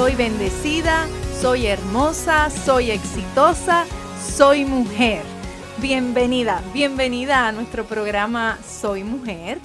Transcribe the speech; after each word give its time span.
Soy 0.00 0.14
bendecida, 0.14 1.06
soy 1.42 1.66
hermosa, 1.66 2.48
soy 2.48 2.90
exitosa, 2.90 3.84
soy 4.18 4.64
mujer. 4.64 5.22
Bienvenida, 5.76 6.62
bienvenida 6.72 7.46
a 7.46 7.52
nuestro 7.52 7.84
programa 7.84 8.58
Soy 8.66 9.04
Mujer. 9.04 9.58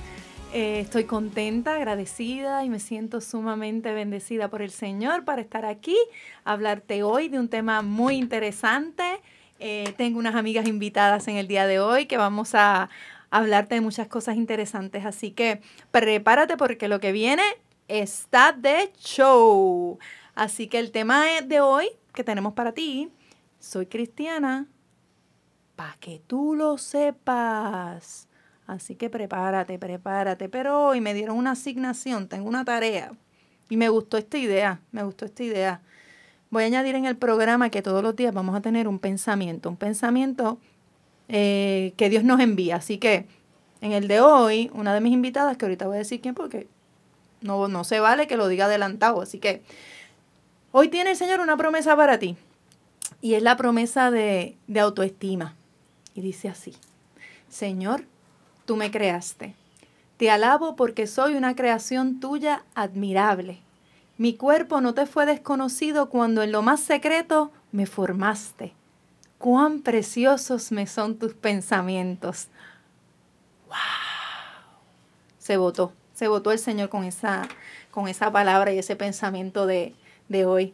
Eh, 0.52 0.82
estoy 0.82 1.06
contenta, 1.06 1.76
agradecida 1.76 2.66
y 2.66 2.70
me 2.70 2.80
siento 2.82 3.22
sumamente 3.22 3.94
bendecida 3.94 4.50
por 4.50 4.62
el 4.62 4.72
Señor 4.72 5.24
para 5.24 5.42
estar 5.42 5.66
aquí, 5.66 5.96
hablarte 6.44 7.02
hoy 7.02 7.30
de 7.30 7.40
un 7.40 7.48
tema 7.48 7.82
muy 7.82 8.16
interesante. 8.16 9.22
Eh, 9.62 9.94
tengo 9.96 10.20
unas 10.20 10.36
amigas 10.36 10.68
invitadas 10.68 11.30
en 11.30 11.38
el 11.38 11.48
día 11.48 11.66
de 11.66 11.80
hoy 11.80 12.08
que 12.08 12.18
vamos 12.18 12.56
a 12.56 12.90
hablarte 13.30 13.76
de 13.76 13.82
muchas 13.82 14.10
cosas 14.10 14.36
interesantes, 14.36 15.06
así 15.06 15.32
que 15.32 15.62
prepárate 15.92 16.58
porque 16.58 16.90
lo 16.90 17.00
que 17.00 17.14
viene 17.14 17.44
está 17.88 18.52
de 18.52 18.92
show. 19.00 19.98
Así 20.36 20.68
que 20.68 20.80
el 20.80 20.91
tema 20.91 21.26
de 21.46 21.62
hoy 21.62 21.88
que 22.14 22.24
tenemos 22.24 22.54
para 22.54 22.74
ti, 22.74 23.10
soy 23.60 23.86
cristiana, 23.86 24.68
para 25.76 25.96
que 26.00 26.22
tú 26.26 26.55
lo 26.55 26.77
sepas. 26.77 28.27
Así 28.68 28.96
que 28.96 29.10
prepárate, 29.10 29.77
prepárate. 29.80 30.50
Pero 30.50 30.88
hoy 30.88 31.02
me 31.02 31.14
dieron 31.14 31.38
una 31.38 31.52
asignación, 31.52 32.27
tengo 32.27 32.48
una 32.48 32.66
tarea. 32.66 33.12
Y 33.70 33.77
me 33.77 33.90
gustó 33.90 34.18
esta 34.18 34.38
idea, 34.38 34.82
me 34.92 35.04
gustó 35.04 35.26
esta 35.26 35.44
idea. 35.44 35.82
Voy 36.49 36.64
a 36.64 36.66
añadir 36.68 36.96
en 36.96 37.05
el 37.05 37.18
programa 37.18 37.70
que 37.70 37.82
todos 37.82 38.04
los 38.04 38.16
días 38.16 38.34
vamos 38.34 38.55
a 38.55 38.62
tener 38.62 38.88
un 38.88 38.99
pensamiento, 38.99 39.70
un 39.70 39.77
pensamiento 39.77 40.60
eh, 41.27 41.94
que 41.98 42.10
Dios 42.10 42.24
nos 42.24 42.40
envía. 42.40 42.77
Así 42.77 42.98
que 42.98 43.26
en 43.82 43.92
el 43.92 44.08
de 44.08 44.22
hoy, 44.22 44.70
una 44.74 44.94
de 44.94 45.02
mis 45.02 45.14
invitadas, 45.14 45.58
que 45.58 45.66
ahorita 45.66 45.88
voy 45.88 45.96
a 45.96 45.99
decir 45.99 46.22
quién, 46.22 46.36
porque 46.36 46.68
no, 47.42 47.68
no 47.68 47.84
se 47.84 47.99
vale 47.99 48.27
que 48.27 48.38
lo 48.38 48.48
diga 48.48 48.66
adelantado. 48.66 49.22
Así 49.22 49.40
que 49.40 49.64
hoy 50.77 50.90
tiene 50.90 51.12
el 51.12 51.15
Señor 51.15 51.40
una 51.40 51.55
promesa 51.55 51.95
para 51.95 52.20
ti. 52.20 52.35
Y 53.21 53.35
es 53.35 53.41
la 53.41 53.55
promesa 53.55 54.12
de, 54.12 54.57
de 54.68 54.79
autoestima. 54.81 55.55
Y 56.13 56.20
dice 56.20 56.49
así, 56.49 56.76
Señor, 57.48 58.04
tú 58.65 58.76
me 58.76 58.91
creaste. 58.91 59.55
Te 60.18 60.29
alabo 60.29 60.76
porque 60.76 61.07
soy 61.07 61.35
una 61.35 61.55
creación 61.55 62.20
tuya 62.20 62.65
admirable. 62.76 63.59
Mi 64.18 64.35
cuerpo 64.35 64.81
no 64.81 64.94
te 64.94 65.06
fue 65.06 65.25
desconocido 65.25 66.09
cuando 66.09 66.44
en 66.44 66.51
lo 66.51 66.62
más 66.62 66.81
secreto 66.81 67.53
me 67.72 67.85
formaste. 67.85 68.73
Cuán 69.38 69.79
preciosos 69.79 70.73
me 70.73 70.88
son 70.88 71.16
tus 71.16 71.35
pensamientos. 71.35 72.50
¡Wow! 73.68 73.75
Se 75.38 75.56
votó, 75.56 75.94
se 76.13 76.28
votó 76.28 76.51
el 76.51 76.59
Señor 76.59 76.90
con 76.90 77.06
esa, 77.06 77.47
con 77.91 78.09
esa 78.09 78.29
palabra 78.29 78.73
y 78.73 78.79
ese 78.79 78.97
pensamiento 78.97 79.66
de, 79.68 79.96
de 80.29 80.45
hoy. 80.45 80.73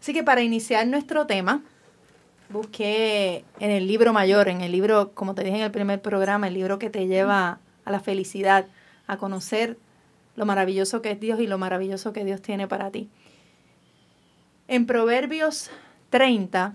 Así 0.00 0.12
que 0.12 0.22
para 0.22 0.42
iniciar 0.42 0.86
nuestro 0.86 1.26
tema, 1.26 1.62
busqué 2.48 3.44
en 3.58 3.70
el 3.70 3.86
libro 3.86 4.12
mayor, 4.12 4.48
en 4.48 4.60
el 4.60 4.72
libro, 4.72 5.12
como 5.14 5.34
te 5.34 5.44
dije 5.44 5.56
en 5.56 5.62
el 5.62 5.70
primer 5.70 6.00
programa, 6.00 6.48
el 6.48 6.54
libro 6.54 6.78
que 6.78 6.90
te 6.90 7.06
lleva 7.06 7.58
a 7.84 7.90
la 7.90 8.00
felicidad, 8.00 8.66
a 9.06 9.16
conocer 9.16 9.78
lo 10.36 10.46
maravilloso 10.46 11.02
que 11.02 11.12
es 11.12 11.20
Dios 11.20 11.40
y 11.40 11.46
lo 11.46 11.58
maravilloso 11.58 12.12
que 12.12 12.24
Dios 12.24 12.42
tiene 12.42 12.68
para 12.68 12.90
ti. 12.90 13.08
En 14.68 14.86
Proverbios 14.86 15.70
30 16.10 16.72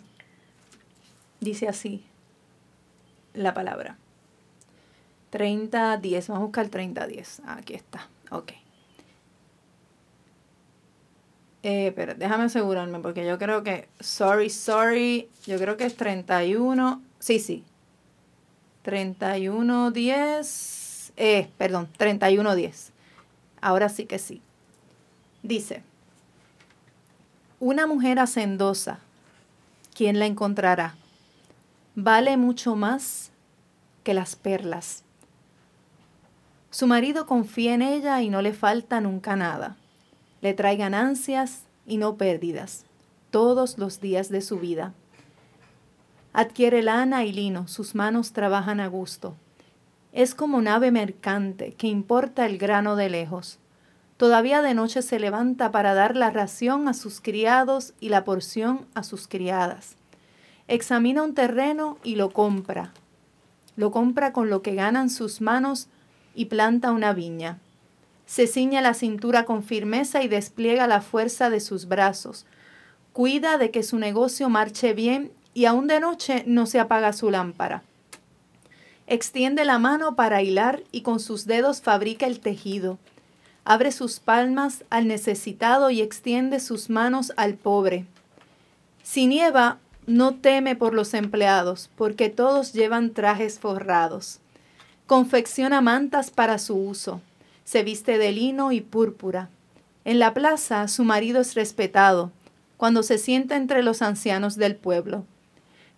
dice 1.40 1.68
así 1.68 2.06
la 3.34 3.54
palabra. 3.54 3.98
30, 5.30 5.98
10, 5.98 6.28
vamos 6.28 6.42
a 6.42 6.46
buscar 6.46 6.68
30, 6.68 7.08
10. 7.08 7.42
Aquí 7.46 7.74
está, 7.74 8.10
ok. 8.32 8.52
Eh, 11.64 11.94
pero 11.96 12.16
déjame 12.16 12.46
asegurarme 12.46 13.00
porque 13.00 13.26
yo 13.26 13.38
creo 13.38 13.64
que, 13.64 13.88
sorry, 14.00 14.50
sorry, 14.50 15.30
yo 15.46 15.58
creo 15.58 15.78
que 15.78 15.86
es 15.86 15.96
31, 15.96 17.02
sí, 17.20 17.40
sí. 17.40 17.64
31, 18.82 19.92
10, 19.92 21.14
eh, 21.18 21.50
perdón, 21.58 21.88
31, 21.98 22.56
10. 22.56 22.92
Ahora 23.62 23.90
sí 23.90 24.06
que 24.06 24.18
sí. 24.18 24.42
Dice, 25.44 25.84
una 27.60 27.86
mujer 27.86 28.20
hacendosa, 28.20 29.00
¿quién 29.94 30.18
la 30.18 30.26
encontrará? 30.26 30.96
Vale 31.94 32.38
mucho 32.38 32.76
más 32.76 33.30
que 34.04 34.16
las 34.16 34.36
perlas. 34.36 35.04
Su 36.72 36.88
marido 36.88 37.28
confía 37.28 37.76
en 37.76 37.84
ella 37.84 38.20
y 38.22 38.30
no 38.30 38.42
le 38.42 38.54
falta 38.54 39.00
nunca 39.00 39.36
nada 39.36 39.78
le 40.42 40.54
trae 40.54 40.76
ganancias 40.76 41.66
y 41.86 41.98
no 41.98 42.16
pérdidas 42.16 42.86
todos 43.30 43.78
los 43.78 44.02
días 44.02 44.30
de 44.30 44.42
su 44.42 44.60
vida. 44.60 44.94
Adquiere 46.34 46.82
lana 46.82 47.24
y 47.26 47.32
lino, 47.32 47.68
sus 47.68 47.96
manos 47.96 48.34
trabajan 48.34 48.80
a 48.80 48.88
gusto. 48.88 49.36
Es 50.12 50.36
como 50.36 50.62
nave 50.62 50.92
mercante 50.92 51.74
que 51.74 51.88
importa 51.88 52.46
el 52.46 52.58
grano 52.58 52.96
de 52.96 53.10
lejos. 53.10 53.58
Todavía 54.18 54.62
de 54.62 54.74
noche 54.74 55.02
se 55.02 55.20
levanta 55.20 55.72
para 55.72 55.94
dar 55.94 56.16
la 56.16 56.30
ración 56.30 56.88
a 56.88 56.94
sus 56.94 57.22
criados 57.22 57.94
y 58.00 58.10
la 58.10 58.24
porción 58.24 58.86
a 58.94 59.04
sus 59.04 59.28
criadas. 59.28 59.96
Examina 60.68 61.24
un 61.24 61.34
terreno 61.34 61.98
y 62.04 62.16
lo 62.16 62.30
compra. 62.30 62.94
Lo 63.76 63.92
compra 63.92 64.34
con 64.34 64.50
lo 64.50 64.62
que 64.62 64.76
ganan 64.76 65.10
sus 65.10 65.42
manos 65.42 65.88
y 66.36 66.46
planta 66.46 66.92
una 66.92 67.14
viña 67.14 67.60
se 68.32 68.48
ciña 68.48 68.80
la 68.80 68.94
cintura 68.94 69.44
con 69.44 69.62
firmeza 69.62 70.24
y 70.24 70.30
despliega 70.30 70.88
la 70.88 71.02
fuerza 71.02 71.50
de 71.50 71.60
sus 71.60 71.90
brazos. 71.90 72.46
Cuida 73.12 73.58
de 73.58 73.72
que 73.72 73.84
su 73.84 74.00
negocio 74.00 74.48
marche 74.48 74.94
bien 74.94 75.34
y 75.54 75.66
aún 75.66 75.88
de 75.88 76.00
noche 76.00 76.46
no 76.48 76.66
se 76.66 76.80
apaga 76.80 77.12
su 77.12 77.30
lámpara. 77.30 77.84
Extiende 79.06 79.66
la 79.66 79.80
mano 79.80 80.16
para 80.16 80.42
hilar 80.42 80.82
y 80.94 81.02
con 81.02 81.20
sus 81.20 81.46
dedos 81.46 81.82
fabrica 81.82 82.26
el 82.26 82.40
tejido. 82.40 83.00
Abre 83.66 83.92
sus 83.92 84.22
palmas 84.22 84.86
al 84.90 85.10
necesitado 85.10 85.90
y 85.90 86.00
extiende 86.00 86.62
sus 86.62 86.90
manos 86.90 87.34
al 87.36 87.56
pobre. 87.56 88.06
Si 89.04 89.28
nieva, 89.28 89.80
no 90.08 90.36
teme 90.36 90.78
por 90.78 90.94
los 90.94 91.14
empleados, 91.16 91.90
porque 91.98 92.30
todos 92.30 92.72
llevan 92.72 93.10
trajes 93.10 93.60
forrados. 93.60 94.40
Confecciona 95.06 95.82
mantas 95.82 96.32
para 96.32 96.60
su 96.60 96.78
uso 96.78 97.20
se 97.72 97.84
viste 97.84 98.18
de 98.18 98.34
lino 98.34 98.74
y 98.74 98.82
púrpura. 98.82 99.48
En 100.04 100.20
la 100.20 100.34
plaza 100.34 100.90
su 100.90 101.06
marido 101.06 101.40
es 101.40 101.56
respetado, 101.56 102.30
cuando 102.76 103.02
se 103.02 103.18
sienta 103.18 103.56
entre 103.56 103.82
los 103.82 104.02
ancianos 104.02 104.58
del 104.58 104.76
pueblo. 104.76 105.24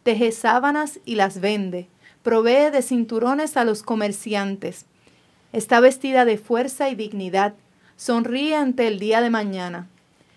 Teje 0.03 0.31
sábanas 0.33 0.99
y 1.03 1.15
las 1.15 1.41
vende, 1.41 1.87
provee 2.21 2.69
de 2.71 2.83
cinturones 2.83 3.57
a 3.57 3.65
los 3.65 3.81
comerciantes. 3.81 4.85
Está 5.51 5.79
vestida 5.79 6.25
de 6.25 6.37
fuerza 6.37 6.91
y 6.91 6.95
dignidad, 6.95 7.55
sonríe 7.97 8.55
ante 8.55 8.87
el 8.87 8.99
día 8.99 9.21
de 9.21 9.31
mañana. 9.31 9.87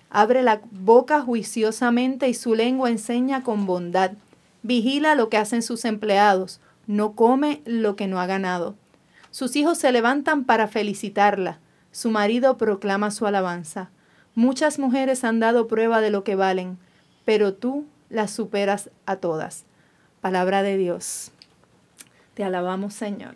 Abre 0.09 0.43
la 0.43 0.63
boca 0.71 1.21
juiciosamente 1.21 2.31
y 2.31 2.33
su 2.33 2.55
lengua 2.55 2.89
enseña 2.89 3.43
con 3.43 3.67
bondad. 3.67 4.13
Vigila 4.63 5.15
lo 5.15 5.29
que 5.29 5.37
hacen 5.37 5.61
sus 5.61 5.85
empleados, 5.85 6.61
no 6.87 7.13
come 7.13 7.61
lo 7.67 7.95
que 7.95 8.07
no 8.07 8.21
ha 8.21 8.27
ganado. 8.27 8.75
Sus 9.37 9.55
hijos 9.55 9.77
se 9.77 9.93
levantan 9.93 10.45
para 10.45 10.67
felicitarla. 10.67 11.59
Su 11.93 12.09
marido 12.09 12.57
proclama 12.57 13.11
su 13.11 13.27
alabanza. 13.27 13.91
Muchas 14.35 14.79
mujeres 14.79 15.25
han 15.25 15.41
dado 15.41 15.69
prueba 15.69 16.01
de 16.01 16.09
lo 16.09 16.25
que 16.25 16.37
valen, 16.37 16.79
pero 17.27 17.53
tú 17.53 17.85
las 18.09 18.31
superas 18.31 18.89
a 19.05 19.17
todas. 19.17 19.67
Palabra 20.23 20.63
de 20.63 20.79
Dios. 20.79 21.33
Te 22.33 22.45
alabamos, 22.45 22.95
Señor. 22.95 23.35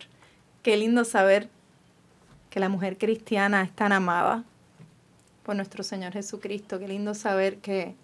Qué 0.63 0.79
lindo 0.79 1.05
saber 1.05 1.51
que 2.49 2.61
la 2.61 2.71
mujer 2.71 2.97
cristiana 2.97 3.61
es 3.63 3.71
tan 3.71 3.93
amada 3.93 4.45
por 5.43 5.55
nuestro 5.55 5.85
Señor 5.85 6.15
Jesucristo. 6.15 6.79
Qué 6.79 6.89
lindo 6.89 7.13
saber 7.13 7.59
que, 7.59 7.95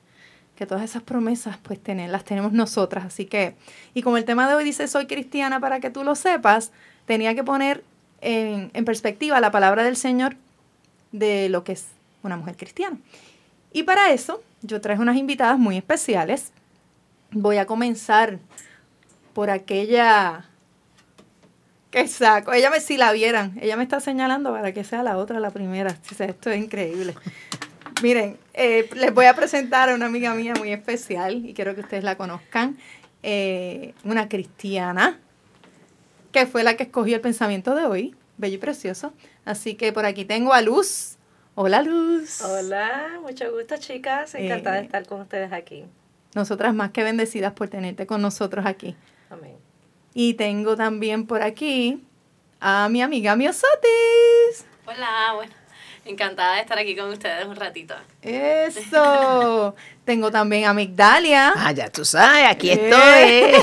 que 0.55 0.67
todas 0.67 0.85
esas 0.85 1.03
promesas 1.03 1.57
pues 1.63 1.81
las 1.87 2.25
tenemos 2.25 2.53
nosotras. 2.53 3.07
Así 3.07 3.25
que, 3.25 3.57
y 3.95 4.03
como 4.03 4.19
el 4.19 4.27
tema 4.27 4.47
de 4.47 4.55
hoy 4.55 4.65
dice 4.65 4.87
soy 4.87 5.07
cristiana 5.07 5.61
para 5.61 5.81
que 5.81 5.89
tú 5.89 6.05
lo 6.05 6.15
sepas, 6.15 6.73
tenía 7.07 7.35
que 7.35 7.45
poner 7.45 7.83
en, 8.21 8.71
perspectiva 8.85 9.41
la 9.41 9.51
palabra 9.51 9.85
del 9.85 9.97
Señor 9.97 10.37
de 11.13 11.49
lo 11.49 11.65
que 11.65 11.73
es 11.73 11.87
una 12.23 12.37
mujer 12.37 12.57
cristiana. 12.57 12.99
Y 13.73 13.85
para 13.85 14.13
eso 14.13 14.43
yo 14.63 14.81
traje 14.81 15.01
unas 15.01 15.17
invitadas 15.17 15.59
muy 15.59 15.77
especiales. 15.77 16.53
Voy 17.31 17.59
a 17.59 17.67
comenzar 17.67 18.39
por 19.33 19.51
aquella 19.51 20.47
que 21.91 22.09
saco. 22.09 22.53
Ella 22.53 22.71
me, 22.71 22.81
si 22.81 22.97
la 22.97 23.13
vieran, 23.13 23.57
ella 23.61 23.77
me 23.77 23.83
está 23.83 24.01
señalando 24.01 24.53
para 24.53 24.73
que 24.73 24.85
sea 24.85 25.03
la 25.03 25.19
otra, 25.19 25.41
la 25.41 25.51
primera. 25.51 25.97
Esto 26.19 26.51
es 26.51 26.59
increíble. 26.59 27.15
Miren, 28.03 28.37
eh, 28.53 28.89
les 28.95 29.15
voy 29.15 29.27
a 29.27 29.35
presentar 29.35 29.89
a 29.89 29.95
una 29.95 30.07
amiga 30.07 30.35
mía 30.35 30.55
muy 30.59 30.73
especial 30.73 31.47
y 31.47 31.55
quiero 31.55 31.75
que 31.75 31.81
ustedes 31.83 32.05
la 32.05 32.17
conozcan. 32.17 32.77
Eh, 33.23 33.95
una 34.05 34.29
cristiana 34.29 35.19
que 36.37 36.45
fue 36.45 36.63
la 36.63 36.77
que 36.77 36.83
escogió 36.83 37.17
el 37.17 37.23
pensamiento 37.23 37.75
de 37.75 37.87
hoy, 37.87 38.15
bello 38.37 38.57
y 38.57 38.59
precioso. 38.59 39.15
Así 39.47 39.75
que 39.75 39.91
por 39.91 40.05
aquí 40.05 40.27
tengo 40.27 40.53
a 40.53 40.61
Luz. 40.61 41.17
Hola 41.55 41.81
Luz. 41.81 42.43
Hola, 42.43 43.21
mucho 43.23 43.51
gusto 43.53 43.79
chicas, 43.79 44.35
encantada 44.35 44.77
de 44.77 44.83
eh, 44.83 44.85
estar 44.85 45.07
con 45.07 45.23
ustedes 45.23 45.51
aquí. 45.51 45.87
Nosotras 46.35 46.75
más 46.75 46.91
que 46.91 47.03
bendecidas 47.05 47.55
por 47.55 47.71
tenerte 47.71 48.07
con 48.07 48.21
nosotros 48.21 48.67
aquí. 48.67 48.95
Amén. 49.31 49.57
Y 50.13 50.35
tengo 50.35 50.77
también 50.77 51.27
por 51.27 51.41
aquí 51.41 52.05
a 52.61 52.91
mi 52.91 53.01
amiga 53.01 53.35
Miosotis. 53.35 54.67
Hola, 54.85 55.33
bueno. 55.37 55.55
Encantada 56.07 56.55
de 56.55 56.61
estar 56.61 56.79
aquí 56.79 56.95
con 56.95 57.11
ustedes 57.11 57.45
un 57.47 57.57
ratito. 57.57 57.95
Eso. 58.23 59.75
Tengo 60.05 60.31
también 60.31 60.67
a 60.67 60.73
Migdalia. 60.73 61.53
Ah, 61.57 61.73
ya 61.73 61.91
tú 61.91 62.05
sabes, 62.05 62.45
aquí 62.49 62.71
estoy. 62.71 63.61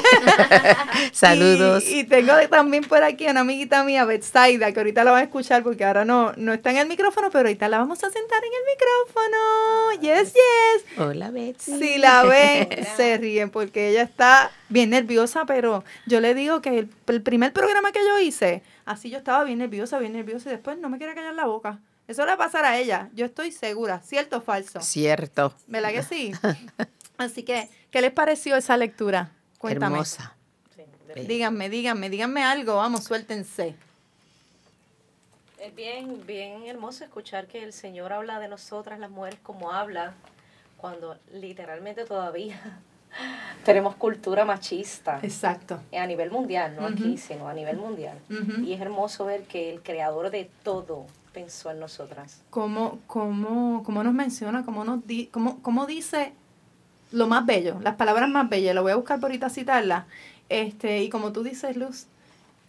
Saludos. 1.13 1.85
Y, 1.87 2.03
tengo 2.03 2.33
también 2.49 2.83
por 2.83 3.01
aquí 3.01 3.27
a 3.27 3.31
una 3.31 3.39
amiguita 3.39 3.81
mía, 3.85 4.03
Betsaida, 4.03 4.73
que 4.73 4.79
ahorita 4.81 5.05
la 5.05 5.11
van 5.11 5.21
a 5.21 5.23
escuchar 5.23 5.63
porque 5.63 5.85
ahora 5.85 6.03
no, 6.03 6.33
no 6.35 6.51
está 6.51 6.71
en 6.71 6.77
el 6.79 6.87
micrófono, 6.89 7.29
pero 7.31 7.47
ahorita 7.47 7.69
la 7.69 7.77
vamos 7.77 8.03
a 8.03 8.09
sentar 8.09 8.39
en 8.43 8.51
el 8.51 10.01
micrófono. 10.01 10.01
Yes, 10.01 10.33
yes. 10.33 10.99
Hola, 10.99 11.31
Betsy. 11.31 11.79
Si 11.79 11.97
la 11.97 12.23
ven, 12.23 12.67
se 12.97 13.17
ríen 13.17 13.49
porque 13.49 13.91
ella 13.91 14.01
está 14.01 14.51
bien 14.67 14.89
nerviosa, 14.89 15.45
pero 15.45 15.85
yo 16.07 16.19
le 16.19 16.35
digo 16.35 16.61
que 16.61 16.79
el, 16.79 16.89
el 17.07 17.21
primer 17.21 17.53
programa 17.53 17.93
que 17.93 17.99
yo 18.05 18.19
hice, 18.19 18.63
así 18.83 19.09
yo 19.09 19.17
estaba 19.17 19.45
bien 19.45 19.59
nerviosa, 19.59 19.97
bien 19.97 20.11
nerviosa 20.11 20.49
y 20.49 20.51
después 20.51 20.77
no 20.77 20.89
me 20.89 20.99
quería 20.99 21.15
callar 21.15 21.35
la 21.35 21.45
boca. 21.45 21.79
Eso 22.07 22.23
le 22.23 22.27
va 22.27 22.33
a 22.33 22.37
pasar 22.37 22.65
a 22.65 22.77
ella, 22.77 23.09
yo 23.13 23.25
estoy 23.25 23.51
segura. 23.51 24.01
¿Cierto 24.01 24.37
o 24.37 24.41
falso? 24.41 24.81
Cierto. 24.81 25.53
¿Verdad 25.67 25.91
que 25.91 26.03
sí? 26.03 26.31
Así 27.17 27.43
que, 27.43 27.69
¿qué 27.91 28.01
les 28.01 28.11
pareció 28.11 28.55
esa 28.55 28.75
lectura? 28.77 29.31
Cuéntame. 29.57 29.95
Hermosa. 29.95 30.35
díganme, 31.15 31.69
díganme, 31.69 32.09
díganme 32.09 32.43
algo, 32.43 32.75
vamos, 32.75 33.05
suéltense. 33.05 33.75
Es 35.59 35.73
bien, 35.73 36.25
bien 36.27 36.65
hermoso 36.65 37.05
escuchar 37.05 37.47
que 37.47 37.63
el 37.63 37.71
Señor 37.71 38.11
habla 38.11 38.39
de 38.39 38.49
nosotras, 38.49 38.99
las 38.99 39.09
mujeres, 39.09 39.39
como 39.41 39.71
habla, 39.71 40.13
cuando 40.75 41.17
literalmente 41.31 42.03
todavía 42.03 42.59
tenemos 43.63 43.95
cultura 43.95 44.43
machista. 44.43 45.19
Exacto. 45.23 45.79
A 45.97 46.05
nivel 46.05 46.31
mundial, 46.31 46.75
no 46.75 46.85
aquí, 46.85 47.17
sino 47.17 47.47
a 47.47 47.53
nivel 47.53 47.77
mundial. 47.77 48.19
Y 48.65 48.73
es 48.73 48.81
hermoso 48.81 49.23
ver 49.23 49.43
que 49.43 49.71
el 49.71 49.81
creador 49.81 50.29
de 50.31 50.49
todo, 50.63 51.05
pensó 51.33 51.71
en 51.71 51.79
nosotras. 51.79 52.41
¿Cómo, 52.49 52.99
cómo, 53.07 53.83
cómo 53.83 54.03
nos 54.03 54.13
menciona, 54.13 54.63
cómo, 54.63 54.83
nos 54.85 55.05
di, 55.05 55.27
cómo, 55.27 55.61
cómo 55.61 55.85
dice 55.85 56.33
lo 57.11 57.27
más 57.27 57.45
bello, 57.45 57.77
las 57.81 57.95
palabras 57.95 58.29
más 58.29 58.49
bellas? 58.49 58.75
Lo 58.75 58.83
voy 58.83 58.91
a 58.91 58.95
buscar 58.95 59.19
por 59.19 59.29
ahorita 59.29 59.49
citarlas. 59.49 60.05
Este, 60.49 61.03
y 61.03 61.09
como 61.09 61.31
tú 61.31 61.43
dices, 61.43 61.75
Luz, 61.75 62.05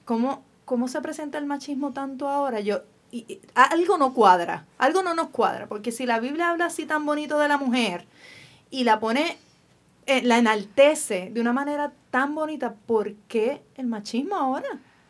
¿cómo, 0.05 0.43
¿cómo 0.65 0.89
se 0.89 1.01
presenta 1.01 1.39
el 1.39 1.47
machismo 1.47 1.93
tanto 1.93 2.29
ahora? 2.29 2.61
Yo, 2.61 2.81
y, 3.13 3.41
algo 3.55 3.99
no 3.99 4.15
cuadra, 4.15 4.65
algo 4.79 5.03
no 5.03 5.15
nos 5.15 5.29
cuadra, 5.29 5.67
porque 5.67 5.93
si 5.93 6.07
la 6.07 6.19
Biblia 6.19 6.51
habla 6.51 6.67
así 6.67 6.87
tan 6.87 7.05
bonito 7.05 7.39
de 7.39 7.49
la 7.49 7.59
mujer 7.59 8.07
y 8.71 8.85
la 8.85 8.99
pone, 8.99 9.37
eh, 10.07 10.23
la 10.23 10.39
enaltece 10.39 11.31
de 11.33 11.41
una 11.41 11.53
manera 11.53 11.93
tan 12.11 12.35
bonita, 12.35 12.75
¿por 12.87 13.15
qué 13.29 13.63
el 13.77 13.87
machismo 13.87 14.37
ahora? 14.37 14.69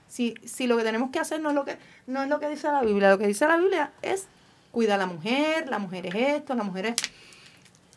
Si, 0.08 0.34
si 0.44 0.66
lo 0.66 0.76
que 0.76 0.84
tenemos 0.84 1.10
que 1.10 1.18
hacer 1.18 1.40
no 1.40 1.48
es 1.50 1.54
lo 1.54 1.64
que, 1.64 1.78
no 2.06 2.22
es 2.22 2.28
lo 2.28 2.38
que 2.38 2.48
dice 2.48 2.68
la 2.70 2.82
Biblia, 2.82 3.10
lo 3.10 3.18
que 3.18 3.26
dice 3.26 3.46
la 3.46 3.56
Biblia 3.56 3.92
es 4.02 4.28
cuida 4.70 4.96
a 4.96 4.98
la 4.98 5.06
mujer, 5.06 5.68
la 5.68 5.78
mujer 5.78 6.06
es 6.06 6.14
esto, 6.14 6.54
la 6.54 6.64
mujer 6.64 6.86
es... 6.86 6.94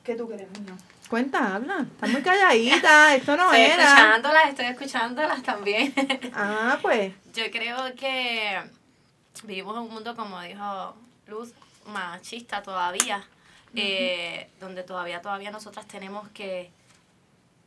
¿Qué 0.04 0.16
tú 0.16 0.28
crees, 0.28 0.50
niño? 0.52 0.78
Cuenta, 1.10 1.56
habla. 1.56 1.86
Estás 1.90 2.10
muy 2.10 2.22
calladita, 2.22 3.16
esto 3.16 3.36
no 3.36 3.46
estoy 3.46 3.62
era. 3.62 3.84
Estoy 3.84 3.86
escuchándolas, 3.86 4.50
estoy 4.50 4.66
escuchándolas 4.66 5.44
también. 5.44 5.94
Ah, 6.34 6.78
pues. 6.82 7.14
Yo 7.34 7.50
creo 7.52 7.78
que 7.96 8.62
vivimos 9.44 9.76
en 9.76 9.84
un 9.84 9.94
mundo, 9.94 10.16
como 10.16 10.40
dijo 10.42 10.96
Luz, 11.28 11.54
machista 11.88 12.62
todavía, 12.62 13.24
eh, 13.76 14.50
donde 14.60 14.84
todavía, 14.84 15.22
todavía 15.22 15.52
nosotras 15.52 15.88
tenemos 15.88 16.28
que, 16.30 16.72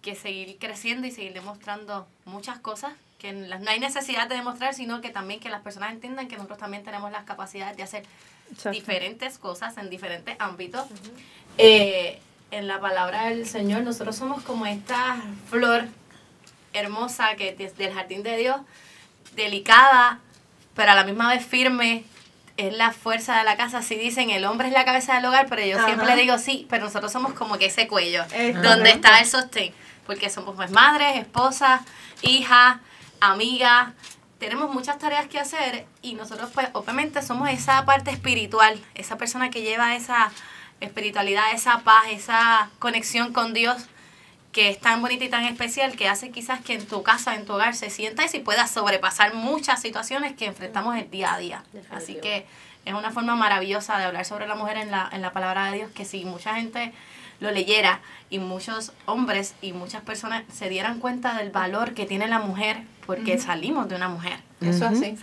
que 0.02 0.14
seguir 0.14 0.58
creciendo 0.58 1.06
y 1.06 1.10
seguir 1.10 1.32
demostrando 1.32 2.06
muchas 2.26 2.58
cosas 2.58 2.92
que 3.20 3.32
no 3.32 3.70
hay 3.70 3.78
necesidad 3.78 4.28
de 4.28 4.36
demostrar, 4.36 4.74
sino 4.74 5.00
que 5.00 5.10
también 5.10 5.38
que 5.38 5.50
las 5.50 5.60
personas 5.60 5.92
entiendan 5.92 6.26
que 6.26 6.36
nosotros 6.36 6.58
también 6.58 6.82
tenemos 6.82 7.12
las 7.12 7.24
capacidades 7.24 7.76
de 7.76 7.82
hacer 7.82 8.04
diferentes 8.72 9.38
cosas 9.38 9.76
en 9.76 9.90
diferentes 9.90 10.34
ámbitos. 10.38 10.86
Eh, 11.58 12.18
en 12.50 12.66
la 12.66 12.80
palabra 12.80 13.26
del 13.26 13.46
Señor, 13.46 13.82
nosotros 13.82 14.16
somos 14.16 14.42
como 14.42 14.66
esta 14.66 15.22
flor 15.48 15.84
hermosa 16.72 17.36
que 17.36 17.54
del 17.54 17.92
jardín 17.92 18.22
de 18.22 18.36
Dios, 18.36 18.56
delicada, 19.36 20.18
pero 20.74 20.92
a 20.92 20.94
la 20.94 21.04
misma 21.04 21.28
vez 21.28 21.44
firme, 21.44 22.04
es 22.56 22.76
la 22.76 22.92
fuerza 22.92 23.38
de 23.38 23.44
la 23.44 23.56
casa. 23.56 23.82
Si 23.82 23.96
dicen 23.96 24.30
el 24.30 24.44
hombre 24.44 24.68
es 24.68 24.74
la 24.74 24.84
cabeza 24.84 25.14
del 25.14 25.24
hogar, 25.26 25.46
pero 25.48 25.64
yo 25.64 25.84
siempre 25.84 26.06
le 26.06 26.16
digo 26.16 26.38
sí, 26.38 26.66
pero 26.68 26.84
nosotros 26.84 27.12
somos 27.12 27.34
como 27.34 27.58
que 27.58 27.66
ese 27.66 27.86
cuello, 27.86 28.24
donde 28.62 28.90
está 28.90 29.20
el 29.20 29.26
sostén, 29.26 29.72
porque 30.06 30.30
somos 30.30 30.56
pues 30.56 30.70
madres, 30.70 31.18
esposas, 31.18 31.82
hijas, 32.22 32.78
amiga, 33.20 33.94
tenemos 34.38 34.72
muchas 34.72 34.98
tareas 34.98 35.26
que 35.28 35.38
hacer 35.38 35.86
y 36.02 36.14
nosotros 36.14 36.50
pues 36.52 36.68
obviamente 36.72 37.22
somos 37.22 37.50
esa 37.50 37.84
parte 37.84 38.10
espiritual, 38.10 38.80
esa 38.94 39.16
persona 39.16 39.50
que 39.50 39.62
lleva 39.62 39.94
esa 39.94 40.32
espiritualidad, 40.80 41.52
esa 41.52 41.80
paz, 41.80 42.04
esa 42.10 42.70
conexión 42.78 43.32
con 43.32 43.52
Dios 43.52 43.76
que 44.52 44.68
es 44.70 44.80
tan 44.80 45.00
bonita 45.00 45.24
y 45.24 45.28
tan 45.28 45.44
especial 45.44 45.94
que 45.94 46.08
hace 46.08 46.30
quizás 46.30 46.60
que 46.60 46.74
en 46.74 46.86
tu 46.86 47.02
casa, 47.02 47.36
en 47.36 47.44
tu 47.44 47.52
hogar 47.52 47.74
se 47.76 47.88
sienta 47.90 48.24
y 48.32 48.38
pueda 48.40 48.66
sobrepasar 48.66 49.34
muchas 49.34 49.80
situaciones 49.80 50.34
que 50.34 50.46
enfrentamos 50.46 50.96
el 50.96 51.08
día 51.08 51.34
a 51.34 51.38
día. 51.38 51.62
Así 51.90 52.16
que 52.16 52.46
es 52.84 52.94
una 52.94 53.12
forma 53.12 53.36
maravillosa 53.36 53.98
de 53.98 54.04
hablar 54.04 54.24
sobre 54.24 54.48
la 54.48 54.56
mujer 54.56 54.78
en 54.78 54.90
la, 54.90 55.08
en 55.12 55.22
la 55.22 55.32
palabra 55.32 55.70
de 55.70 55.78
Dios 55.78 55.90
que 55.92 56.04
si 56.04 56.24
mucha 56.24 56.56
gente 56.56 56.92
lo 57.40 57.50
leyera 57.50 58.00
y 58.28 58.38
muchos 58.38 58.92
hombres 59.06 59.54
y 59.60 59.72
muchas 59.72 60.02
personas 60.02 60.44
se 60.52 60.68
dieran 60.68 61.00
cuenta 61.00 61.36
del 61.38 61.50
valor 61.50 61.94
que 61.94 62.06
tiene 62.06 62.28
la 62.28 62.38
mujer 62.38 62.82
porque 63.06 63.38
salimos 63.38 63.88
de 63.88 63.96
una 63.96 64.08
mujer. 64.08 64.38
Eso 64.60 64.86
así. 64.86 65.16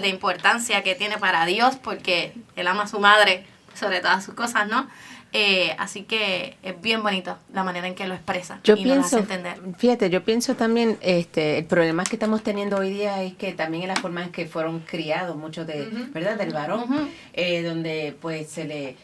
La 0.00 0.08
importancia 0.08 0.82
que 0.82 0.94
tiene 0.94 1.16
para 1.16 1.46
Dios 1.46 1.76
porque 1.76 2.34
Él 2.56 2.66
ama 2.66 2.82
a 2.82 2.86
su 2.88 2.98
madre 2.98 3.46
sobre 3.74 4.00
todas 4.00 4.24
sus 4.24 4.34
cosas, 4.34 4.68
¿no? 4.68 4.88
Eh, 5.32 5.76
así 5.78 6.02
que 6.02 6.56
es 6.60 6.80
bien 6.80 7.04
bonito 7.04 7.38
la 7.52 7.62
manera 7.62 7.86
en 7.86 7.94
que 7.94 8.04
lo 8.08 8.14
expresa 8.14 8.58
yo 8.64 8.74
y 8.74 8.82
pienso, 8.82 9.18
entender. 9.18 9.60
Fíjate, 9.78 10.10
yo 10.10 10.24
pienso 10.24 10.56
también, 10.56 10.98
este, 11.02 11.58
el 11.58 11.66
problema 11.66 12.02
que 12.02 12.16
estamos 12.16 12.42
teniendo 12.42 12.78
hoy 12.78 12.90
día 12.90 13.22
es 13.22 13.34
que 13.34 13.52
también 13.52 13.84
en 13.84 13.90
la 13.90 13.96
forma 13.96 14.24
en 14.24 14.32
que 14.32 14.46
fueron 14.46 14.80
criados 14.80 15.36
muchos 15.36 15.68
de, 15.68 15.86
¿verdad? 16.12 16.36
Del 16.36 16.52
varón, 16.52 17.10
eh, 17.32 17.62
donde 17.62 18.16
pues 18.20 18.50
se 18.50 18.64
le, 18.64 18.96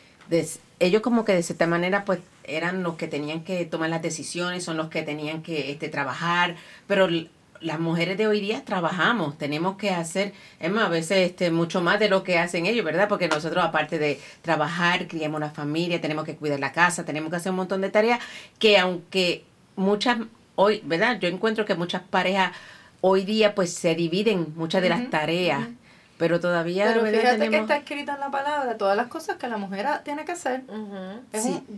ellos 0.81 1.01
como 1.01 1.25
que 1.25 1.33
de 1.33 1.45
cierta 1.45 1.69
manera 1.69 2.05
pues 2.05 2.19
eran 2.47 2.83
los 2.83 2.97
que 2.97 3.09
tenían 3.09 3.45
que 3.45 3.65
tomar 3.65 3.91
las 3.91 4.03
decisiones, 4.03 4.65
son 4.65 4.77
los 4.77 4.89
que 4.89 5.03
tenían 5.03 5.43
que 5.43 5.71
este, 5.71 5.89
trabajar, 5.89 6.57
pero 6.87 7.09
las 7.61 7.81
mujeres 7.81 8.19
de 8.19 8.27
hoy 8.27 8.41
día 8.41 8.65
trabajamos, 8.65 9.39
tenemos 9.39 9.77
que 9.77 9.91
hacer, 9.91 10.33
es 10.61 10.71
más, 10.71 10.85
a 10.85 10.89
veces 10.89 11.31
este, 11.31 11.51
mucho 11.51 11.81
más 11.81 11.99
de 11.99 12.09
lo 12.09 12.23
que 12.23 12.39
hacen 12.39 12.67
ellos, 12.67 12.85
¿verdad? 12.85 13.09
Porque 13.09 13.29
nosotros 13.29 13.65
aparte 13.65 13.99
de 13.99 14.21
trabajar, 14.43 15.09
criamos 15.09 15.39
una 15.39 15.51
familia, 15.51 16.01
tenemos 16.01 16.25
que 16.25 16.37
cuidar 16.37 16.61
la 16.61 16.73
casa, 16.73 17.05
tenemos 17.05 17.31
que 17.31 17.37
hacer 17.37 17.51
un 17.51 17.57
montón 17.57 17.81
de 17.81 17.91
tareas 17.91 18.21
que 18.59 18.79
aunque 18.79 19.45
muchas, 19.77 20.19
hoy, 20.55 20.83
¿verdad? 20.85 21.19
Yo 21.21 21.29
encuentro 21.29 21.65
que 21.65 21.75
muchas 21.75 22.03
parejas 22.03 22.53
hoy 23.01 23.25
día 23.25 23.55
pues 23.55 23.73
se 23.73 23.95
dividen 23.95 24.53
muchas 24.57 24.83
de 24.83 24.89
las 24.89 25.11
tareas. 25.11 25.69
Pero 26.19 26.41
todavía... 26.41 26.87
Pero 26.87 27.05
fíjate 27.07 27.51
que 27.51 27.59
está 27.59 27.77
escrita 27.77 28.15
en 28.15 28.21
la 28.21 28.31
palabra 28.31 28.79
todas 28.79 28.97
las 28.97 29.09
cosas 29.09 29.37
que 29.37 29.49
la 29.49 29.59
mujer 29.59 29.87
tiene 30.03 30.25
que 30.25 30.33
hacer. 30.33 30.63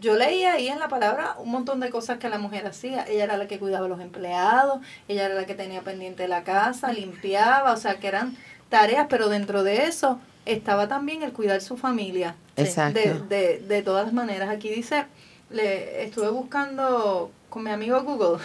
yo 0.00 0.16
leí 0.16 0.44
ahí 0.44 0.68
en 0.68 0.78
la 0.78 0.88
palabra 0.88 1.34
un 1.38 1.50
montón 1.50 1.80
de 1.80 1.90
cosas 1.90 2.18
que 2.18 2.28
la 2.28 2.38
mujer 2.38 2.66
hacía. 2.66 3.04
Ella 3.08 3.24
era 3.24 3.36
la 3.36 3.48
que 3.48 3.58
cuidaba 3.58 3.86
a 3.86 3.88
los 3.88 4.00
empleados, 4.00 4.80
ella 5.08 5.26
era 5.26 5.34
la 5.34 5.46
que 5.46 5.54
tenía 5.54 5.82
pendiente 5.82 6.28
la 6.28 6.44
casa, 6.44 6.92
limpiaba, 6.92 7.72
o 7.72 7.76
sea, 7.76 7.98
que 7.98 8.06
eran 8.06 8.36
tareas, 8.68 9.06
pero 9.08 9.28
dentro 9.28 9.64
de 9.64 9.86
eso 9.86 10.20
estaba 10.46 10.88
también 10.88 11.22
el 11.22 11.32
cuidar 11.32 11.60
su 11.60 11.76
familia. 11.76 12.36
Exacto. 12.56 13.00
De, 13.00 13.20
de, 13.28 13.58
de 13.58 13.82
todas 13.82 14.12
maneras. 14.12 14.48
Aquí 14.50 14.68
dice, 14.68 15.06
le 15.50 16.04
estuve 16.04 16.28
buscando 16.30 17.32
con 17.50 17.64
mi 17.64 17.70
amigo 17.70 18.02
Google, 18.02 18.38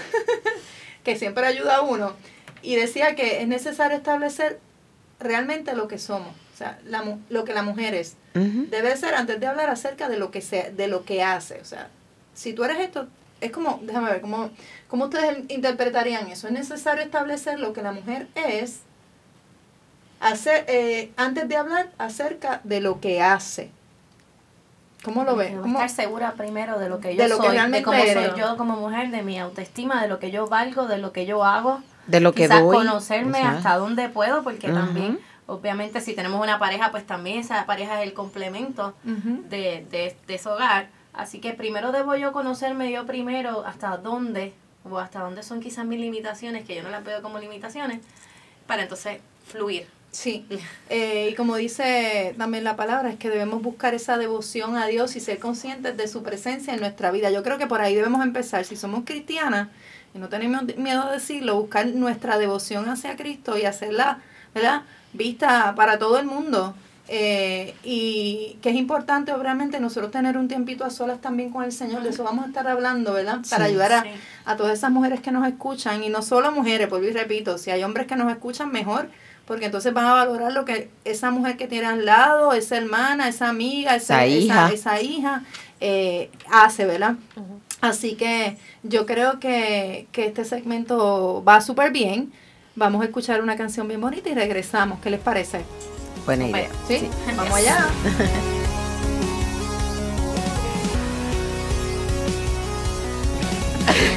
que 1.04 1.18
siempre 1.18 1.46
ayuda 1.46 1.78
a 1.78 1.82
uno, 1.82 2.14
y 2.62 2.76
decía 2.76 3.16
que 3.16 3.42
es 3.42 3.48
necesario 3.48 3.98
establecer 3.98 4.60
realmente 5.20 5.76
lo 5.76 5.88
que 5.88 5.98
somos. 5.98 6.30
O 6.54 6.58
sea, 6.58 6.80
la, 6.86 7.02
mu- 7.04 7.20
lo 7.30 7.44
que 7.46 7.54
la 7.54 7.64
mujer 7.64 7.94
es. 7.96 8.16
Debe 8.36 8.96
ser 8.98 9.14
antes 9.16 9.40
de 9.40 9.48
hablar 9.48 9.70
acerca 9.70 10.10
de 10.10 10.18
lo 10.18 10.32
que 10.32 10.42
se, 10.42 10.72
de 10.72 10.88
lo 10.88 11.04
que 11.06 11.24
hace. 11.24 11.60
O 11.62 11.66
sea, 11.66 11.90
si 12.34 12.54
tú 12.54 12.64
eres 12.64 12.80
esto, 12.80 13.08
es 13.42 13.52
como, 13.52 13.80
déjame 13.84 14.10
ver, 14.12 14.22
¿cómo, 14.22 14.50
cómo 14.88 15.06
ustedes 15.06 15.40
interpretarían 15.50 16.28
eso? 16.28 16.48
Es 16.48 16.54
necesario 16.54 17.04
establecer 17.04 17.60
lo 17.60 17.74
que 17.74 17.82
la 17.82 17.92
mujer 17.92 18.28
es 18.36 18.80
hacer, 20.20 20.66
eh, 20.68 21.12
antes 21.18 21.48
de 21.48 21.58
hablar 21.58 21.90
acerca 21.98 22.62
de 22.64 22.80
lo 22.82 23.00
que 23.02 23.22
hace. 23.22 23.70
¿Cómo 25.04 25.26
lo 25.26 25.36
ves? 25.36 25.50
Debo 25.52 25.64
¿Cómo- 25.64 25.82
estar 25.82 25.90
segura 26.06 26.32
primero 26.34 26.80
de 26.80 26.88
lo 26.90 27.00
que 27.02 27.10
De 27.10 27.16
yo 27.18 27.28
lo 27.28 27.36
que 27.38 27.42
soy, 27.44 27.48
de 27.48 27.54
realmente 27.54 27.84
cómo 27.84 27.98
eres. 27.98 28.30
soy 28.32 28.40
yo 28.40 28.56
como 28.58 28.78
mujer, 28.78 29.12
de 29.12 29.22
mi 29.22 29.38
autoestima, 29.38 30.02
de 30.02 30.08
lo 30.08 30.20
que 30.20 30.32
yo 30.32 30.48
valgo, 30.48 30.86
de 30.88 30.98
lo 30.98 31.12
que 31.12 31.26
yo 31.26 31.44
hago. 31.44 31.82
De 32.08 32.20
lo 32.20 32.34
que 32.34 32.48
doy. 32.48 32.76
conocerme 32.76 33.40
Exacto. 33.40 33.58
hasta 33.58 33.78
dónde 33.78 34.10
puedo, 34.10 34.44
porque 34.44 34.70
también, 34.70 35.20
obviamente, 35.48 36.02
si 36.02 36.14
tenemos 36.14 36.42
una 36.42 36.60
pareja, 36.60 36.92
pues 36.92 37.06
también 37.06 37.40
esa 37.40 37.66
pareja 37.66 38.02
es 38.02 38.08
el 38.08 38.14
complemento 38.14 38.94
de, 39.04 39.86
de, 39.90 40.16
de 40.28 40.36
ese 40.36 40.50
hogar. 40.50 40.90
Así 41.14 41.40
que 41.40 41.54
primero 41.54 41.92
debo 41.92 42.16
yo 42.16 42.32
conocerme 42.32 42.92
yo 42.92 43.06
primero 43.06 43.66
hasta 43.66 43.98
dónde, 43.98 44.54
o 44.90 44.98
hasta 44.98 45.20
dónde 45.20 45.44
son 45.44 45.60
quizás 45.60 45.86
mis 45.86 46.00
limitaciones, 46.00 46.66
que 46.66 46.76
yo 46.76 46.84
no 46.84 46.90
las 46.90 47.04
veo 47.04 47.22
como 47.22 47.40
limitaciones, 47.40 48.00
para 48.68 48.84
entonces 48.84 49.20
fluir. 49.46 49.88
Sí, 50.12 50.46
eh, 50.90 51.30
y 51.32 51.36
como 51.36 51.56
dice 51.56 52.36
también 52.38 52.64
la 52.64 52.76
palabra, 52.76 53.10
es 53.10 53.18
que 53.18 53.30
debemos 53.30 53.62
buscar 53.62 53.94
esa 53.94 54.18
devoción 54.18 54.78
a 54.78 54.88
Dios 54.88 55.16
y 55.16 55.20
ser 55.20 55.40
conscientes 55.40 55.98
de 55.98 56.08
su 56.08 56.24
presencia 56.24 56.74
en 56.74 56.80
nuestra 56.80 57.12
vida. 57.12 57.30
Yo 57.32 57.44
creo 57.44 57.58
que 57.58 57.68
por 57.68 57.82
ahí 57.82 57.96
debemos 57.96 58.24
empezar. 58.24 58.64
Si 58.66 58.76
somos 58.76 59.04
cristianas, 59.06 59.70
y 60.16 60.20
no 60.20 60.30
tenemos 60.30 60.64
miedo 60.78 61.08
de 61.08 61.14
decirlo, 61.14 61.56
buscar 61.56 61.88
nuestra 61.88 62.38
devoción 62.38 62.88
hacia 62.90 63.16
Cristo 63.16 63.58
y 63.58 63.66
hacerla, 63.66 64.20
¿verdad? 64.54 64.84
Vista 65.14 65.74
para 65.76 65.98
todo 66.00 66.18
el 66.20 66.26
mundo. 66.26 66.76
Eh, 67.10 67.76
y 67.84 68.58
que 68.62 68.70
es 68.70 68.76
importante, 68.76 69.34
obviamente, 69.34 69.80
nosotros 69.80 70.10
tener 70.12 70.38
un 70.38 70.48
tiempito 70.48 70.86
a 70.86 70.90
solas 70.90 71.20
también 71.20 71.50
con 71.52 71.64
el 71.66 71.72
Señor. 71.74 72.02
De 72.02 72.10
eso 72.12 72.24
vamos 72.24 72.46
a 72.46 72.48
estar 72.48 72.66
hablando, 72.68 73.12
¿verdad? 73.14 73.40
Para 73.50 73.66
Sí. 73.66 73.72
ayudar 73.72 73.92
a, 73.94 74.04
Sí. 74.04 74.10
a 74.46 74.56
todas 74.56 74.78
esas 74.78 74.90
mujeres 74.92 75.20
que 75.20 75.32
nos 75.32 75.46
escuchan. 75.48 76.04
Y 76.04 76.10
no 76.10 76.22
solo 76.22 76.52
mujeres, 76.54 76.88
y 76.90 77.12
repito, 77.12 77.58
si 77.58 77.72
hay 77.72 77.84
hombres 77.84 78.08
que 78.08 78.16
nos 78.16 78.32
escuchan, 78.32 78.72
mejor. 78.72 79.10
Porque 79.46 79.66
entonces 79.66 79.94
van 79.94 80.06
a 80.06 80.14
valorar 80.14 80.54
lo 80.54 80.64
que 80.64 80.90
esa 81.04 81.30
mujer 81.30 81.58
que 81.58 81.68
tiene 81.68 81.88
al 81.88 82.06
lado, 82.06 82.54
esa 82.54 82.78
hermana, 82.78 83.28
esa 83.28 83.50
amiga, 83.50 83.94
esa, 83.96 84.24
Esa 84.24 84.28
hija. 84.28 84.66
esa, 84.68 84.74
esa 84.74 85.02
hija, 85.02 85.44
eh, 85.82 86.32
hace, 86.50 86.86
¿verdad? 86.86 87.16
Así 87.84 88.16
que 88.16 88.56
yo 88.84 89.06
creo 89.06 89.42
que, 89.42 90.08
que 90.14 90.28
este 90.28 90.46
segmento 90.46 91.44
va 91.46 91.60
súper 91.60 91.92
bien. 91.92 92.32
Vamos 92.76 93.02
a 93.02 93.06
escuchar 93.06 93.42
una 93.42 93.58
canción 93.58 93.90
bien 93.90 94.00
bonita 94.00 94.30
y 94.30 94.34
regresamos. 94.34 95.02
¿Qué 95.02 95.10
les 95.10 95.20
parece? 95.20 95.66
Buena 96.26 96.48
idea. 96.48 96.70
¿Sí? 96.88 97.10
Vamos 97.36 97.54
allá. 97.54 97.86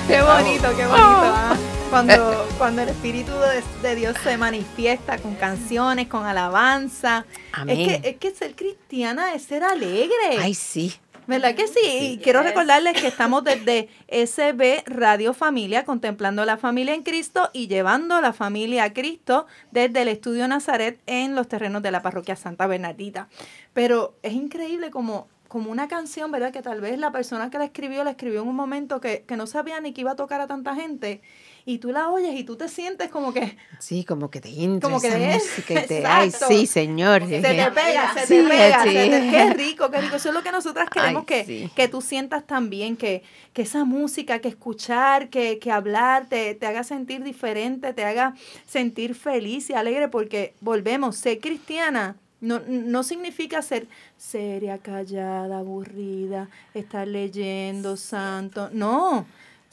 Qué 0.06 0.22
bonito, 0.22 0.68
qué 0.76 0.86
bonito. 0.86 1.02
¿ah? 1.02 1.56
Cuando, 1.90 2.48
cuando 2.58 2.82
el 2.82 2.90
Espíritu 2.90 3.32
de, 3.32 3.88
de 3.88 3.96
Dios 3.96 4.16
se 4.22 4.36
manifiesta 4.36 5.18
con 5.18 5.34
canciones, 5.34 6.06
con 6.06 6.24
alabanza. 6.24 7.26
Amén. 7.52 7.80
Es 7.80 8.00
que, 8.00 8.08
es 8.10 8.16
que 8.16 8.30
ser 8.30 8.54
cristiana 8.54 9.34
es 9.34 9.42
ser 9.42 9.64
alegre. 9.64 10.38
Ay, 10.38 10.54
sí. 10.54 10.94
¿Verdad 11.26 11.56
que 11.56 11.66
sí? 11.66 11.80
Y 11.84 12.18
quiero 12.18 12.42
recordarles 12.42 13.00
que 13.00 13.08
estamos 13.08 13.42
desde 13.42 13.88
SB 14.08 14.84
Radio 14.86 15.34
Familia, 15.34 15.84
contemplando 15.84 16.44
la 16.44 16.56
familia 16.56 16.94
en 16.94 17.02
Cristo 17.02 17.50
y 17.52 17.66
llevando 17.66 18.20
la 18.20 18.32
familia 18.32 18.84
a 18.84 18.92
Cristo 18.92 19.46
desde 19.72 20.02
el 20.02 20.08
Estudio 20.08 20.46
Nazaret 20.46 21.00
en 21.06 21.34
los 21.34 21.48
terrenos 21.48 21.82
de 21.82 21.90
la 21.90 22.00
parroquia 22.00 22.36
Santa 22.36 22.68
Bernardita. 22.68 23.28
Pero 23.72 24.14
es 24.22 24.34
increíble 24.34 24.90
como, 24.92 25.26
como 25.48 25.72
una 25.72 25.88
canción, 25.88 26.30
¿verdad? 26.30 26.52
Que 26.52 26.62
tal 26.62 26.80
vez 26.80 26.96
la 26.96 27.10
persona 27.10 27.50
que 27.50 27.58
la 27.58 27.64
escribió 27.64 28.04
la 28.04 28.10
escribió 28.10 28.42
en 28.42 28.48
un 28.48 28.56
momento 28.56 29.00
que, 29.00 29.24
que 29.26 29.36
no 29.36 29.48
sabía 29.48 29.80
ni 29.80 29.92
que 29.92 30.02
iba 30.02 30.12
a 30.12 30.16
tocar 30.16 30.40
a 30.40 30.46
tanta 30.46 30.76
gente. 30.76 31.22
Y 31.68 31.78
tú 31.78 31.90
la 31.90 32.08
oyes 32.10 32.38
y 32.38 32.44
tú 32.44 32.54
te 32.56 32.68
sientes 32.68 33.10
como 33.10 33.32
que 33.34 33.56
Sí, 33.80 34.04
como 34.04 34.30
que 34.30 34.40
te 34.40 34.48
entra 34.50 34.88
Como 34.88 35.00
que 35.00 35.08
esa 35.08 35.18
es, 35.34 35.42
música 35.42 35.82
y 35.82 35.86
te... 35.88 36.06
Ay, 36.06 36.30
sí, 36.30 36.64
señor. 36.66 37.22
se 37.26 37.40
te 37.40 37.70
pega, 37.74 38.14
se 38.14 38.20
Sí, 38.26 38.36
te 38.36 38.48
pega, 38.48 38.82
sí. 38.84 38.90
se 38.92 39.08
te- 39.10 39.30
qué 39.30 39.52
rico, 39.54 39.90
qué 39.90 40.00
rico. 40.00 40.14
Eso 40.14 40.28
es 40.28 40.34
lo 40.36 40.44
que 40.44 40.52
nosotras 40.52 40.88
queremos 40.88 41.22
Ay, 41.22 41.26
que, 41.26 41.44
sí. 41.44 41.70
que 41.74 41.88
tú 41.88 42.00
sientas 42.00 42.46
también, 42.46 42.96
que, 42.96 43.24
que 43.52 43.62
esa 43.62 43.84
música, 43.84 44.38
que 44.38 44.46
escuchar, 44.46 45.28
que, 45.28 45.58
que 45.58 45.72
hablar, 45.72 46.28
te, 46.28 46.54
te 46.54 46.66
haga 46.66 46.84
sentir 46.84 47.24
diferente, 47.24 47.92
te 47.92 48.04
haga 48.04 48.34
sentir 48.64 49.16
feliz 49.16 49.68
y 49.68 49.74
alegre, 49.74 50.06
porque 50.08 50.54
volvemos, 50.60 51.16
ser 51.16 51.40
cristiana. 51.40 52.14
No, 52.40 52.60
no 52.68 53.02
significa 53.02 53.60
ser 53.62 53.88
seria, 54.16 54.78
callada, 54.78 55.58
aburrida, 55.58 56.48
estar 56.74 57.08
leyendo 57.08 57.96
santo. 57.96 58.68
No, 58.72 59.26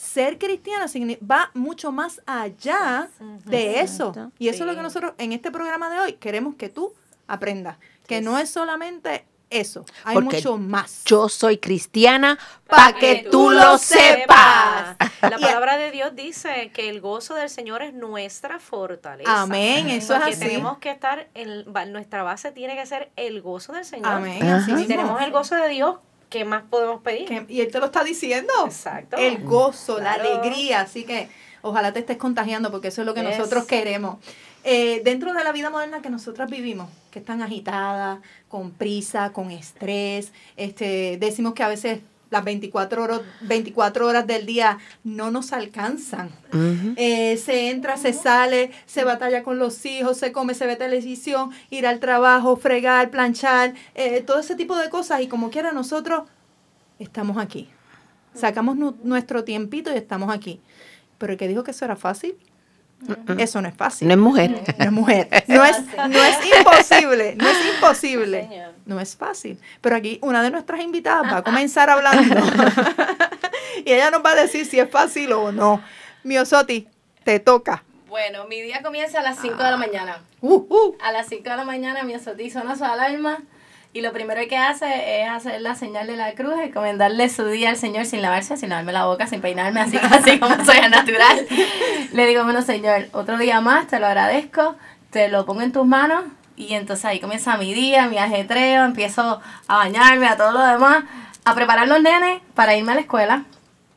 ser 0.03 0.37
cristiana 0.37 0.85
signi- 0.87 1.17
va 1.19 1.49
mucho 1.53 1.91
más 1.91 2.21
allá 2.25 3.09
de 3.45 3.79
eso. 3.79 4.13
Y 4.37 4.49
eso 4.49 4.63
es 4.63 4.69
lo 4.69 4.75
que 4.75 4.81
nosotros 4.81 5.13
en 5.17 5.31
este 5.33 5.51
programa 5.51 5.89
de 5.89 5.99
hoy 5.99 6.13
queremos 6.13 6.55
que 6.55 6.69
tú 6.69 6.93
aprendas. 7.27 7.77
Que 8.07 8.21
no 8.21 8.37
es 8.37 8.49
solamente 8.49 9.25
eso, 9.49 9.85
hay 10.03 10.15
Porque 10.15 10.37
mucho 10.37 10.57
más. 10.57 11.03
Yo 11.05 11.29
soy 11.29 11.57
cristiana 11.59 12.39
Pa' 12.67 12.75
para 12.75 12.93
que 12.93 13.23
que 13.23 13.29
tú 13.29 13.51
lo 13.51 13.77
sepas. 13.77 14.97
La 15.21 15.37
palabra 15.39 15.77
de 15.77 15.91
Dios 15.91 16.15
dice 16.15 16.71
que 16.73 16.89
el 16.89 17.01
gozo 17.01 17.35
del 17.35 17.49
Señor 17.49 17.83
es 17.83 17.93
nuestra 17.93 18.59
fortaleza. 18.59 19.41
Amén, 19.43 19.89
eso 19.89 20.13
es 20.15 20.19
Porque 20.19 20.33
así. 20.35 20.45
tenemos 20.47 20.79
que 20.79 20.89
estar, 20.89 21.29
en, 21.35 21.65
nuestra 21.91 22.23
base 22.23 22.51
tiene 22.51 22.75
que 22.75 22.85
ser 22.85 23.11
el 23.15 23.41
gozo 23.41 23.73
del 23.73 23.85
Señor. 23.85 24.07
Amén. 24.07 24.43
Así 24.43 24.85
tenemos 24.87 25.21
el 25.21 25.31
gozo 25.31 25.55
de 25.55 25.69
Dios, 25.69 25.97
¿qué 26.33 26.45
más 26.45 26.63
podemos 26.63 26.99
pedir? 27.03 27.45
Y 27.47 27.61
él 27.61 27.71
te 27.71 27.79
lo 27.79 27.85
está 27.85 28.03
diciendo. 28.03 28.51
Exacto. 28.65 29.17
El 29.17 29.43
gozo, 29.43 29.99
la 29.99 30.13
alegría. 30.13 30.81
Así 30.81 31.03
que 31.03 31.29
ojalá 31.61 31.93
te 31.93 31.99
estés 31.99 32.17
contagiando 32.17 32.71
porque 32.71 32.87
eso 32.87 33.01
es 33.01 33.05
lo 33.05 33.13
que 33.13 33.21
Yes. 33.21 33.37
nosotros 33.37 33.65
queremos. 33.65 34.17
Eh, 34.63 35.01
dentro 35.05 35.31
de 35.33 35.43
la 35.43 35.51
vida 35.51 35.69
moderna 35.69 36.01
que 36.01 36.09
nosotras 36.09 36.49
vivimos, 36.49 36.89
que 37.11 37.19
es 37.19 37.25
tan 37.25 37.43
agitada, 37.43 38.21
con 38.47 38.71
prisa, 38.71 39.31
con 39.31 39.51
estrés, 39.51 40.31
este, 40.57 41.17
decimos 41.19 41.53
que 41.53 41.61
a 41.61 41.67
veces 41.67 41.99
las 42.33 42.43
24 42.43 43.03
horas, 43.03 43.21
24 43.41 44.05
horas 44.07 44.27
del 44.27 44.45
día 44.45 44.79
no 45.05 45.31
nos 45.31 45.53
alcanzan. 45.53 46.29
Eh, 46.97 47.37
se 47.37 47.69
entra, 47.69 47.95
se 47.95 48.11
sale, 48.11 48.71
se 48.85 49.03
batalla 49.05 49.43
con 49.43 49.57
los 49.59 49.85
hijos, 49.85 50.17
se 50.17 50.31
come, 50.33 50.53
se 50.53 50.65
ve 50.67 50.75
televisión, 50.75 51.51
ir 51.69 51.87
al 51.87 51.99
trabajo, 52.01 52.57
fregar, 52.57 53.09
planchar, 53.11 53.73
eh, 53.95 54.21
todo 54.21 54.39
ese 54.39 54.55
tipo 54.55 54.75
de 54.75 54.89
cosas. 54.89 55.21
Y 55.21 55.27
como 55.27 55.49
quiera, 55.49 55.71
nosotros 55.71 56.23
estamos 56.99 57.37
aquí. 57.37 57.69
Sacamos 58.33 58.75
nu- 58.75 58.97
nuestro 59.03 59.43
tiempito 59.43 59.91
y 59.93 59.95
estamos 59.95 60.33
aquí. 60.33 60.59
Pero 61.19 61.33
el 61.33 61.39
que 61.39 61.47
dijo 61.47 61.63
que 61.63 61.71
eso 61.71 61.85
era 61.85 61.95
fácil, 61.95 62.35
eso 63.37 63.61
no 63.61 63.67
es 63.67 63.75
fácil. 63.75 64.07
No 64.07 64.13
es 64.13 64.19
mujer. 64.19 64.63
No 64.77 64.85
es 64.85 64.91
mujer. 64.91 65.27
No 65.47 65.63
es, 65.63 65.77
no 66.09 66.23
es 66.23 66.37
imposible. 66.57 67.35
No 67.35 67.47
es 67.47 67.57
imposible. 67.75 68.49
No 68.85 68.99
es 68.99 69.15
fácil. 69.15 69.59
Pero 69.81 69.95
aquí 69.95 70.19
una 70.21 70.41
de 70.41 70.51
nuestras 70.51 70.81
invitadas 70.81 71.31
va 71.31 71.37
a 71.37 71.43
comenzar 71.43 71.89
hablando. 71.89 72.35
y 73.85 73.91
ella 73.91 74.11
nos 74.11 74.23
va 74.23 74.31
a 74.31 74.35
decir 74.35 74.65
si 74.65 74.79
es 74.79 74.89
fácil 74.89 75.31
o 75.33 75.51
no. 75.51 75.81
Miosoti, 76.23 76.87
te 77.23 77.39
toca. 77.39 77.83
Bueno, 78.07 78.45
mi 78.45 78.61
día 78.61 78.81
comienza 78.83 79.19
a 79.19 79.23
las 79.23 79.39
5 79.39 79.55
de 79.57 79.71
la 79.71 79.77
mañana. 79.77 80.21
Uh, 80.39 80.67
uh. 80.69 80.97
A 81.01 81.11
las 81.11 81.27
5 81.29 81.49
de 81.49 81.57
la 81.57 81.63
mañana 81.63 82.03
mi 82.03 82.17
Sotí 82.19 82.51
suena 82.51 82.75
su 82.75 82.83
alarma 82.83 83.39
y 83.93 84.01
lo 84.01 84.11
primero 84.11 84.41
que 84.49 84.57
hace 84.57 85.21
es 85.21 85.29
hacer 85.29 85.61
la 85.61 85.75
señal 85.75 86.07
de 86.07 86.15
la 86.17 86.33
cruz, 86.33 86.55
encomendarle 86.59 87.29
su 87.29 87.45
día 87.47 87.69
al 87.69 87.77
Señor 87.77 88.05
sin 88.05 88.21
lavarse, 88.21 88.57
sin 88.57 88.69
lavarme 88.69 88.91
la 88.91 89.05
boca, 89.05 89.27
sin 89.27 89.39
peinarme, 89.41 89.81
así, 89.81 89.97
así 90.11 90.39
como 90.39 90.63
soy 90.65 90.77
al 90.77 90.91
natural. 90.91 91.45
Le 92.11 92.25
digo, 92.27 92.43
bueno, 92.43 92.61
Señor, 92.63 93.07
otro 93.13 93.37
día 93.37 93.61
más, 93.61 93.87
te 93.87 93.99
lo 93.99 94.07
agradezco, 94.07 94.75
te 95.11 95.27
lo 95.29 95.45
pongo 95.45 95.61
en 95.61 95.71
tus 95.71 95.85
manos 95.85 96.23
y 96.55 96.73
entonces 96.73 97.05
ahí 97.05 97.19
comienza 97.19 97.55
mi 97.57 97.73
día, 97.73 98.07
mi 98.07 98.17
ajetreo, 98.17 98.83
empiezo 98.85 99.41
a 99.67 99.77
bañarme, 99.77 100.27
a 100.27 100.37
todo 100.37 100.51
lo 100.51 100.65
demás, 100.65 101.03
a 101.45 101.53
preparar 101.55 101.87
los 101.87 102.01
nenes 102.01 102.41
para 102.55 102.75
irme 102.75 102.91
a 102.93 102.95
la 102.95 103.01
escuela. 103.01 103.43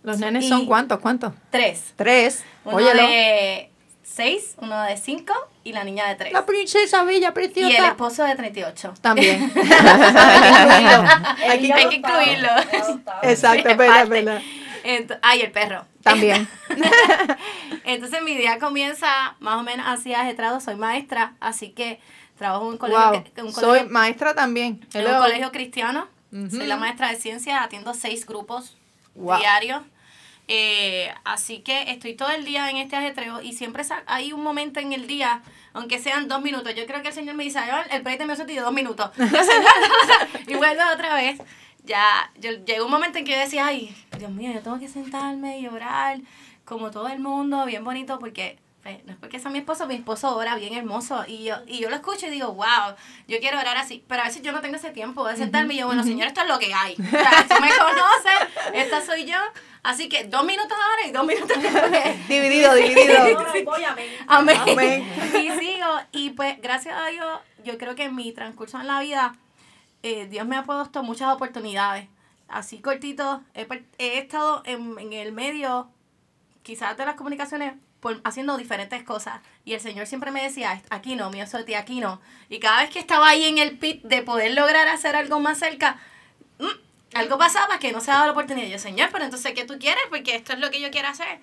Los 0.03 0.19
nenes 0.21 0.45
Y- 0.45 0.49
son 0.49 0.67
cuántos, 0.67 1.01
cuántos? 1.01 1.33
Tres. 1.51 1.93
Tres. 1.97 2.45
Uno 2.65 2.77
Óyelo. 2.77 3.03
de 3.07 3.71
seis, 4.09 4.55
uno 4.59 4.81
de 4.83 4.97
cinco 4.97 5.35
y 5.65 5.73
la 5.73 5.83
niña 5.85 6.07
de 6.09 6.15
tres. 6.15 6.33
La 6.33 6.47
princesa 6.47 7.03
bella, 7.03 7.19
Y 7.21 7.27
el 7.27 7.33
preciosa. 7.33 7.89
esposo 7.89 8.23
de 8.25 8.35
38. 8.37 8.95
También. 9.01 9.53
Hay 9.57 9.59
que 9.59 10.77
incluirlo. 10.87 11.13
Hay 11.51 11.61
que 11.61 11.73
Hay 11.73 11.89
que 11.89 11.97
incluirlo. 11.97 12.49
Exacto, 13.23 13.63
Sí, 13.63 13.69
es 13.69 13.77
verdad, 13.77 13.87
es 14.03 14.09
parte. 14.09 14.09
verdad. 14.09 14.43
Ent- 14.85 15.19
Ay, 15.23 15.41
el 15.41 15.51
perro. 15.51 15.85
También. 16.03 16.49
Entonces 17.85 18.23
mi 18.23 18.37
día 18.37 18.59
comienza 18.59 19.35
más 19.41 19.57
o 19.59 19.63
menos 19.63 19.87
así 19.89 20.15
ajetrado. 20.15 20.61
Soy 20.61 20.77
maestra, 20.77 21.35
así 21.41 21.71
que 21.71 22.01
trabajo 22.39 22.67
en 22.67 22.73
un 22.73 22.79
colegio, 22.79 23.11
wow. 23.11 23.25
que- 23.47 23.53
Soy 23.53 23.85
maestra 23.89 24.35
también. 24.35 24.87
en 24.95 25.07
un 25.07 25.19
colegio 25.19 25.51
cristiano. 25.53 26.09
Soy 26.51 26.67
la 26.67 26.77
maestra 26.77 27.09
de 27.11 27.17
ciencias, 27.17 27.61
atiendo 27.63 27.95
seis 27.95 28.27
grupos 28.27 28.77
Wow. 29.15 29.39
diarios. 29.39 29.83
Eh, 30.49 31.13
así 31.25 31.59
que 31.59 31.91
estoy 31.91 32.15
todo 32.15 32.31
el 32.31 32.45
día 32.45 32.71
en 32.71 32.77
este 32.77 32.95
ajetreo 32.95 33.43
y 33.43 33.53
siempre 33.53 33.83
hay 34.07 34.33
un 34.33 34.43
momento 34.43 34.79
en 34.79 34.93
el 34.93 35.07
día, 35.07 35.43
aunque 35.73 35.99
sean 35.99 36.29
dos 36.29 36.41
minutos. 36.43 36.75
Yo 36.75 36.87
creo 36.87 37.03
que 37.03 37.09
el 37.09 37.15
Señor 37.15 37.35
me 37.35 37.45
dice, 37.45 37.59
"Ay, 37.59 37.71
el 37.91 38.05
de 38.05 38.27
mi 38.27 38.55
de 38.55 38.61
dos 38.61 38.73
minutos. 38.73 39.11
Y 40.47 40.55
vuelvo 40.55 40.83
otra 40.93 41.15
vez. 41.15 41.41
Ya, 41.85 42.31
yo, 42.39 42.53
llegó 42.65 42.85
un 42.85 42.91
momento 42.91 43.19
en 43.19 43.25
que 43.25 43.33
yo 43.33 43.39
decía, 43.39 43.67
ay, 43.67 43.95
Dios 44.19 44.31
mío, 44.31 44.53
yo 44.53 44.61
tengo 44.61 44.79
que 44.79 44.89
sentarme 44.89 45.61
y 45.61 45.69
orar 45.69 46.19
como 46.65 46.91
todo 46.91 47.09
el 47.09 47.21
mundo, 47.21 47.65
bien 47.65 47.85
bonito, 47.85 48.19
porque 48.19 48.59
pues, 48.87 49.05
no 49.05 49.13
es 49.13 49.19
porque 49.19 49.41
sea 49.41 49.51
mi 49.51 49.59
esposo, 49.59 49.89
mi 49.89 49.97
esposo 49.97 50.37
ora 50.37 50.55
bien 50.55 50.73
hermoso. 50.73 51.25
Y 51.27 51.43
yo, 51.43 51.57
y 51.67 51.81
yo 51.81 51.91
lo 51.91 51.97
escucho 51.97 52.27
y 52.27 52.31
digo, 52.31 52.53
wow, 52.53 52.95
yo 53.27 53.41
quiero 53.41 53.59
orar 53.59 53.77
así. 53.77 54.05
Pero 54.07 54.23
a 54.23 54.27
veces 54.27 54.43
yo 54.43 54.53
no 54.53 54.61
tengo 54.61 54.77
ese 54.77 54.91
tiempo 54.91 55.27
de 55.27 55.37
sentarme 55.37 55.75
y 55.75 55.79
yo, 55.79 55.87
bueno, 55.87 56.05
Señor, 56.05 56.29
esto 56.29 56.43
es 56.43 56.49
lo 56.49 56.59
que 56.61 56.73
hay. 56.73 56.95
O 56.95 57.11
sea, 57.11 57.47
tú 57.49 57.55
me 57.61 57.69
conoces, 57.69 58.75
esta 58.75 59.05
soy 59.05 59.25
yo. 59.25 59.39
Así 59.83 60.09
que 60.09 60.25
dos 60.25 60.45
minutos 60.45 60.73
ahora 60.73 61.09
y 61.09 61.11
dos 61.11 61.27
minutos 61.27 61.61
después. 61.61 62.29
Dividido, 62.29 62.75
dividido. 62.75 63.25
voy 63.65 63.83
a 63.83 63.95
ver. 63.95 64.09
Amén. 64.29 64.57
Amén. 64.57 65.05
Y 65.35 65.51
sigo. 65.59 66.01
Y 66.13 66.31
pues, 66.31 66.61
gracias 66.63 66.97
a 66.97 67.09
Dios, 67.09 67.41
yo 67.65 67.79
creo 67.79 67.97
que 67.97 68.05
en 68.05 68.15
mi 68.15 68.33
transcurso 68.33 68.81
en 68.81 68.87
la 68.87 69.01
vida, 69.01 69.35
eh, 70.05 70.27
Dios 70.27 70.47
me 70.47 70.57
ha 70.57 70.63
puesto 70.63 71.03
muchas 71.03 71.35
oportunidades. 71.35 72.09
Así 72.47 72.79
cortito, 72.79 73.43
he, 73.55 73.67
he 73.99 74.19
estado 74.19 74.63
en, 74.65 74.97
en 75.01 75.13
el 75.13 75.33
medio, 75.33 75.89
quizás 76.63 76.97
de 76.97 77.05
las 77.05 77.17
comunicaciones, 77.17 77.75
por, 78.01 78.21
haciendo 78.25 78.57
diferentes 78.57 79.03
cosas. 79.03 79.41
Y 79.65 79.75
el 79.75 79.81
Señor 79.81 80.07
siempre 80.07 80.31
me 80.31 80.43
decía, 80.43 80.83
aquí 80.91 81.17
no, 81.17 81.31
mío, 81.31 81.45
ti 81.65 81.75
aquí 81.75 82.01
no. 82.01 82.21
Y 82.49 82.59
cada 82.59 82.83
vez 82.83 82.91
que 82.91 82.99
estaba 82.99 83.29
ahí 83.29 83.45
en 83.45 83.59
el 83.59 83.79
pit 83.79 84.03
de 84.03 84.23
poder 84.23 84.53
lograr 84.55 84.89
hacer 84.89 85.17
algo 85.17 85.41
más 85.41 85.59
cerca, 85.59 85.99
mm, 86.59 87.17
algo 87.17 87.39
pasaba 87.39 87.79
que 87.79 87.93
no 87.93 88.01
se 88.01 88.11
daba 88.11 88.27
la 88.27 88.33
oportunidad. 88.33 88.67
Y 88.67 88.71
yo, 88.71 88.79
Señor, 88.79 89.09
pero 89.13 89.25
entonces, 89.25 89.53
¿qué 89.55 89.65
tú 89.65 89.79
quieres? 89.79 90.03
Porque 90.11 90.35
esto 90.35 90.53
es 90.53 90.59
lo 90.59 90.71
que 90.71 90.81
yo 90.81 90.91
quiero 90.91 91.09
hacer. 91.09 91.41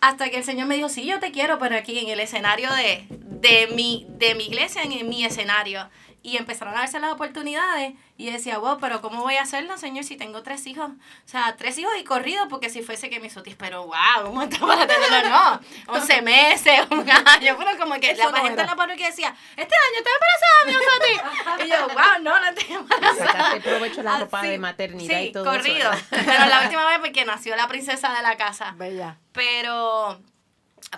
Hasta 0.00 0.30
que 0.30 0.38
el 0.38 0.44
Señor 0.44 0.66
me 0.66 0.76
dijo, 0.76 0.88
sí, 0.88 1.04
yo 1.04 1.18
te 1.18 1.32
quiero, 1.32 1.58
pero 1.58 1.76
aquí 1.76 1.98
en 1.98 2.08
el 2.08 2.20
escenario 2.20 2.72
de, 2.72 3.06
de, 3.10 3.68
mi, 3.74 4.06
de 4.10 4.34
mi 4.34 4.46
iglesia, 4.46 4.82
en 4.82 5.08
mi 5.08 5.24
escenario. 5.24 5.88
Y 6.20 6.36
empezaron 6.36 6.74
a 6.74 6.80
darse 6.80 6.98
las 6.98 7.12
oportunidades. 7.12 7.94
Y 8.16 8.26
yo 8.26 8.32
decía, 8.32 8.58
wow, 8.58 8.78
pero 8.80 9.00
¿cómo 9.00 9.22
voy 9.22 9.36
a 9.36 9.42
hacerlo, 9.42 9.78
Señor, 9.78 10.02
si 10.04 10.16
tengo 10.16 10.42
tres 10.42 10.66
hijos? 10.66 10.90
O 10.90 11.28
sea, 11.28 11.54
tres 11.56 11.78
hijos 11.78 11.92
y 11.98 12.04
corrido, 12.04 12.48
porque 12.48 12.70
si 12.70 12.82
fuese 12.82 13.08
que 13.08 13.20
mis 13.20 13.32
sotis, 13.32 13.54
pero 13.56 13.84
wow, 13.86 14.28
un 14.28 14.34
montón 14.34 14.66
para 14.68 14.86
tenerlo, 14.86 15.28
no. 15.28 15.60
11 15.94 16.22
meses, 16.22 16.80
un 16.90 17.08
año. 17.08 17.56
Pero 17.56 17.78
como 17.78 17.94
que 18.00 18.10
Eso 18.10 18.24
la 18.24 18.30
no 18.30 18.36
gente 18.44 18.52
era. 18.54 18.62
en 18.62 18.68
la 18.68 18.76
parroquia 18.76 19.06
decía, 19.06 19.34
este 19.56 19.74
año 19.74 19.98
estoy 19.98 20.12
embarazada, 20.18 20.66
mi 20.66 21.62
sotis. 21.62 21.66
Y 21.66 21.70
yo, 21.70 21.94
wow, 21.94 22.22
no, 22.22 22.40
no 22.40 22.46
estoy 22.48 22.74
embarazada. 22.74 23.32
Sacaste 23.32 23.60
provecho 23.60 24.02
la 24.02 24.18
ropa 24.18 24.40
sí, 24.42 24.48
de 24.48 24.58
maternidad 24.58 25.18
sí, 25.20 25.24
y 25.26 25.32
todo 25.32 25.44
corrido. 25.44 25.92
eso. 25.92 26.04
Pero 26.10 26.46
la 26.46 26.62
última 26.64 26.84
vez 26.86 26.98
porque 26.98 27.24
nació 27.24 27.54
la 27.54 27.68
princesa 27.68 28.12
de 28.12 28.22
la 28.22 28.36
casa. 28.36 28.74
Bella. 28.76 29.18
Pero, 29.32 30.20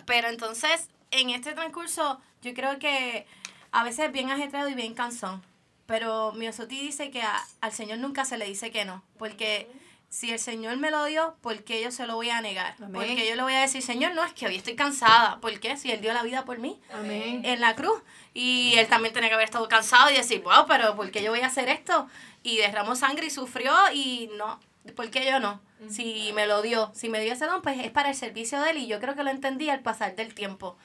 pero 0.07 0.29
entonces, 0.29 0.89
en 1.11 1.31
este 1.31 1.53
transcurso, 1.53 2.21
yo 2.43 2.55
creo 2.55 2.79
que 2.79 3.27
a 3.73 3.85
veces 3.85 4.07
es 4.07 4.13
bien 4.13 4.31
ajetreado 4.31 4.69
y 4.69 4.75
bien 4.75 4.95
cansón. 4.95 5.43
Pero 5.87 6.33
mi 6.33 6.47
Osoti 6.49 6.81
dice 6.81 7.11
que 7.11 7.23
a- 7.23 7.43
al 7.61 7.73
Señor 7.73 7.99
nunca 7.99 8.25
se 8.25 8.39
le 8.39 8.47
dice 8.47 8.71
que 8.71 8.85
no. 8.85 9.03
Porque 9.19 9.69
si 10.09 10.31
el 10.33 10.39
Señor 10.39 10.77
me 10.77 10.91
lo 10.91 11.05
dio, 11.05 11.37
¿por 11.41 11.63
qué 11.65 11.83
yo 11.83 11.91
se 11.91 12.07
lo 12.07 12.15
voy 12.15 12.31
a 12.31 12.41
negar? 12.41 12.75
Amén. 12.79 12.93
Porque 12.95 13.29
yo 13.29 13.35
le 13.37 13.43
voy 13.43 13.55
a 13.55 13.61
decir, 13.61 13.83
Señor, 13.83 14.15
no 14.15 14.25
es 14.25 14.33
que 14.33 14.47
hoy 14.47 14.57
estoy 14.57 14.77
cansada. 14.77 15.41
¿Por 15.41 15.59
qué? 15.61 15.77
Si 15.77 15.91
Él 15.91 16.01
dio 16.01 16.13
la 16.13 16.23
vida 16.23 16.45
por 16.45 16.59
mí 16.59 16.81
Amén. 16.93 17.43
en 17.45 17.61
la 17.61 17.75
cruz. 17.75 18.01
Y 18.35 18.75
él 18.77 18.87
también 18.87 19.13
tenía 19.13 19.29
que 19.29 19.35
haber 19.35 19.47
estado 19.47 19.69
cansado 19.69 20.11
y 20.11 20.15
decir, 20.15 20.41
wow, 20.43 20.65
pero 20.69 20.95
¿por 20.95 21.11
qué 21.11 21.23
yo 21.23 21.31
voy 21.33 21.41
a 21.41 21.47
hacer 21.49 21.69
esto? 21.69 22.07
Y 22.45 22.57
derramó 22.59 22.95
sangre 22.95 23.27
y 23.27 23.31
sufrió 23.31 23.73
y 23.93 24.31
no, 24.39 24.61
¿por 24.95 25.11
qué 25.11 25.25
yo 25.29 25.41
no? 25.41 25.61
Si 25.89 26.31
me 26.35 26.47
lo 26.47 26.61
dio, 26.63 26.93
si 26.95 27.09
me 27.09 27.21
dio 27.21 27.33
ese 27.33 27.47
don, 27.47 27.63
pues 27.63 27.79
es 27.81 27.91
para 27.91 28.11
el 28.11 28.15
servicio 28.15 28.61
de 28.61 28.71
él 28.71 28.77
y 28.79 28.87
yo 28.87 29.01
creo 29.01 29.17
que 29.17 29.25
lo 29.25 29.31
entendí 29.31 29.69
al 29.71 29.81
pasar 29.81 30.15
del 30.15 30.35
tiempo. 30.35 30.77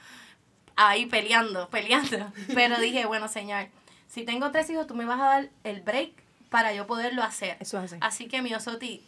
Ahí 0.76 1.06
peleando, 1.06 1.68
peleando. 1.70 2.32
Pero 2.54 2.78
dije, 2.78 3.06
bueno, 3.06 3.28
Señor, 3.28 3.68
si 4.08 4.24
tengo 4.24 4.50
tres 4.50 4.70
hijos, 4.70 4.86
tú 4.86 4.94
me 4.94 5.04
vas 5.04 5.20
a 5.20 5.24
dar 5.24 5.48
el 5.64 5.80
break 5.80 6.10
para 6.50 6.72
yo 6.72 6.86
poderlo 6.86 7.22
hacer. 7.22 7.56
Eso 7.60 7.78
es 7.78 7.92
así. 7.92 7.96
Así 8.00 8.28
que 8.28 8.42
mi 8.42 8.54
Osoti 8.54 9.02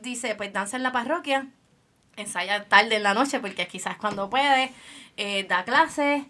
dice, 0.00 0.34
pues 0.34 0.52
danza 0.52 0.76
en 0.76 0.82
la 0.82 0.92
parroquia, 0.92 1.46
ensaya 2.16 2.64
tarde 2.64 2.96
en 2.96 3.02
la 3.02 3.14
noche 3.14 3.40
porque 3.40 3.66
quizás 3.66 3.96
cuando 3.96 4.28
puede, 4.28 4.72
eh, 5.16 5.44
da 5.44 5.64
clases, 5.64 6.24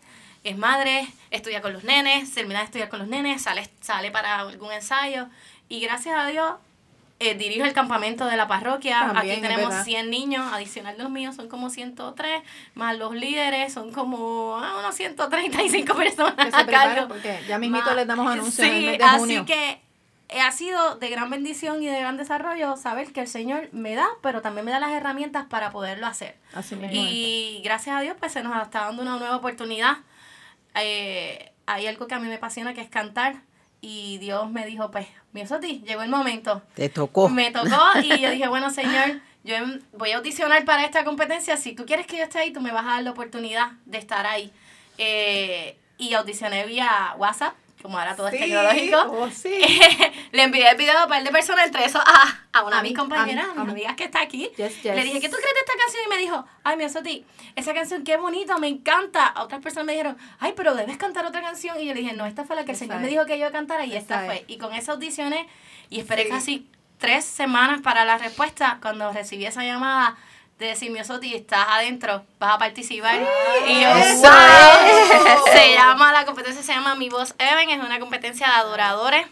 es 0.45 0.59
madre, 0.59 1.09
estudia 1.31 1.63
con 1.63 1.73
los 1.73 1.85
nenes, 1.85 2.33
termina 2.35 2.61
de 2.61 2.67
estudiar 2.67 2.89
con 2.89 2.99
los 2.99 3.09
nenes, 3.09 3.43
sale, 3.43 3.69
sale 3.81 4.11
para 4.11 4.41
algún 4.41 4.73
ensayo 4.73 5.29
y 5.69 5.81
gracias 5.81 6.19
a 6.19 6.27
Dios 6.27 6.55
eh, 7.31 7.35
dirijo 7.35 7.65
el 7.65 7.73
campamento 7.73 8.27
de 8.27 8.37
la 8.37 8.47
parroquia. 8.49 9.01
También, 9.13 9.33
Aquí 9.39 9.43
tenemos 9.43 9.69
verdad. 9.69 9.85
100 9.85 10.11
niños, 10.11 10.53
adicional 10.53 10.97
de 10.97 11.03
los 11.03 11.13
míos 11.13 11.37
son 11.37 11.49
como 11.49 11.71
103, 11.71 12.43
más 12.75 12.97
los 12.99 13.15
líderes 13.15 13.73
son 13.73 13.93
como 13.93 14.57
ah, 14.61 14.77
unos 14.81 14.95
135 14.95 15.95
personas 15.97 16.35
Que 16.37 16.51
se 16.51 16.57
a 16.57 16.67
cargo. 16.67 17.09
porque 17.09 17.41
ya 17.49 17.59
mismito 17.59 17.95
les 17.95 18.07
damos 18.07 18.31
anuncios 18.31 18.67
en 18.67 18.75
el 18.75 18.81
Sí, 18.81 18.87
mes 18.87 18.99
de 18.99 19.05
así 19.05 19.45
que 19.45 19.81
eh, 20.29 20.41
ha 20.41 20.51
sido 20.51 20.97
de 20.97 21.11
gran 21.11 21.29
bendición 21.29 21.83
y 21.83 21.87
de 21.87 22.01
gran 22.01 22.17
desarrollo 22.17 22.77
saber 22.79 23.13
que 23.13 23.21
el 23.21 23.29
Señor 23.29 23.69
me 23.73 23.95
da, 23.95 24.07
pero 24.23 24.41
también 24.41 24.65
me 24.65 24.71
da 24.73 24.81
las 24.81 24.93
herramientas 24.93 25.45
para 25.45 25.71
poderlo 25.71 26.07
hacer. 26.07 26.37
Así 26.55 26.75
mismo. 26.75 26.91
Y 26.95 27.61
gracias 27.63 27.97
a 27.97 28.01
Dios, 28.01 28.17
pues 28.19 28.33
se 28.33 28.43
nos 28.43 28.61
está 28.63 28.87
dando 28.87 29.03
una 29.03 29.19
nueva 29.19 29.37
oportunidad. 29.37 29.99
Eh, 30.75 31.53
hay 31.67 31.87
algo 31.87 32.07
que 32.07 32.15
a 32.15 32.19
mí 32.19 32.29
me 32.29 32.37
apasiona 32.37 32.73
que 32.75 32.81
es 32.81 32.89
cantar. 32.89 33.43
Y 33.85 34.19
Dios 34.19 34.49
me 34.49 34.65
dijo, 34.65 34.93
pues, 34.93 35.09
mi 35.33 35.43
ti 35.61 35.83
llegó 35.85 36.03
el 36.03 36.09
momento. 36.09 36.63
Te 36.75 36.89
tocó. 36.89 37.29
Me 37.29 37.51
tocó 37.51 37.83
y 38.01 38.21
yo 38.21 38.31
dije, 38.31 38.47
bueno, 38.47 38.71
Señor, 38.81 39.21
yo 39.43 39.57
em- 39.57 39.81
voy 39.93 40.13
a 40.13 40.19
audicionar 40.19 40.65
para 40.65 40.85
esta 40.85 41.05
competencia. 41.05 41.57
Si 41.57 41.73
tú 41.75 41.85
quieres 41.85 42.07
que 42.07 42.17
yo 42.17 42.23
esté 42.23 42.39
ahí, 42.39 42.53
tú 42.53 42.61
me 42.61 42.71
vas 42.71 42.85
a 42.85 42.91
dar 42.93 43.03
la 43.03 43.11
oportunidad 43.11 43.73
de 43.85 43.99
estar 43.99 44.25
ahí. 44.25 44.53
Eh, 44.99 45.77
y 45.99 46.15
audicioné 46.15 46.65
vía 46.65 47.15
WhatsApp, 47.19 47.55
como 47.83 47.99
ahora 47.99 48.17
todo 48.17 48.31
Sí, 48.31 48.37
es 48.37 48.43
tecnológico. 48.43 48.97
oh, 49.11 49.31
sí. 49.31 49.61
Le 50.33 50.43
envié 50.45 50.69
el 50.71 50.77
video 50.77 50.99
a 50.99 51.03
un 51.05 51.09
par 51.09 51.23
de 51.23 51.31
personas, 51.31 51.67
entre 51.67 51.85
eso 51.85 51.99
a, 51.99 52.39
a 52.53 52.63
una 52.65 52.79
A 52.79 52.83
de 52.83 52.89
mis 52.89 52.97
compañeras, 52.99 53.45
a 53.45 53.49
a 53.49 53.51
a 53.61 53.65
mis 53.65 53.73
amigas 53.73 53.97
que 53.97 54.05
está 54.05 54.21
aquí. 54.23 54.51
Yes, 54.57 54.83
yes. 54.83 54.95
Le 54.97 55.05
dije, 55.05 55.21
¿qué 55.21 55.29
tú 55.29 55.37
crees 55.37 55.53
de 55.55 55.61
esta 55.61 55.73
canción? 55.79 56.03
Y 56.07 56.09
me 56.09 56.17
dijo, 56.19 56.45
ay, 56.65 56.77
mi 56.77 56.89
Soti, 56.89 57.25
esa 57.57 57.75
canción 57.75 58.05
qué 58.05 58.17
bonito, 58.17 58.59
me 58.59 58.69
encanta. 58.69 59.35
Otras 59.39 59.61
personas 59.61 59.87
me 59.87 59.93
dijeron, 59.93 60.17
ay, 60.41 60.53
pero 60.57 60.75
debes 60.75 60.97
cantar 60.97 61.27
otra 61.27 61.43
canción. 61.43 61.79
Y 61.81 61.87
yo 61.87 61.95
le 61.95 62.01
dije, 62.01 62.15
no, 62.15 62.25
esta 62.27 62.45
fue 62.45 62.57
la 62.57 62.65
que 62.65 62.71
el 62.73 62.77
Esa 62.77 62.87
Señor 62.87 63.01
me 63.01 63.09
dijo 63.09 63.27
que 63.27 63.39
yo 63.39 63.51
cantara 63.53 63.85
y 63.85 63.95
esta 63.97 64.17
Esa 64.17 64.27
fue. 64.27 64.45
Y 64.49 64.59
con 64.59 64.73
esas 64.73 64.91
audiciones, 64.91 65.47
y 65.91 65.99
esperé 66.01 66.25
Sí. 66.25 66.29
casi 66.31 66.67
tres 66.99 67.25
semanas 67.25 67.81
para 67.83 68.05
la 68.05 68.17
respuesta, 68.17 68.79
cuando 68.81 69.11
recibí 69.13 69.45
esa 69.45 69.65
llamada 69.65 70.17
de 70.67 71.05
Soti, 71.05 71.35
estás 71.35 71.67
adentro, 71.69 72.25
vas 72.39 72.55
a 72.55 72.59
participar. 72.59 73.21
y 73.67 73.81
yo, 73.81 73.89
wow. 73.89 75.53
Se 75.53 75.75
llama, 75.75 76.13
la 76.13 76.25
competencia 76.25 76.63
se 76.63 76.73
llama 76.73 76.95
Mi 76.95 77.09
Voz 77.09 77.35
Even, 77.39 77.71
es 77.71 77.85
una 77.85 77.99
competencia 77.99 78.47
de 78.47 78.53
adoradores 78.55 79.27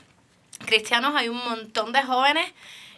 cristianos, 0.67 1.15
hay 1.15 1.29
un 1.29 1.39
montón 1.39 1.93
de 1.93 2.03
jóvenes 2.03 2.53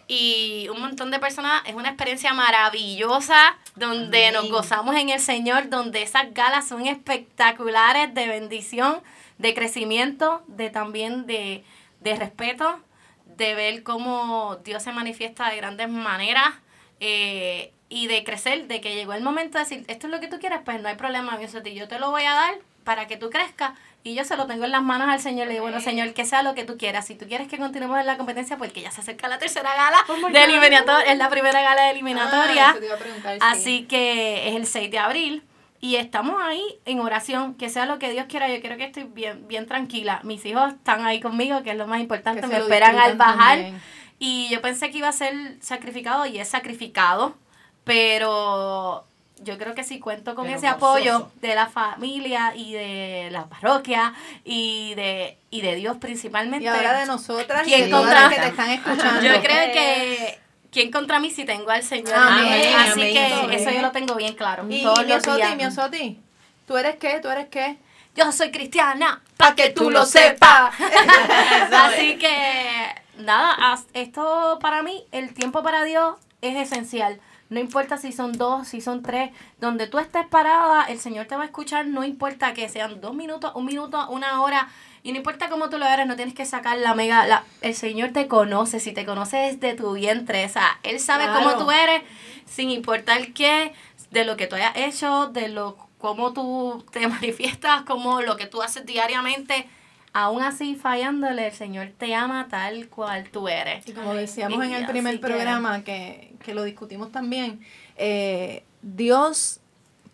y 0.09 0.67
un 0.71 0.81
montón 0.81 1.11
de 1.11 1.19
personas. 1.19 1.63
Es 1.67 1.75
una 1.75 1.89
experiencia 1.89 2.33
maravillosa 2.33 3.57
donde 3.77 4.33
nos 4.33 4.51
gozamos 4.51 4.97
en 4.97 5.11
el 5.11 5.21
Señor, 5.21 5.69
donde 5.69 6.03
esas 6.03 6.33
galas 6.35 6.67
son 6.67 6.87
espectaculares 6.87 8.13
de 8.15 8.27
bendición, 8.27 9.01
de 9.39 9.55
crecimiento, 9.55 10.43
de 10.47 10.71
también 10.71 11.27
de, 11.27 11.65
de 12.01 12.17
respeto, 12.17 12.81
de 13.27 13.55
ver 13.55 13.83
cómo 13.83 14.57
Dios 14.65 14.83
se 14.83 14.93
manifiesta 14.93 15.51
de 15.51 15.57
grandes 15.57 15.89
maneras. 15.89 16.55
eh, 17.01 17.73
y 17.93 18.07
de 18.07 18.25
crecer, 18.25 18.67
de 18.69 18.81
que 18.81 18.95
llegó 18.95 19.13
el 19.13 19.23
momento 19.23 19.59
de 19.59 19.65
decir, 19.65 19.85
esto 19.87 20.07
es 20.07 20.11
lo 20.11 20.19
que 20.19 20.27
tú 20.27 20.39
quieres, 20.39 20.61
pues 20.65 20.81
no 20.81 20.89
hay 20.89 20.97
problema, 20.97 21.37
mi 21.37 21.47
Soti, 21.47 21.75
yo 21.75 21.89
te 21.89 21.99
lo 21.99 22.11
voy 22.11 22.23
a 22.25 22.33
dar 22.33 22.55
para 22.85 23.07
que 23.07 23.19
tú 23.19 23.29
crezcas. 23.29 23.73
Y 24.03 24.15
yo 24.15 24.25
se 24.25 24.37
lo 24.37 24.47
tengo 24.47 24.65
en 24.65 24.73
las 24.73 24.83
manos 24.83 25.09
al 25.09 25.21
Señor. 25.21 25.47
Le 25.47 25.53
digo, 25.53 25.65
bueno, 25.65 25.79
Señor, 25.79 26.13
que 26.13 26.25
sea 26.25 26.43
lo 26.43 26.55
que 26.55 26.65
tú 26.65 26.77
quieras. 26.77 27.07
Si 27.07 27.15
tú 27.15 27.29
quieres 27.29 27.47
que 27.47 27.59
continuemos 27.59 28.01
en 28.01 28.07
la 28.07 28.17
competencia, 28.17 28.57
porque 28.57 28.81
ya 28.81 28.91
se 28.91 29.03
acerca 29.03 29.29
la 29.29 29.39
tercera 29.39 29.73
gala 29.77 29.99
de 30.33 30.45
eliminatoria, 30.45 31.13
es 31.13 31.19
la 31.19 31.29
primera 31.29 31.63
gala 31.63 31.83
de 31.85 31.91
eliminatoria. 31.91 32.71
Ah, 32.71 32.75
sí. 32.75 33.39
Así 33.41 33.83
que 33.85 34.49
es 34.49 34.57
el 34.57 34.67
6 34.67 34.91
de 34.91 34.99
abril. 34.99 35.43
Y 35.81 35.97
estamos 35.97 36.41
ahí 36.43 36.65
en 36.85 36.99
oración, 36.99 37.55
que 37.55 37.69
sea 37.69 37.87
lo 37.87 38.01
que 38.01 38.11
Dios 38.11 38.27
quiera. 38.29 38.49
Yo 38.49 38.61
creo 38.61 38.77
que 38.77 38.85
estoy 38.85 39.05
bien, 39.05 39.47
bien 39.47 39.67
tranquila. 39.67 40.21
Mis 40.25 40.45
hijos 40.47 40.73
están 40.73 41.05
ahí 41.05 41.21
conmigo, 41.21 41.63
que 41.63 41.71
es 41.71 41.77
lo 41.77 41.87
más 41.87 42.01
importante. 42.01 42.45
Me 42.47 42.57
esperan 42.57 42.99
al 42.99 43.17
bajar. 43.17 43.59
también. 43.59 43.81
Y 44.19 44.49
yo 44.51 44.63
pensé 44.63 44.91
que 44.91 44.99
iba 44.99 45.09
a 45.09 45.13
ser 45.13 45.35
sacrificado 45.61 46.27
y 46.27 46.39
es 46.39 46.49
sacrificado, 46.49 47.37
pero 47.85 49.05
yo 49.43 49.59
creo 49.59 49.75
que 49.75 49.83
sí 49.85 49.99
cuento 49.99 50.35
con 50.35 50.45
Pero 50.45 50.57
ese 50.57 50.69
apoyo 50.69 51.31
de 51.41 51.55
la 51.55 51.67
familia 51.67 52.55
y 52.55 52.73
de 52.75 53.29
la 53.33 53.47
parroquia 53.47 54.15
y 54.45 54.95
de, 54.95 55.37
y 55.51 55.63
de 55.63 55.75
Dios 55.75 55.97
principalmente. 55.97 56.65
Y 56.65 56.69
ahora 56.69 56.99
de 56.99 57.07
nosotras 57.07 57.67
y 57.67 57.73
¿Quién 57.73 57.91
contra- 57.91 58.23
las 58.23 58.33
que 58.35 58.41
te 58.41 58.47
están 58.49 58.71
escuchando. 58.71 59.23
Yo 59.23 59.43
creo 59.43 59.73
que 59.73 60.39
¿quién 60.71 60.91
contra 60.93 61.19
mí 61.19 61.31
si 61.31 61.45
tengo 61.45 61.71
al 61.71 61.83
Señor? 61.83 62.15
Amén, 62.15 62.75
Así 62.77 62.93
amén, 62.93 63.13
que 63.15 63.25
amén. 63.35 63.53
eso 63.59 63.71
yo 63.71 63.83
lo 63.83 63.91
tengo 63.91 64.15
bien 64.15 64.35
claro. 64.35 64.65
Y, 64.69 64.83
todos 64.83 65.01
y 65.01 65.09
los 65.09 65.09
Miosoti, 65.27 65.37
días. 65.37 65.57
Miosoti, 65.57 66.21
¿tú 66.67 66.77
eres 66.77 66.97
qué? 66.97 67.19
¿Tú 67.21 67.29
eres 67.29 67.49
qué? 67.49 67.79
Yo 68.15 68.31
soy 68.31 68.51
cristiana, 68.53 69.23
Pa' 69.39 69.55
que 69.55 69.71
tú 69.71 69.91
lo 69.91 70.05
sepas. 70.07 70.75
Así 71.73 72.17
que, 72.19 72.95
nada, 73.17 73.57
esto 73.95 74.59
para 74.61 74.83
mí, 74.83 75.05
el 75.13 75.35
tiempo 75.35 75.63
para 75.63 75.83
Dios 75.83 76.15
es 76.43 76.57
esencial. 76.57 77.21
No 77.53 77.61
importa 77.61 77.99
si 77.99 78.13
son 78.13 78.33
dos, 78.33 78.67
si 78.67 78.81
son 78.81 79.03
tres, 79.03 79.31
donde 79.61 79.87
tú 79.87 79.99
estés 79.99 80.27
parada, 80.27 80.85
el 80.85 80.99
Señor 80.99 81.27
te 81.27 81.37
va 81.37 81.43
a 81.43 81.47
escuchar, 81.47 81.87
no 81.87 82.03
importa 82.03 82.55
que 82.55 82.69
sean 82.69 83.01
dos 83.01 83.15
minutos, 83.15 83.53
un 83.55 83.67
minuto, 83.67 84.09
una 84.09 84.41
hora, 84.41 84.69
y 85.03 85.13
no 85.13 85.19
importa 85.19 85.49
cómo 85.49 85.69
tú 85.69 85.79
lo 85.79 85.87
eres, 85.87 86.07
no 86.07 86.17
tienes 86.17 86.35
que 86.35 86.47
sacar 86.47 86.79
la 86.79 86.95
mega, 86.95 87.27
la, 87.27 87.45
el 87.61 87.75
Señor 87.75 88.11
te 88.13 88.27
conoce, 88.27 88.81
si 88.81 88.93
te 88.93 89.05
conoce 89.05 89.37
desde 89.37 89.75
tu 89.75 89.93
vientre, 89.93 90.47
o 90.47 90.49
sea, 90.49 90.79
Él 90.83 90.99
sabe 90.99 91.27
cómo 91.27 91.57
tú 91.57 91.71
eres, 91.71 92.03
sin 92.47 92.71
importar 92.71 93.33
qué, 93.35 93.75
de 94.11 94.25
lo 94.25 94.37
que 94.37 94.47
tú 94.47 94.57
hayas 94.57 94.77
hecho, 94.77 95.27
de 95.27 95.49
lo 95.49 95.77
cómo 95.99 96.33
tú 96.33 96.85
te 96.91 97.07
manifiestas, 97.09 97.83
como 97.83 98.23
lo 98.23 98.37
que 98.37 98.47
tú 98.47 98.63
haces 98.63 98.87
diariamente, 98.87 99.69
aún 100.13 100.43
así 100.43 100.75
fallándole, 100.75 101.47
el 101.49 101.53
Señor 101.53 101.93
te 101.97 102.15
ama 102.15 102.49
tal 102.51 102.89
cual 102.89 103.29
tú 103.31 103.49
eres. 103.49 103.87
Y 103.89 103.93
como 103.93 104.15
decíamos 104.15 104.65
en 104.65 104.73
el 104.73 104.87
primer 104.87 105.21
programa, 105.21 105.83
que, 105.85 106.35
que 106.45 106.55
lo 106.55 106.63
discutimos 106.65 107.11
también, 107.13 107.61
eh, 107.97 108.65
Dios 108.83 109.61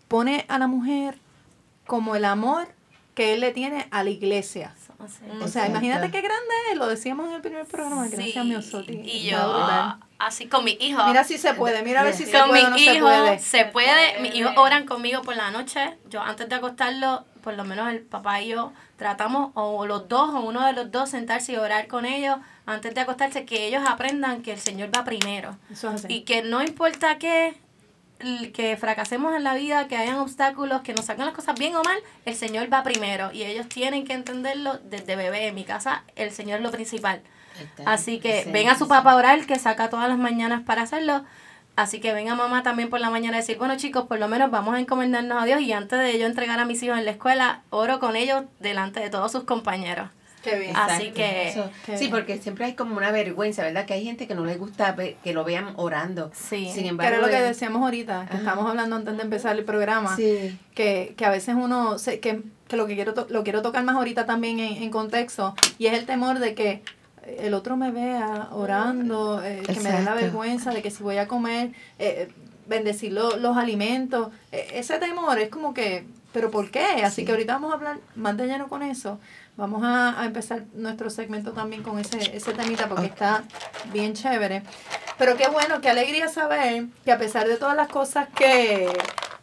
pone 0.08 0.44
a 0.48 0.58
la 0.58 0.66
mujer 0.66 1.18
como 1.86 2.16
el 2.16 2.24
amor 2.24 2.68
que 3.14 3.34
Él 3.34 3.40
le 3.40 3.50
tiene 3.52 3.88
a 3.90 4.04
la 4.04 4.10
iglesia. 4.10 4.74
O 5.40 5.46
sea, 5.48 5.66
imagínate 5.68 6.10
qué 6.10 6.20
grande 6.20 6.54
es, 6.72 6.76
lo 6.78 6.86
decíamos 6.88 7.28
en 7.28 7.34
el 7.36 7.40
primer 7.40 7.64
programa, 7.66 8.08
gracias 8.08 8.32
Sí, 8.32 8.38
a 8.38 8.42
mi 8.44 8.56
Osoti. 8.56 9.00
Y 9.04 9.28
yo, 9.30 9.36
brutal. 9.38 9.96
así 10.18 10.48
con 10.48 10.64
mis 10.64 10.76
hijos. 10.80 11.04
Mira 11.06 11.22
si 11.22 11.38
se 11.38 11.54
puede, 11.54 11.82
mira 11.84 12.00
a 12.00 12.04
ver 12.04 12.14
si 12.14 12.26
se 12.26 12.32
con 12.38 12.48
puede 12.48 12.64
o 12.66 12.70
mis 12.70 12.70
no 12.70 12.78
se 12.78 12.96
hijos 12.96 13.10
puede. 13.10 13.38
se 13.38 13.64
puede. 13.66 14.20
Mis 14.20 14.34
hijos 14.34 14.52
oran 14.56 14.86
conmigo 14.86 15.22
por 15.22 15.36
la 15.36 15.52
noche. 15.52 15.96
Yo 16.10 16.20
antes 16.20 16.48
de 16.48 16.54
acostarlo, 16.56 17.24
por 17.48 17.56
lo 17.56 17.64
menos 17.64 17.88
el 17.90 18.00
papá 18.00 18.42
y 18.42 18.48
yo 18.48 18.74
tratamos, 18.98 19.52
o 19.54 19.86
los 19.86 20.06
dos, 20.06 20.34
o 20.34 20.40
uno 20.40 20.66
de 20.66 20.74
los 20.74 20.90
dos, 20.90 21.08
sentarse 21.08 21.52
y 21.52 21.56
orar 21.56 21.86
con 21.88 22.04
ellos 22.04 22.36
antes 22.66 22.94
de 22.94 23.00
acostarse, 23.00 23.46
que 23.46 23.66
ellos 23.66 23.82
aprendan 23.88 24.42
que 24.42 24.52
el 24.52 24.58
Señor 24.58 24.90
va 24.94 25.02
primero. 25.02 25.56
Eso 25.72 25.88
es 25.88 26.04
así. 26.04 26.12
Y 26.12 26.20
que 26.24 26.42
no 26.42 26.62
importa 26.62 27.16
que, 27.16 27.56
que 28.52 28.76
fracasemos 28.76 29.34
en 29.34 29.44
la 29.44 29.54
vida, 29.54 29.88
que 29.88 29.96
hayan 29.96 30.16
obstáculos, 30.16 30.82
que 30.82 30.92
nos 30.92 31.06
saquen 31.06 31.24
las 31.24 31.34
cosas 31.34 31.58
bien 31.58 31.74
o 31.74 31.82
mal, 31.82 31.96
el 32.26 32.34
Señor 32.34 32.70
va 32.70 32.82
primero. 32.82 33.32
Y 33.32 33.44
ellos 33.44 33.66
tienen 33.66 34.04
que 34.06 34.12
entenderlo 34.12 34.78
desde 34.84 35.16
bebé. 35.16 35.46
En 35.46 35.54
mi 35.54 35.64
casa, 35.64 36.04
el 36.16 36.32
Señor 36.32 36.58
es 36.58 36.64
lo 36.64 36.70
principal. 36.70 37.22
Así 37.86 38.20
que 38.20 38.42
Sí, 38.42 38.50
ven 38.50 38.68
a 38.68 38.76
su 38.76 38.88
papá 38.88 39.12
a 39.12 39.16
orar, 39.16 39.46
que 39.46 39.58
saca 39.58 39.88
todas 39.88 40.06
las 40.10 40.18
mañanas 40.18 40.64
para 40.64 40.82
hacerlo. 40.82 41.24
Así 41.78 42.00
que 42.00 42.12
venga 42.12 42.34
mamá 42.34 42.64
también 42.64 42.90
por 42.90 42.98
la 42.98 43.08
mañana 43.08 43.36
a 43.36 43.40
decir, 43.40 43.56
bueno 43.56 43.76
chicos, 43.76 44.06
por 44.08 44.18
lo 44.18 44.26
menos 44.26 44.50
vamos 44.50 44.74
a 44.74 44.80
encomendarnos 44.80 45.40
a 45.40 45.46
Dios 45.46 45.60
y 45.60 45.72
antes 45.72 45.98
de 46.00 46.18
yo 46.18 46.26
entregar 46.26 46.58
a 46.58 46.64
mis 46.64 46.82
hijos 46.82 46.98
en 46.98 47.04
la 47.04 47.12
escuela, 47.12 47.62
oro 47.70 48.00
con 48.00 48.16
ellos 48.16 48.42
delante 48.58 48.98
de 48.98 49.10
todos 49.10 49.30
sus 49.30 49.44
compañeros. 49.44 50.08
Qué 50.42 50.58
bien. 50.58 50.76
Así 50.76 51.10
que- 51.10 51.48
Eso- 51.50 51.70
Qué 51.86 51.92
sí, 51.96 52.04
bien. 52.06 52.10
porque 52.10 52.38
siempre 52.38 52.64
hay 52.64 52.74
como 52.74 52.96
una 52.96 53.10
vergüenza, 53.12 53.62
¿verdad? 53.62 53.86
Que 53.86 53.94
hay 53.94 54.04
gente 54.04 54.26
que 54.26 54.34
no 54.34 54.44
les 54.44 54.58
gusta 54.58 54.90
ver- 54.92 55.16
que 55.22 55.32
lo 55.32 55.44
vean 55.44 55.72
orando. 55.76 56.30
Sí. 56.34 56.68
Sin 56.72 56.86
embargo, 56.86 57.14
era 57.16 57.24
lo 57.24 57.30
que 57.30 57.40
decíamos 57.40 57.80
ahorita, 57.82 58.22
que 58.22 58.30
Ajá. 58.30 58.38
estábamos 58.38 58.68
hablando 58.70 58.96
antes 58.96 59.16
de 59.16 59.22
empezar 59.22 59.56
el 59.56 59.64
programa. 59.64 60.16
Sí. 60.16 60.58
que, 60.74 61.14
que 61.16 61.24
a 61.26 61.30
veces 61.30 61.54
uno, 61.56 61.98
se, 61.98 62.20
que, 62.20 62.40
que 62.68 62.76
lo 62.76 62.86
que 62.86 62.94
quiero 62.94 63.14
to- 63.14 63.26
lo 63.30 63.42
quiero 63.44 63.62
tocar 63.62 63.82
más 63.84 63.96
ahorita 63.96 64.26
también 64.26 64.60
en, 64.60 64.80
en 64.82 64.90
contexto, 64.90 65.54
y 65.78 65.86
es 65.86 65.92
el 65.98 66.06
temor 66.06 66.38
de 66.38 66.54
que 66.54 66.82
el 67.38 67.54
otro 67.54 67.76
me 67.76 67.90
vea 67.90 68.48
orando, 68.52 69.42
eh, 69.44 69.62
que 69.66 69.80
me 69.80 69.90
dé 69.92 70.02
la 70.02 70.14
vergüenza 70.14 70.70
de 70.70 70.82
que 70.82 70.90
si 70.90 71.02
voy 71.02 71.18
a 71.18 71.28
comer, 71.28 71.72
eh, 71.98 72.28
bendecir 72.66 73.12
lo- 73.12 73.36
los 73.36 73.56
alimentos, 73.56 74.28
Eh, 74.52 74.72
ese 74.74 74.98
temor 74.98 75.38
es 75.38 75.48
como 75.48 75.72
que, 75.74 76.04
pero 76.32 76.50
¿por 76.50 76.70
qué? 76.70 76.84
Así 77.04 77.16
Sí. 77.22 77.24
que 77.24 77.32
ahorita 77.32 77.54
vamos 77.54 77.72
a 77.72 77.74
hablar 77.76 77.98
más 78.14 78.36
de 78.36 78.46
lleno 78.46 78.68
con 78.68 78.82
eso. 78.82 79.18
Vamos 79.56 79.82
a, 79.84 80.20
a 80.20 80.24
empezar 80.26 80.64
nuestro 80.74 81.10
segmento 81.10 81.52
también 81.52 81.82
con 81.82 81.98
ese, 81.98 82.18
ese 82.36 82.52
temita 82.52 82.88
porque 82.88 83.06
Ok. 83.06 83.12
está 83.12 83.42
bien 83.92 84.14
chévere. 84.14 84.62
Pero 85.18 85.36
qué 85.36 85.48
bueno, 85.48 85.80
qué 85.80 85.90
alegría 85.90 86.28
saber 86.28 86.84
que 87.04 87.10
a 87.12 87.18
pesar 87.18 87.48
de 87.48 87.56
todas 87.56 87.74
las 87.76 87.88
cosas 87.88 88.28
que... 88.36 88.88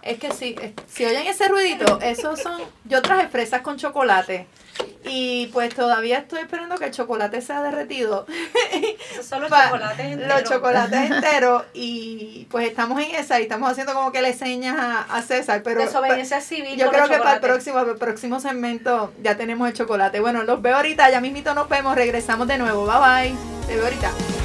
Es 0.02 0.20
que 0.20 0.32
si, 0.32 0.56
si 0.88 1.04
oyen 1.04 1.26
ese 1.28 1.48
ruidito, 1.48 2.00
esos 2.02 2.40
son... 2.40 2.62
Yo 2.86 3.02
traje 3.02 3.28
fresas 3.28 3.62
con 3.62 3.76
chocolate. 3.78 4.48
Y 5.06 5.48
pues 5.48 5.74
todavía 5.74 6.20
estoy 6.20 6.40
esperando 6.40 6.78
que 6.78 6.86
el 6.86 6.92
chocolate 6.92 7.42
sea 7.42 7.62
derretido. 7.62 8.26
Esos 9.12 9.26
son 9.26 9.42
los 9.42 9.52
chocolates 9.52 10.06
enteros. 10.06 10.42
Los 10.42 10.50
chocolates 10.50 11.12
enteros. 11.12 11.64
Y 11.74 12.48
pues 12.50 12.68
estamos 12.68 13.02
en 13.02 13.16
esa 13.16 13.40
y 13.40 13.44
estamos 13.44 13.70
haciendo 13.70 13.94
como 13.94 14.12
que 14.12 14.22
le 14.22 14.34
señas 14.34 14.78
a, 14.78 15.02
a 15.02 15.22
César. 15.22 15.62
Pero 15.64 15.82
Desobediencia 15.82 16.42
civil 16.42 16.78
yo 16.78 16.90
creo 16.90 17.08
que 17.08 17.18
para 17.18 17.36
el 17.36 17.42
próximo, 17.42 17.76
para 17.78 17.92
el 17.92 17.98
próximo 17.98 18.40
segmento 18.40 19.14
ya 19.22 19.36
tenemos 19.36 19.68
el 19.68 19.74
chocolate. 19.74 20.20
Bueno, 20.20 20.44
los 20.44 20.62
veo 20.62 20.76
ahorita, 20.76 21.10
ya 21.10 21.22
mismito 21.22 21.54
nos 21.54 21.70
vemos, 21.70 21.96
regresamos 21.96 22.48
de 22.48 22.58
nuevo. 22.58 22.86
Bye 22.86 23.30
bye. 23.30 23.36
Te 23.68 23.76
veo 23.76 23.86
ahorita. 23.86 24.45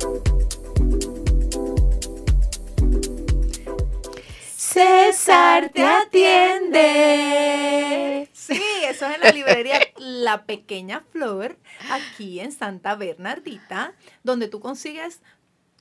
César 4.73 5.71
te 5.75 5.85
atiende. 5.85 6.81
Sí, 8.33 8.63
eso 8.89 9.07
es 9.07 9.17
en 9.17 9.21
la 9.21 9.31
librería 9.31 9.79
La 9.99 10.47
Pequeña 10.47 11.05
Flor, 11.11 11.59
aquí 11.91 12.41
en 12.41 12.53
Santa 12.53 12.95
Bernardita, 12.95 13.93
donde 14.23 14.49
tú 14.49 14.61
consigues 14.61 15.21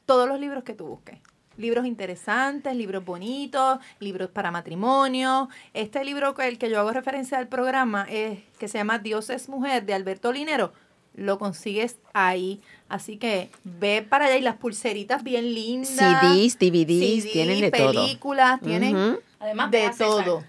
todos 0.06 0.28
los 0.28 0.42
libros 0.42 0.66
que 0.66 0.74
tú 0.74 0.88
busques. 0.88 1.20
Libros 1.58 1.86
interesantes, 1.86 2.76
libros 2.76 3.04
bonitos, 3.04 3.80
libros 4.00 4.30
para 4.30 4.52
matrimonio. 4.52 5.50
Este 5.74 6.04
libro 6.04 6.34
que 6.34 6.48
el 6.48 6.58
que 6.58 6.70
yo 6.70 6.80
hago 6.80 6.92
referencia 6.92 7.38
al 7.38 7.48
programa 7.48 8.06
es 8.10 8.40
que 8.58 8.68
se 8.68 8.78
llama 8.78 9.00
Dios 9.00 9.30
es 9.30 9.50
mujer 9.50 9.86
de 9.86 9.94
Alberto 9.94 10.32
Linero. 10.32 10.74
Lo 11.14 11.38
consigues 11.38 11.98
ahí. 12.14 12.62
Así 12.88 13.18
que 13.18 13.50
ve 13.64 14.06
para 14.08 14.26
allá 14.26 14.38
y 14.38 14.42
las 14.42 14.56
pulseritas 14.56 15.24
bien 15.24 15.54
lindas. 15.54 15.90
CDs, 15.98 16.58
DVDs, 16.58 17.24
CD, 17.24 17.30
tienen 17.34 17.62
de 17.62 17.72
todo. 17.72 17.92
películas, 17.92 18.62
tienen 18.62 18.96
Ujú. 18.96 19.20
Además, 19.40 19.72
de 19.72 19.92
todo. 19.98 20.44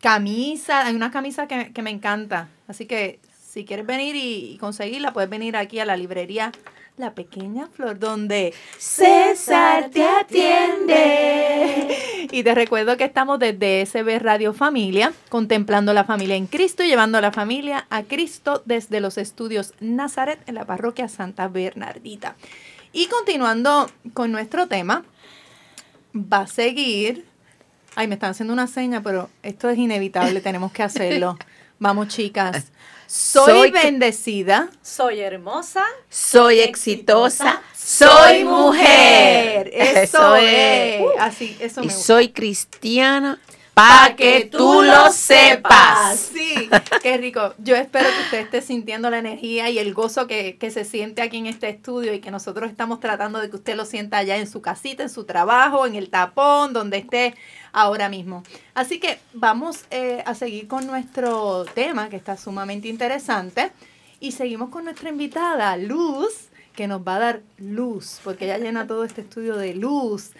Camisa, 0.00 0.86
hay 0.86 0.94
una 0.94 1.10
camisa 1.10 1.48
que, 1.48 1.72
que 1.72 1.82
me 1.82 1.90
encanta. 1.90 2.48
Así 2.68 2.86
que 2.86 3.18
si 3.40 3.64
quieres 3.64 3.86
venir 3.86 4.14
y, 4.14 4.52
y 4.52 4.58
conseguirla, 4.58 5.12
puedes 5.12 5.30
venir 5.30 5.56
aquí 5.56 5.80
a 5.80 5.84
la 5.84 5.96
librería 5.96 6.52
La 6.96 7.14
Pequeña 7.14 7.66
Flor, 7.66 7.98
donde 7.98 8.54
César 8.78 9.90
te 9.90 10.02
atiende. 10.02 11.46
Y 12.32 12.42
te 12.42 12.54
recuerdo 12.54 12.96
que 12.96 13.04
estamos 13.04 13.38
desde 13.38 13.84
SB 13.84 14.18
Radio 14.18 14.54
Familia, 14.54 15.12
contemplando 15.28 15.92
la 15.92 16.04
familia 16.04 16.36
en 16.36 16.46
Cristo 16.46 16.82
y 16.82 16.88
llevando 16.88 17.18
a 17.18 17.20
la 17.20 17.32
familia 17.32 17.86
a 17.90 18.02
Cristo 18.02 18.62
desde 18.64 19.00
los 19.00 19.18
estudios 19.18 19.74
Nazaret 19.80 20.40
en 20.46 20.54
la 20.54 20.64
parroquia 20.64 21.08
Santa 21.08 21.48
Bernardita. 21.48 22.34
Y 22.94 23.08
continuando 23.08 23.90
con 24.14 24.32
nuestro 24.32 24.66
tema, 24.66 25.04
va 26.14 26.40
a 26.40 26.46
seguir. 26.46 27.26
Ay, 27.94 28.08
me 28.08 28.14
están 28.14 28.30
haciendo 28.30 28.54
una 28.54 28.68
seña, 28.68 29.02
pero 29.02 29.28
esto 29.42 29.68
es 29.68 29.76
inevitable, 29.76 30.40
tenemos 30.40 30.72
que 30.72 30.82
hacerlo. 30.82 31.36
Vamos, 31.78 32.08
chicas. 32.08 32.72
Soy, 33.06 33.70
bendecida. 33.70 34.68
Soy 34.82 35.20
hermosa. 35.20 35.84
Soy 36.10 36.60
exitosa, 36.60 37.62
Soy 37.72 38.44
mujer. 38.44 39.70
Eso, 39.72 40.34
es. 40.36 41.02
Así, 41.20 41.56
eso 41.60 41.82
y 41.82 41.86
me 41.86 41.92
gusta. 41.92 42.06
soy 42.06 42.28
cristiana 42.30 43.38
para 43.74 44.16
que 44.16 44.48
tú 44.50 44.82
lo 44.82 45.12
sepas. 45.12 46.18
Sí, 46.18 46.68
qué 47.02 47.18
rico. 47.18 47.54
Yo 47.58 47.76
espero 47.76 48.08
que 48.08 48.22
usted 48.24 48.38
esté 48.40 48.62
sintiendo 48.62 49.10
la 49.10 49.18
energía 49.18 49.68
y 49.68 49.78
el 49.78 49.92
gozo 49.92 50.26
que, 50.26 50.56
que 50.56 50.70
se 50.70 50.84
siente 50.84 51.20
aquí 51.20 51.36
en 51.36 51.46
este 51.46 51.68
estudio 51.68 52.14
y 52.14 52.20
que 52.20 52.30
nosotros 52.30 52.70
estamos 52.70 53.00
tratando 53.00 53.38
de 53.38 53.50
que 53.50 53.56
usted 53.56 53.76
lo 53.76 53.84
sienta 53.84 54.16
allá 54.16 54.38
en 54.38 54.46
su 54.46 54.62
casita, 54.62 55.02
en 55.02 55.10
su 55.10 55.24
trabajo, 55.24 55.86
en 55.86 55.94
el 55.94 56.08
tapón, 56.08 56.72
donde 56.72 56.96
esté 56.96 57.34
ahora 57.76 58.08
mismo. 58.08 58.42
Así 58.74 58.98
que 58.98 59.18
vamos 59.34 59.84
eh, 59.90 60.22
a 60.24 60.34
seguir 60.34 60.66
con 60.66 60.86
nuestro 60.86 61.66
tema 61.74 62.08
que 62.08 62.16
está 62.16 62.38
sumamente 62.38 62.88
interesante 62.88 63.70
y 64.18 64.32
seguimos 64.32 64.70
con 64.70 64.84
nuestra 64.84 65.10
invitada, 65.10 65.76
Luz, 65.76 66.48
que 66.74 66.88
nos 66.88 67.06
va 67.06 67.16
a 67.16 67.18
dar 67.18 67.42
luz, 67.58 68.20
porque 68.24 68.46
ella 68.46 68.56
llena 68.56 68.86
todo 68.86 69.04
este 69.04 69.20
estudio 69.20 69.56
de 69.56 69.74
luz 69.74 70.30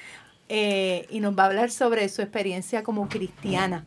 eh, 0.49 1.07
y 1.11 1.21
nos 1.21 1.39
va 1.39 1.45
a 1.45 1.47
hablar 1.47 1.71
sobre 1.71 2.09
su 2.09 2.23
experiencia 2.23 2.83
como 2.83 3.07
cristiana. 3.07 3.85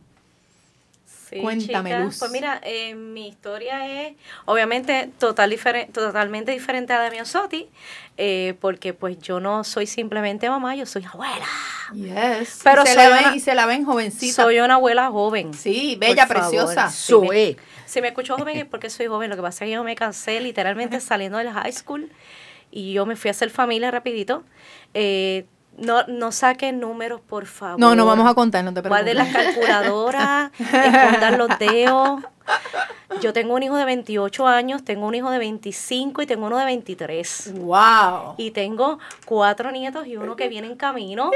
Cuéntame, 1.40 2.00
Luz. 2.00 2.18
Pues 2.18 2.30
mira, 2.30 2.60
eh, 2.64 2.94
mi 2.94 3.28
historia 3.28 3.86
es 4.02 4.16
obviamente 4.46 5.10
total 5.18 5.56
totalmente 5.92 6.52
diferente 6.52 6.92
a 6.92 6.98
la 6.98 7.04
de 7.04 7.10
Miosotti, 7.10 7.68
eh, 8.16 8.54
porque 8.60 8.94
pues 8.94 9.18
yo 9.18 9.40
no 9.40 9.64
soy 9.64 9.86
simplemente 9.86 10.48
mamá, 10.48 10.74
yo 10.74 10.86
soy 10.86 11.04
abuela. 11.04 11.46
Yes. 11.94 12.60
Pero 12.64 12.82
y 12.82 12.86
se, 12.86 12.94
la 12.94 13.08
ven, 13.08 13.34
y 13.34 13.40
se 13.40 13.54
la 13.54 13.66
ven 13.66 13.84
jovencita. 13.84 14.42
Soy 14.42 14.60
una 14.60 14.74
abuela 14.74 15.10
joven. 15.10 15.54
Sí, 15.54 15.96
bella, 15.98 16.26
preciosa. 16.26 16.90
Soy. 16.90 17.56
Si 17.86 18.00
me 18.00 18.08
escucho 18.08 18.36
joven 18.36 18.56
es 18.56 18.66
porque 18.66 18.88
soy 18.90 19.06
joven. 19.06 19.30
Lo 19.30 19.36
que 19.36 19.42
pasa 19.42 19.64
es 19.64 19.68
que 19.68 19.74
yo 19.74 19.84
me 19.84 19.96
cansé 19.96 20.40
literalmente 20.40 21.00
saliendo 21.00 21.38
de 21.38 21.44
la 21.44 21.52
high 21.52 21.72
school 21.72 22.10
y 22.70 22.92
yo 22.92 23.06
me 23.06 23.16
fui 23.16 23.28
a 23.28 23.32
hacer 23.32 23.50
familia 23.50 23.90
rapidito. 23.90 24.44
Eh, 24.94 25.46
no, 25.80 26.04
no 26.06 26.32
saquen 26.32 26.78
números, 26.80 27.20
por 27.20 27.46
favor. 27.46 27.80
No, 27.80 27.94
no 27.94 28.06
vamos 28.06 28.30
a 28.30 28.34
contar, 28.34 28.62
no 28.64 28.72
te 28.72 28.82
preocupes. 28.82 29.14
Guarden 29.14 29.16
las 29.16 29.32
calculadoras, 29.32 30.50
escondan 30.58 31.38
los 31.38 31.58
dedos. 31.58 32.22
Yo 33.20 33.32
tengo 33.32 33.54
un 33.54 33.62
hijo 33.62 33.76
de 33.76 33.84
28 33.84 34.46
años, 34.46 34.84
tengo 34.84 35.06
un 35.06 35.14
hijo 35.14 35.30
de 35.30 35.38
25 35.38 36.22
y 36.22 36.26
tengo 36.26 36.46
uno 36.46 36.58
de 36.58 36.64
23. 36.64 37.52
¡Wow! 37.54 38.34
Y 38.38 38.52
tengo 38.52 38.98
cuatro 39.24 39.70
nietos 39.72 40.06
y 40.06 40.16
uno 40.16 40.36
que 40.36 40.48
viene 40.48 40.68
en 40.68 40.76
camino. 40.76 41.30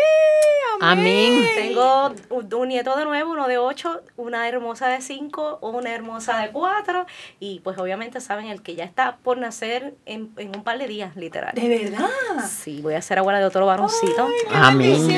amén. 0.80 1.46
Tengo 1.56 2.14
un, 2.30 2.68
nieto 2.68 2.96
de 2.96 3.04
nuevo, 3.04 3.32
uno 3.32 3.48
de 3.48 3.58
8, 3.58 4.02
una 4.16 4.48
hermosa 4.48 4.88
de 4.88 5.00
5, 5.00 5.58
una 5.62 5.92
hermosa 5.92 6.38
de 6.38 6.50
4 6.52 7.06
y 7.40 7.60
pues 7.60 7.76
obviamente 7.76 8.20
saben 8.20 8.46
el 8.46 8.62
que 8.62 8.76
ya 8.76 8.84
está 8.84 9.16
por 9.22 9.36
nacer 9.36 9.94
en, 10.06 10.32
en, 10.36 10.56
un 10.56 10.62
par 10.62 10.78
de 10.78 10.86
días, 10.86 11.16
literal. 11.16 11.52
¿De 11.54 11.68
verdad? 11.68 12.08
Sí, 12.48 12.80
voy 12.82 12.94
a 12.94 13.02
ser 13.02 13.18
abuela 13.18 13.40
de 13.40 13.46
otro 13.46 13.66
varoncito. 13.66 14.28
amén. 14.52 15.08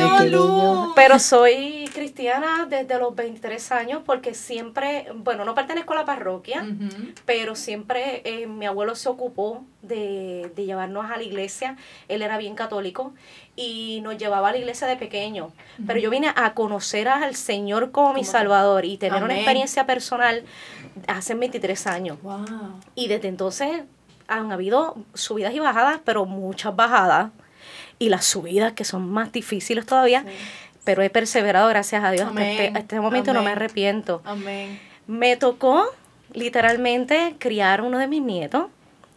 Pero 0.94 1.18
soy 1.18 1.88
cristiana 1.94 2.66
desde 2.68 2.98
los 2.98 3.14
23 3.14 3.72
años 3.72 4.02
porque 4.04 4.34
siempre, 4.34 5.06
bueno, 5.14 5.44
no 5.44 5.54
pertenezco 5.54 5.85
a 5.92 5.96
la 5.96 6.04
parroquia 6.04 6.66
pero 7.24 7.54
siempre 7.54 8.22
eh, 8.24 8.46
mi 8.46 8.66
abuelo 8.66 8.94
se 8.94 9.08
ocupó 9.08 9.64
de, 9.82 10.52
llevarnos 10.56 11.10
a 11.10 11.16
la 11.16 11.22
iglesia, 11.22 11.76
él 12.08 12.22
era 12.22 12.38
bien 12.38 12.54
católico 12.54 13.12
y 13.54 14.00
nos 14.02 14.18
llevaba 14.18 14.48
a 14.48 14.52
la 14.52 14.58
iglesia 14.58 14.86
de 14.86 14.96
pequeño, 14.96 15.52
pero 15.86 15.98
yo 15.98 16.10
vine 16.10 16.32
a 16.34 16.54
conocer 16.54 17.08
al 17.08 17.34
Señor 17.34 17.90
como 17.92 18.14
mi 18.14 18.24
Salvador 18.24 18.84
y 18.84 18.96
tener 18.96 19.22
una 19.22 19.34
experiencia 19.34 19.86
personal 19.86 20.44
hace 21.06 21.34
23 21.34 21.86
años. 21.86 22.18
Y 22.94 23.08
desde 23.08 23.28
entonces 23.28 23.82
han 24.28 24.52
habido 24.52 24.96
subidas 25.14 25.54
y 25.54 25.58
bajadas, 25.58 26.00
pero 26.04 26.26
muchas 26.26 26.74
bajadas. 26.74 27.30
Y 27.98 28.08
las 28.08 28.24
subidas 28.26 28.72
que 28.72 28.84
son 28.84 29.08
más 29.10 29.32
difíciles 29.32 29.86
todavía. 29.86 30.24
Pero 30.84 31.02
he 31.02 31.10
perseverado, 31.10 31.68
gracias 31.68 32.04
a 32.04 32.10
Dios. 32.10 32.28
Hasta 32.28 32.48
este, 32.48 32.78
este, 32.78 33.00
momento 33.00 33.32
no 33.32 33.42
me 33.42 33.50
arrepiento. 33.50 34.22
Me 35.06 35.36
tocó 35.36 35.86
literalmente 36.32 37.36
criar 37.38 37.80
uno 37.80 37.98
de 37.98 38.08
mis 38.08 38.22
nietos, 38.22 38.66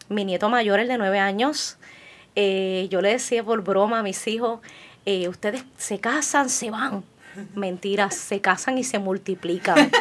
mi 0.08 0.26
nieto 0.26 0.50
mayor, 0.50 0.80
el 0.80 0.88
de 0.88 0.98
nueve 0.98 1.20
años. 1.20 1.78
Eh, 2.36 2.88
yo 2.90 3.02
le 3.02 3.10
decía 3.10 3.44
por 3.44 3.64
broma 3.64 4.00
a 4.00 4.04
mis 4.04 4.28
hijos, 4.28 4.60
eh, 5.06 5.28
ustedes 5.28 5.64
se 5.78 6.00
casan, 6.00 6.50
se 6.50 6.70
van. 6.70 7.04
Mentiras, 7.56 8.16
se 8.16 8.42
casan 8.42 8.78
y 8.78 8.84
se 8.84 9.00
multiplican. 9.00 9.78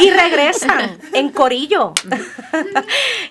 y 0.00 0.10
regresan 0.10 0.98
en 1.12 1.30
corillo. 1.30 1.92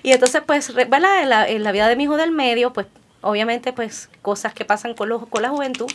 y 0.02 0.12
entonces, 0.12 0.42
pues, 0.46 0.72
¿verdad? 0.74 1.22
En 1.22 1.28
la, 1.28 1.48
en 1.48 1.62
la 1.62 1.72
vida 1.72 1.88
de 1.88 1.96
mi 1.96 2.04
hijo 2.04 2.16
del 2.16 2.30
medio, 2.30 2.72
pues, 2.72 2.86
obviamente, 3.20 3.72
pues, 3.72 4.08
cosas 4.22 4.54
que 4.54 4.64
pasan 4.64 4.94
con, 4.94 5.08
los, 5.08 5.26
con 5.26 5.42
la 5.42 5.50
juventud, 5.50 5.90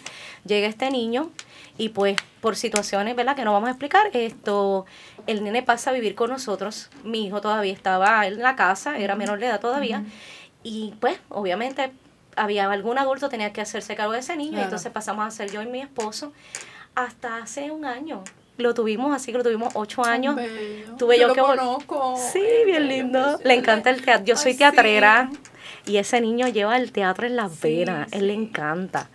llega 0.45 0.67
este 0.67 0.91
niño 0.91 1.31
y 1.77 1.89
pues 1.89 2.17
por 2.41 2.55
situaciones, 2.55 3.15
¿verdad? 3.15 3.35
Que 3.35 3.45
no 3.45 3.53
vamos 3.53 3.67
a 3.67 3.71
explicar, 3.71 4.09
esto, 4.13 4.85
el 5.27 5.43
nene 5.43 5.63
pasa 5.63 5.89
a 5.89 5.93
vivir 5.93 6.15
con 6.15 6.29
nosotros, 6.29 6.89
mi 7.03 7.25
hijo 7.25 7.41
todavía 7.41 7.73
estaba 7.73 8.25
en 8.27 8.39
la 8.39 8.55
casa, 8.55 8.97
era 8.97 9.15
menor 9.15 9.39
de 9.39 9.47
edad 9.47 9.59
todavía, 9.59 10.03
y 10.63 10.93
pues 10.99 11.19
obviamente 11.29 11.91
había 12.35 12.69
algún 12.71 12.97
adulto 12.97 13.29
tenía 13.29 13.51
que 13.53 13.61
hacerse 13.61 13.95
cargo 13.95 14.13
de 14.13 14.19
ese 14.19 14.35
niño, 14.35 14.59
entonces 14.59 14.91
pasamos 14.91 15.25
a 15.25 15.31
ser 15.31 15.51
yo 15.51 15.61
y 15.61 15.65
mi 15.65 15.81
esposo 15.81 16.31
hasta 16.95 17.37
hace 17.37 17.71
un 17.71 17.85
año. 17.85 18.23
Lo 18.57 18.73
tuvimos 18.73 19.15
así 19.15 19.31
que 19.31 19.37
lo 19.37 19.43
tuvimos 19.43 19.73
ocho 19.75 20.05
años. 20.05 20.35
Tuve 20.97 21.19
yo, 21.19 21.33
que 21.33 21.41
conozco. 21.41 22.15
Sí, 22.31 22.45
bien 22.65 22.87
lindo. 22.87 23.39
Le 23.43 23.55
encanta 23.55 23.89
el 23.89 24.03
teatro. 24.03 24.25
Yo 24.25 24.35
soy 24.35 24.53
teatrera 24.55 25.31
y 25.85 25.97
ese 25.97 26.21
niño 26.21 26.47
lleva 26.47 26.77
el 26.77 26.91
teatro 26.91 27.25
en 27.25 27.37
las 27.37 27.59
venas. 27.59 28.11
Él 28.11 28.27
le 28.27 28.33
encanta. 28.33 29.09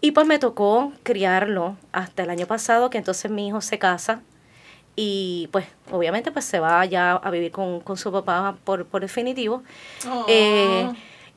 Y 0.00 0.10
pues 0.10 0.26
me 0.26 0.38
tocó 0.38 0.92
criarlo 1.02 1.76
hasta 1.92 2.24
el 2.24 2.30
año 2.30 2.46
pasado, 2.46 2.90
que 2.90 2.98
entonces 2.98 3.30
mi 3.30 3.48
hijo 3.48 3.62
se 3.62 3.78
casa 3.78 4.20
y 4.96 5.48
pues 5.50 5.66
obviamente 5.90 6.30
pues 6.30 6.44
se 6.44 6.60
va 6.60 6.84
ya 6.84 7.12
a 7.12 7.30
vivir 7.30 7.50
con, 7.50 7.82
su 7.96 8.12
papá 8.12 8.56
por, 8.64 8.86
por 8.86 9.00
definitivo. 9.02 9.62
Eh, 10.28 10.90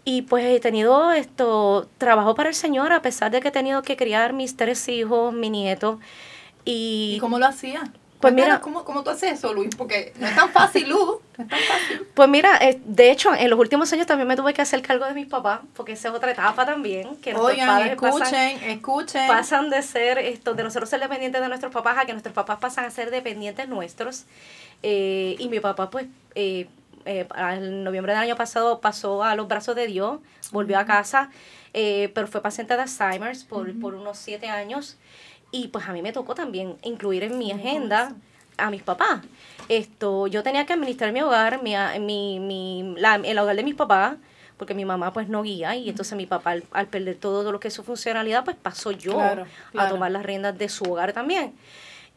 y 0.03 0.21
pues 0.21 0.45
he 0.45 0.59
tenido 0.59 1.11
esto, 1.11 1.87
trabajo 1.97 2.35
para 2.35 2.49
el 2.49 2.55
Señor 2.55 2.93
a 2.93 3.01
pesar 3.01 3.31
de 3.31 3.41
que 3.41 3.49
he 3.49 3.51
tenido 3.51 3.81
que 3.81 3.97
criar 3.97 4.33
mis 4.33 4.55
tres 4.55 4.87
hijos, 4.87 5.33
mi 5.33 5.49
nieto. 5.49 5.99
¿Y, 6.65 7.15
¿Y 7.15 7.19
cómo 7.19 7.39
lo 7.39 7.45
hacía? 7.45 7.91
Pues 8.19 8.33
mira, 8.33 8.59
¿cómo, 8.61 8.83
¿cómo, 8.83 9.03
tú 9.03 9.11
haces 9.11 9.33
eso, 9.33 9.53
Luis? 9.53 9.75
Porque 9.75 10.11
no 10.17 10.27
es 10.27 10.35
tan 10.35 10.49
fácil, 10.49 10.89
Luz. 10.89 11.17
No 11.37 11.43
es 11.43 11.49
tan 11.51 11.59
fácil. 11.59 12.07
Pues 12.15 12.29
mira, 12.29 12.57
eh, 12.61 12.81
de 12.83 13.11
hecho, 13.11 13.31
en 13.31 13.47
los 13.51 13.59
últimos 13.59 13.93
años 13.93 14.07
también 14.07 14.27
me 14.27 14.35
tuve 14.35 14.55
que 14.55 14.63
hacer 14.63 14.81
cargo 14.81 15.05
de 15.05 15.13
mis 15.13 15.27
papás, 15.27 15.59
porque 15.75 15.91
esa 15.91 16.09
es 16.09 16.15
otra 16.15 16.31
etapa 16.31 16.65
también. 16.65 17.15
Que 17.17 17.35
Oigan, 17.35 17.67
padres 17.67 17.91
escuchen, 17.91 18.19
pasan, 18.19 18.69
escuchen. 18.71 19.27
Pasan 19.27 19.69
de 19.69 19.83
ser, 19.83 20.17
esto, 20.17 20.55
de 20.55 20.63
nosotros 20.63 20.89
ser 20.89 20.99
dependientes 20.99 21.39
de 21.39 21.47
nuestros 21.47 21.71
papás 21.71 21.95
a 21.99 22.05
que 22.05 22.13
nuestros 22.13 22.33
papás 22.33 22.57
pasan 22.57 22.85
a 22.85 22.89
ser 22.89 23.11
dependientes 23.11 23.69
nuestros. 23.69 24.25
Eh, 24.83 25.35
y 25.39 25.47
mi 25.49 25.59
papá, 25.59 25.89
pues, 25.89 26.07
eh, 26.35 26.67
eh, 27.05 27.27
en 27.37 27.83
noviembre 27.83 28.13
del 28.13 28.21
año 28.21 28.35
pasado 28.35 28.79
pasó 28.81 29.23
a 29.23 29.35
los 29.35 29.47
brazos 29.47 29.75
de 29.75 29.87
Dios, 29.87 30.19
volvió 30.51 30.77
a 30.77 30.85
casa, 30.85 31.29
pero 31.71 32.25
fue 32.25 32.41
paciente 32.41 32.75
de 32.75 32.81
Alzheimer's 32.81 33.43
por, 33.43 33.79
por 33.79 33.93
unos 33.93 34.17
siete 34.17 34.49
años. 34.49 34.97
Y 35.51 35.69
pues 35.69 35.87
a 35.87 35.93
mí 35.93 36.01
me 36.01 36.11
tocó 36.11 36.35
también 36.35 36.75
incluir 36.83 37.23
en 37.23 37.37
mi 37.37 37.51
agenda 37.51 38.13
a 38.57 38.69
mis 38.69 38.83
papás. 38.83 39.21
Esto, 39.69 40.27
yo 40.27 40.43
tenía 40.43 40.65
que 40.65 40.73
administrar 40.73 41.11
mi 41.11 41.21
hogar, 41.21 41.61
mi, 41.63 41.75
mi, 41.99 42.39
mi 42.39 42.95
la, 42.97 43.15
el 43.15 43.37
hogar 43.37 43.55
de 43.55 43.63
mis 43.63 43.75
papás, 43.75 44.17
porque 44.57 44.73
mi 44.73 44.85
mamá 44.85 45.13
pues 45.13 45.29
no 45.29 45.43
guía 45.43 45.75
y 45.75 45.89
entonces 45.89 46.17
mi 46.17 46.25
papá 46.25 46.55
al, 46.71 46.87
perder 46.87 47.15
todo 47.15 47.51
lo 47.51 47.59
que 47.59 47.67
es 47.67 47.73
su 47.73 47.83
funcionalidad 47.83 48.43
pues 48.43 48.57
pasó 48.57 48.91
yo 48.91 49.19
a 49.21 49.89
tomar 49.89 50.11
las 50.11 50.25
riendas 50.25 50.57
de 50.57 50.67
su 50.69 50.85
hogar 50.85 51.13
también. 51.13 51.53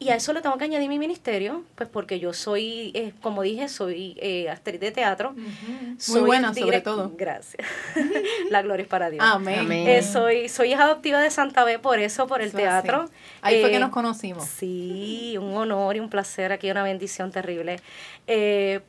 Y 0.01 0.09
a 0.09 0.15
eso 0.15 0.33
le 0.33 0.41
tengo 0.41 0.57
que 0.57 0.63
añadir 0.63 0.89
mi 0.89 0.97
ministerio, 0.97 1.63
pues 1.75 1.87
porque 1.87 2.19
yo 2.19 2.33
soy, 2.33 2.89
eh, 2.95 3.13
como 3.21 3.43
dije, 3.43 3.69
soy 3.69 4.17
eh, 4.19 4.49
actriz 4.49 4.79
de 4.79 4.91
teatro. 4.91 5.35
Muy 5.35 6.21
buena, 6.21 6.55
sobre 6.55 6.81
todo. 6.81 7.11
Gracias. 7.15 7.67
La 8.49 8.63
gloria 8.63 8.81
es 8.81 8.89
para 8.89 9.11
Dios. 9.11 9.23
Amén. 9.23 9.71
Eh, 9.71 10.01
soy, 10.01 10.49
soy 10.49 10.71
hija 10.71 10.85
adoptiva 10.85 11.21
de 11.21 11.29
Santa 11.29 11.63
B 11.63 11.77
por 11.77 11.99
eso, 11.99 12.25
por 12.25 12.41
el 12.41 12.51
teatro. 12.51 13.11
Ahí 13.43 13.61
fue 13.61 13.69
que 13.69 13.77
nos 13.77 13.91
conocimos. 13.91 14.45
Sí, 14.45 15.37
un 15.39 15.55
honor 15.55 15.95
y 15.95 15.99
un 15.99 16.09
placer, 16.09 16.51
aquí 16.51 16.71
una 16.71 16.81
bendición 16.81 17.31
terrible. 17.31 17.79
he 18.25 18.81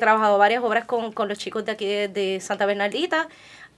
trabajado 0.00 0.36
varias 0.36 0.62
obras 0.62 0.84
con, 0.84 1.12
con 1.12 1.28
los 1.28 1.38
chicos 1.38 1.64
de 1.64 1.72
aquí 1.72 1.86
de, 1.86 2.08
de 2.08 2.40
Santa 2.42 2.66
Bernardita. 2.66 3.26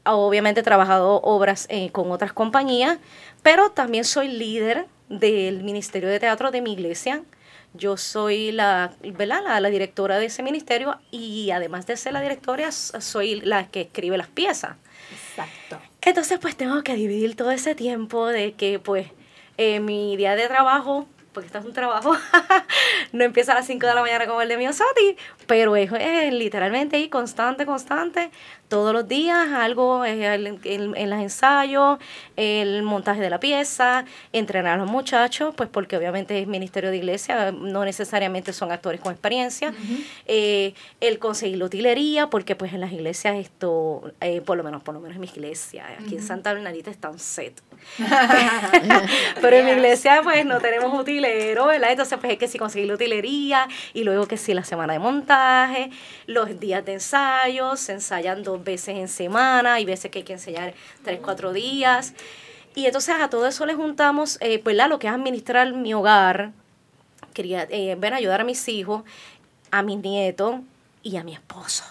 Obviamente 0.07 0.59
he 0.59 0.65
trabajado 0.65 1.21
obras 1.23 1.69
con 1.93 2.11
otras 2.11 2.33
compañías, 2.33 2.99
pero 3.45 3.71
también 3.71 4.03
soy 4.03 4.27
líder 4.27 4.89
del 5.09 5.63
Ministerio 5.63 6.09
de 6.09 6.21
Teatro 6.21 6.51
de 6.51 6.61
mi 6.61 6.73
iglesia. 6.73 7.23
Yo 7.73 7.97
soy 7.97 8.53
la, 8.53 8.93
La, 9.03 9.61
la, 9.61 9.71
directora 9.71 10.19
de 10.19 10.27
ese 10.27 10.43
ministerio 10.43 10.99
y 11.11 11.51
además 11.51 11.87
de 11.87 11.97
ser 11.97 12.13
la 12.13 12.21
directora, 12.21 12.71
soy 12.71 13.41
la 13.41 13.67
que 13.69 13.83
escribe 13.83 14.17
las 14.17 14.29
piezas. 14.29 14.77
Exacto. 15.13 15.81
Entonces, 16.01 16.39
pues 16.39 16.57
tengo 16.57 16.83
que 16.83 16.95
dividir 16.95 17.35
todo 17.35 17.51
ese 17.51 17.75
tiempo 17.75 18.29
de 18.29 18.53
que, 18.53 18.79
pues, 18.79 19.09
eh, 19.57 19.81
mi 19.81 20.17
día 20.17 20.37
de 20.37 20.47
trabajo, 20.47 21.09
porque 21.33 21.47
esto 21.47 21.59
es 21.59 21.65
un 21.65 21.73
trabajo, 21.73 22.15
no 23.13 23.25
empieza 23.25 23.53
a 23.53 23.57
las 23.57 23.67
5 23.67 23.87
de 23.87 23.95
la 23.95 24.03
mañana 24.03 24.27
como 24.27 24.41
el 24.41 24.49
de 24.49 24.57
Miosati, 24.57 25.17
pero 25.47 25.77
es, 25.77 25.91
literalmente 26.33 26.97
ahí 26.97 27.09
constante, 27.09 27.67
constante, 27.67 28.31
todos 28.69 28.93
los 28.93 29.07
días 29.07 29.53
algo 29.53 30.05
en, 30.05 30.59
en, 30.65 31.11
los 31.11 31.19
ensayos, 31.21 31.99
el 32.37 32.83
montaje 32.83 33.21
de 33.21 33.31
la 33.31 33.39
pieza, 33.39 34.05
entrenar 34.33 34.75
a 34.75 34.77
los 34.79 34.91
muchachos, 34.91 35.55
pues 35.57 35.69
porque 35.69 35.97
obviamente 35.97 36.41
es 36.41 36.47
ministerio 36.47 36.91
de 36.91 36.97
iglesia, 36.97 37.53
no 37.53 37.85
necesariamente 37.85 38.53
son 38.53 38.73
actores 38.73 39.01
con 39.01 39.13
experiencia, 39.13 39.73
eh, 40.27 40.75
el 41.01 41.19
conseguir 41.19 41.59
la 41.59 41.67
utilería, 41.67 42.31
porque 42.31 42.57
pues 42.57 42.73
en 42.73 42.81
las 42.81 42.93
iglesias 42.93 43.37
esto, 43.37 44.13
eh, 44.21 44.41
por 44.41 44.57
lo 44.57 44.65
menos, 44.65 44.83
por 44.83 44.95
lo 44.95 45.01
menos 45.01 45.17
en 45.17 45.21
mi 45.21 45.29
iglesia, 45.29 45.87
aquí 46.01 46.17
en 46.17 46.23
Santa 46.23 46.53
Bernadita 46.53 46.91
están 46.91 47.19
set. 47.19 47.61
Pero 49.41 49.57
en 49.57 49.67
mi 49.67 49.73
iglesia 49.73 50.21
pues 50.23 50.45
no 50.47 50.59
tenemos 50.59 50.99
utilero, 50.99 51.67
¿verdad? 51.67 51.91
Entonces 51.91 52.19
pues 52.19 52.33
es 52.33 52.39
que 52.39 52.49
si 52.49 52.59
conseguir 52.59 52.89
la 52.89 52.95
utilería 52.95 53.69
y 53.93 54.05
luego 54.05 54.27
que 54.27 54.37
si 54.37 54.55
la 54.55 54.65
semana 54.65 54.95
de 54.95 54.99
montaje, 54.99 55.34
los 56.27 56.61
días 56.61 56.85
de 56.85 56.95
ensayo, 56.95 57.77
se 57.77 57.93
ensayan 57.93 58.43
dos 58.43 58.63
veces 58.63 58.97
en 58.97 59.09
semana, 59.09 59.75
hay 59.75 59.85
veces 59.85 60.11
que 60.11 60.21
hay 60.21 60.25
que 60.25 60.35
enseñar 60.35 60.75
tres, 61.03 61.21
cuatro 61.23 61.53
días. 61.53 62.15
Y 62.75 62.87
entonces 62.87 63.15
a 63.21 63.29
todo 63.31 63.47
eso 63.47 63.67
le 63.67 63.75
juntamos, 63.75 64.39
eh, 64.41 64.59
pues 64.59 64.77
lo 64.77 64.99
que 64.99 65.07
es 65.07 65.13
administrar 65.13 65.73
mi 65.73 65.95
hogar, 65.95 66.53
quería 67.33 67.67
eh, 67.71 67.97
ven 67.99 68.15
a 68.15 68.17
ayudar 68.17 68.41
a 68.41 68.45
mis 68.45 68.69
hijos, 68.69 69.05
a 69.71 69.83
mis 69.83 69.99
nietos 69.99 70.57
y 71.03 71.17
a 71.17 71.25
mi 71.25 71.35
esposo. 71.35 71.85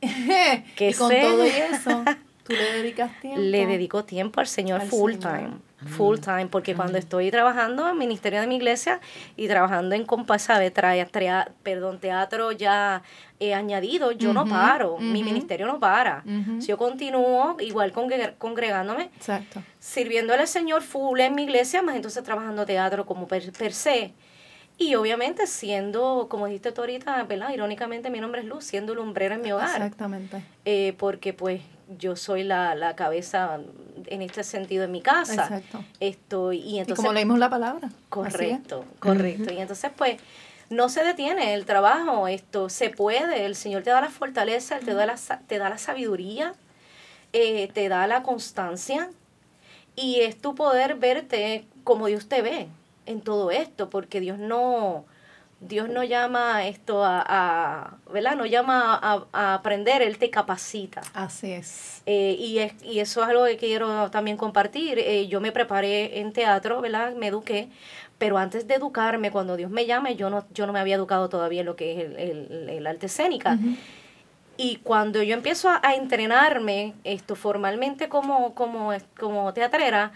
que 0.00 0.90
y 0.90 0.94
con 0.94 1.10
todo 1.10 1.44
eso, 1.44 2.04
¿tú 2.44 2.52
le 2.52 2.72
dedicas 2.72 3.10
tiempo? 3.20 3.40
Le 3.40 3.66
dedico 3.66 4.04
tiempo 4.04 4.40
al 4.40 4.46
Señor 4.46 4.82
full 4.82 5.16
time 5.16 5.71
full 5.86 6.18
time, 6.18 6.46
porque 6.46 6.74
cuando 6.74 6.98
estoy 6.98 7.30
trabajando 7.30 7.84
en 7.84 7.90
el 7.90 7.96
ministerio 7.96 8.40
de 8.40 8.46
mi 8.46 8.56
iglesia 8.56 9.00
y 9.36 9.48
trabajando 9.48 9.94
en 9.94 10.04
Compasabe, 10.04 10.70
trae, 10.70 11.06
perdón, 11.62 11.98
teatro 11.98 12.52
ya 12.52 13.02
he 13.40 13.54
añadido, 13.54 14.12
yo 14.12 14.32
no 14.32 14.46
paro, 14.46 14.98
mi 14.98 15.22
ministerio 15.22 15.66
no 15.66 15.78
para. 15.78 16.22
Yo 16.60 16.76
continúo 16.78 17.56
igual 17.60 17.92
congregándome, 18.38 19.10
Exacto. 19.16 19.62
sirviéndole 19.78 20.42
al 20.42 20.48
Señor 20.48 20.82
full 20.82 21.20
en 21.20 21.34
mi 21.34 21.44
iglesia, 21.44 21.82
más 21.82 21.96
entonces 21.96 22.22
trabajando 22.22 22.64
teatro 22.66 23.04
como 23.06 23.26
per, 23.26 23.72
se. 23.72 24.12
Y 24.78 24.94
obviamente 24.94 25.46
siendo, 25.46 26.26
como 26.30 26.46
dijiste 26.46 26.72
tú 26.72 26.80
ahorita, 26.80 27.22
¿verdad? 27.24 27.50
Irónicamente 27.52 28.10
mi 28.10 28.20
nombre 28.20 28.40
es 28.40 28.46
Luz, 28.46 28.64
siendo 28.64 28.94
lumbrera 28.94 29.34
en 29.34 29.42
mi 29.42 29.52
hogar. 29.52 29.76
Exactamente. 29.76 30.42
Eh, 30.64 30.94
porque 30.98 31.32
pues 31.32 31.60
yo 31.98 32.16
soy 32.16 32.44
la, 32.44 32.74
la 32.74 32.96
cabeza 32.96 33.60
en 34.06 34.22
este 34.22 34.44
sentido 34.44 34.84
en 34.84 34.92
mi 34.92 35.00
casa. 35.00 35.44
Exacto. 35.44 35.84
Esto, 36.00 36.52
y, 36.52 36.78
entonces, 36.78 36.96
como 36.96 37.12
leímos 37.12 37.38
la 37.38 37.50
palabra. 37.50 37.90
Correcto, 38.08 38.84
correcto. 38.98 39.52
Y 39.52 39.58
entonces, 39.58 39.90
pues, 39.96 40.16
no 40.70 40.88
se 40.88 41.04
detiene 41.04 41.54
el 41.54 41.66
trabajo, 41.66 42.28
esto 42.28 42.68
se 42.68 42.90
puede, 42.90 43.44
el 43.44 43.54
Señor 43.54 43.82
te 43.82 43.90
da 43.90 44.00
la 44.00 44.10
fortaleza, 44.10 44.78
te 44.78 44.94
da 44.94 45.06
la, 45.06 45.16
te 45.46 45.58
da 45.58 45.68
la 45.68 45.78
sabiduría, 45.78 46.54
eh, 47.32 47.70
te 47.72 47.88
da 47.88 48.06
la 48.06 48.22
constancia, 48.22 49.10
y 49.94 50.20
es 50.20 50.40
tu 50.40 50.54
poder 50.54 50.94
verte 50.94 51.66
como 51.84 52.06
Dios 52.06 52.28
te 52.28 52.40
ve 52.40 52.68
en 53.04 53.20
todo 53.20 53.50
esto, 53.50 53.90
porque 53.90 54.20
Dios 54.20 54.38
no, 54.38 55.04
Dios 55.62 55.88
no 55.88 56.02
llama 56.02 56.66
esto 56.66 57.04
a, 57.04 57.24
a 57.26 57.96
¿verdad? 58.12 58.36
No 58.36 58.46
llama 58.46 58.98
a, 59.00 59.54
aprender, 59.54 60.02
Él 60.02 60.18
te 60.18 60.28
capacita. 60.28 61.02
Así 61.14 61.52
es. 61.52 62.02
Eh, 62.06 62.36
y, 62.38 62.58
es. 62.58 62.74
y 62.82 62.98
eso 62.98 63.22
es 63.22 63.28
algo 63.28 63.44
que 63.44 63.56
quiero 63.56 64.10
también 64.10 64.36
compartir. 64.36 64.98
Eh, 64.98 65.28
yo 65.28 65.40
me 65.40 65.52
preparé 65.52 66.20
en 66.20 66.32
teatro, 66.32 66.80
¿verdad? 66.80 67.14
Me 67.14 67.28
eduqué, 67.28 67.68
pero 68.18 68.38
antes 68.38 68.66
de 68.66 68.74
educarme, 68.74 69.30
cuando 69.30 69.56
Dios 69.56 69.70
me 69.70 69.86
llame, 69.86 70.16
yo 70.16 70.30
no, 70.30 70.44
yo 70.52 70.66
no 70.66 70.72
me 70.72 70.80
había 70.80 70.96
educado 70.96 71.28
todavía 71.28 71.60
en 71.60 71.66
lo 71.66 71.76
que 71.76 71.92
es 71.92 71.98
el, 72.18 72.68
el, 72.68 72.86
arte 72.86 73.06
escénica. 73.06 73.58
Y 74.56 74.76
cuando 74.76 75.22
yo 75.22 75.34
empiezo 75.34 75.70
a, 75.70 75.94
entrenarme 75.94 76.94
esto 77.04 77.36
formalmente 77.36 78.08
como, 78.08 78.54
como, 78.54 78.92
como 79.18 79.52
teatrera, 79.54 80.12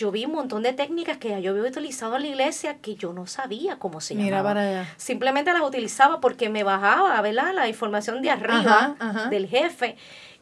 yo 0.00 0.10
vi 0.10 0.24
un 0.24 0.32
montón 0.32 0.62
de 0.62 0.72
técnicas 0.72 1.18
que 1.18 1.28
yo 1.42 1.50
había 1.50 1.62
utilizado 1.62 2.16
en 2.16 2.22
la 2.22 2.28
iglesia 2.28 2.78
que 2.78 2.94
yo 2.94 3.12
no 3.12 3.26
sabía 3.26 3.78
cómo 3.78 4.00
se 4.00 4.14
Mira 4.14 4.42
para 4.42 4.62
allá. 4.62 4.94
Simplemente 4.96 5.52
las 5.52 5.60
utilizaba 5.60 6.20
porque 6.20 6.48
me 6.48 6.62
bajaba, 6.64 7.20
¿verdad? 7.20 7.52
La 7.54 7.68
información 7.68 8.22
de 8.22 8.30
arriba 8.30 8.96
del 9.28 9.46
jefe. 9.46 9.96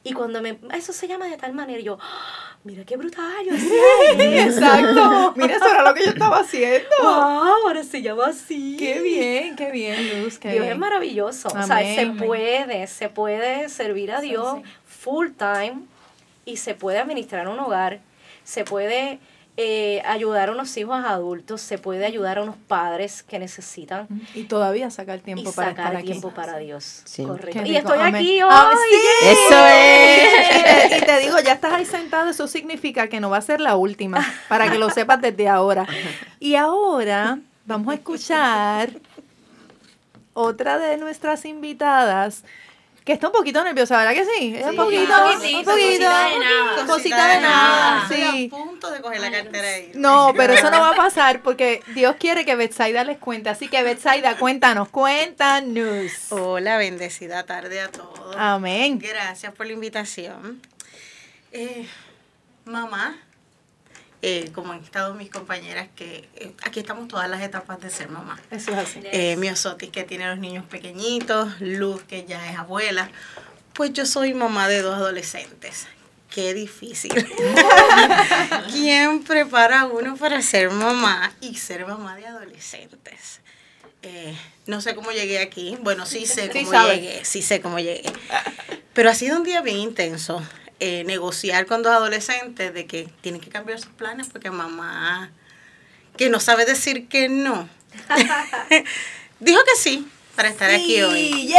Y 0.04 0.12
cuando 0.12 0.40
me, 0.40 0.60
eso 0.72 0.92
se 0.92 1.08
llama 1.08 1.26
de 1.26 1.36
tal 1.36 1.52
manera, 1.54 1.80
yo, 1.80 1.98
¡Ah! 2.00 2.56
mira 2.62 2.84
qué 2.84 2.96
brutal, 2.96 3.44
yo 3.44 3.52
Exacto, 4.22 5.32
mira, 5.36 5.56
eso 5.56 5.68
era 5.68 5.82
lo 5.82 5.92
que 5.92 6.04
yo 6.04 6.10
estaba 6.10 6.38
haciendo. 6.38 6.96
ahora 7.02 7.82
se 7.82 8.00
llama 8.00 8.26
así. 8.26 8.76
Qué 8.78 9.00
bien, 9.00 9.56
qué 9.56 9.72
bien, 9.72 10.22
Luz. 10.22 10.38
Dios 10.38 10.66
es 10.66 10.78
maravilloso. 10.78 11.48
o 11.48 11.62
sea, 11.64 11.78
se 11.78 12.06
puede, 12.16 12.86
se 12.86 13.08
puede 13.08 13.68
servir 13.68 14.12
a 14.12 14.20
Dios 14.20 14.60
full 14.86 15.30
time 15.36 15.80
y 16.44 16.58
se 16.58 16.74
puede 16.74 17.00
administrar 17.00 17.48
un 17.48 17.58
hogar, 17.58 18.00
se 18.44 18.64
puede 18.64 19.18
eh, 19.60 20.00
ayudar 20.06 20.50
a 20.50 20.52
unos 20.52 20.76
hijos 20.76 21.04
adultos, 21.04 21.60
se 21.60 21.78
puede 21.78 22.06
ayudar 22.06 22.38
a 22.38 22.42
unos 22.42 22.54
padres 22.68 23.24
que 23.24 23.40
necesitan. 23.40 24.06
Y 24.32 24.44
todavía 24.44 24.88
sacar 24.88 25.18
tiempo 25.18 25.50
para 25.50 25.70
sacar 25.70 25.86
estar 25.86 26.04
tiempo 26.04 26.28
aquí. 26.28 26.36
para 26.36 26.58
Dios. 26.58 27.02
Correcto. 27.16 27.64
Y 27.64 27.74
estoy 27.74 27.98
aquí 27.98 28.38
ah, 28.38 28.70
hoy. 28.70 28.94
Eso 29.24 29.66
es. 29.66 31.02
y 31.02 31.04
te 31.04 31.18
digo, 31.18 31.40
ya 31.40 31.54
estás 31.54 31.72
ahí 31.72 31.84
sentado, 31.84 32.30
eso 32.30 32.46
significa 32.46 33.08
que 33.08 33.18
no 33.18 33.30
va 33.30 33.38
a 33.38 33.42
ser 33.42 33.60
la 33.60 33.74
última, 33.74 34.24
para 34.48 34.70
que 34.70 34.78
lo 34.78 34.90
sepas 34.90 35.20
desde 35.20 35.48
ahora. 35.48 35.88
Y 36.38 36.54
ahora 36.54 37.40
vamos 37.66 37.88
a 37.88 37.94
escuchar 37.94 38.90
otra 40.34 40.78
de 40.78 40.98
nuestras 40.98 41.44
invitadas 41.44 42.44
que 43.08 43.14
está 43.14 43.28
un 43.28 43.32
poquito 43.32 43.64
nerviosa, 43.64 43.96
¿verdad 43.96 44.12
que 44.12 44.26
sí? 44.26 44.54
un 44.62 44.76
poquito, 44.76 45.14
un 45.14 45.64
poquito. 45.64 45.70
Cosita 45.72 46.28
de 46.28 46.38
nada. 46.38 46.86
Cosita 46.86 47.28
de 47.28 47.40
nada, 47.40 48.06
sí. 48.06 48.50
a 48.52 48.54
punto 48.54 48.90
de 48.90 49.00
coger 49.00 49.20
la 49.22 49.30
cartera 49.30 49.66
ahí. 49.66 49.92
No, 49.94 50.34
pero 50.36 50.52
eso 50.52 50.70
no 50.70 50.78
va 50.78 50.90
a 50.90 50.94
pasar 50.94 51.40
porque 51.40 51.82
Dios 51.94 52.16
quiere 52.18 52.44
que 52.44 52.54
Betsaida 52.54 53.04
les 53.04 53.16
cuente. 53.16 53.48
Así 53.48 53.68
que 53.68 53.82
Betsaida, 53.82 54.36
cuéntanos, 54.36 54.90
cuéntanos. 54.90 56.12
Hola, 56.28 56.76
bendecida 56.76 57.46
tarde 57.46 57.80
a 57.80 57.88
todos. 57.88 58.36
Amén. 58.36 58.98
Gracias 58.98 59.54
por 59.54 59.64
la 59.64 59.72
invitación. 59.72 60.60
Eh, 61.52 61.88
mamá, 62.66 63.16
eh, 64.22 64.50
como 64.54 64.72
han 64.72 64.82
estado 64.82 65.14
mis 65.14 65.30
compañeras, 65.30 65.88
que 65.94 66.28
eh, 66.34 66.52
aquí 66.64 66.80
estamos 66.80 67.08
todas 67.08 67.30
las 67.30 67.40
etapas 67.42 67.80
de 67.80 67.90
ser 67.90 68.08
mamá. 68.08 68.40
Eso 68.50 68.72
es 68.72 68.78
así. 68.78 69.00
Eh, 69.04 69.36
mi 69.36 69.48
Osotis, 69.48 69.90
que 69.90 70.04
tiene 70.04 70.26
los 70.28 70.38
niños 70.38 70.64
pequeñitos, 70.66 71.60
Luz, 71.60 72.02
que 72.02 72.24
ya 72.24 72.50
es 72.50 72.58
abuela. 72.58 73.10
Pues 73.74 73.92
yo 73.92 74.06
soy 74.06 74.34
mamá 74.34 74.66
de 74.68 74.82
dos 74.82 74.96
adolescentes. 74.96 75.86
Qué 76.30 76.52
difícil. 76.52 77.12
¿Quién 78.72 79.22
prepara 79.22 79.82
a 79.82 79.86
uno 79.86 80.16
para 80.16 80.42
ser 80.42 80.70
mamá 80.70 81.32
y 81.40 81.54
ser 81.54 81.86
mamá 81.86 82.16
de 82.16 82.26
adolescentes? 82.26 83.40
Eh, 84.02 84.36
no 84.66 84.80
sé 84.80 84.94
cómo 84.94 85.10
llegué 85.12 85.38
aquí. 85.38 85.76
Bueno, 85.80 86.06
sí 86.06 86.26
sé 86.26 86.50
cómo 86.50 86.86
llegué. 86.88 87.24
Sí 87.24 87.42
sé 87.42 87.60
cómo 87.60 87.78
llegué. 87.78 88.12
Pero 88.92 89.10
ha 89.10 89.14
sido 89.14 89.36
un 89.36 89.44
día 89.44 89.62
bien 89.62 89.78
intenso. 89.78 90.42
Eh, 90.80 91.02
negociar 91.04 91.66
con 91.66 91.82
dos 91.82 91.92
adolescentes 91.92 92.72
de 92.72 92.86
que 92.86 93.08
tienen 93.20 93.40
que 93.40 93.50
cambiar 93.50 93.80
sus 93.80 93.90
planes 93.90 94.28
porque 94.30 94.52
mamá, 94.52 95.32
que 96.16 96.30
no 96.30 96.38
sabe 96.38 96.66
decir 96.66 97.08
que 97.08 97.28
no, 97.28 97.68
dijo 99.40 99.60
que 99.64 99.76
sí 99.76 100.06
para 100.36 100.48
estar 100.48 100.70
aquí 100.70 101.02
hoy. 101.02 101.52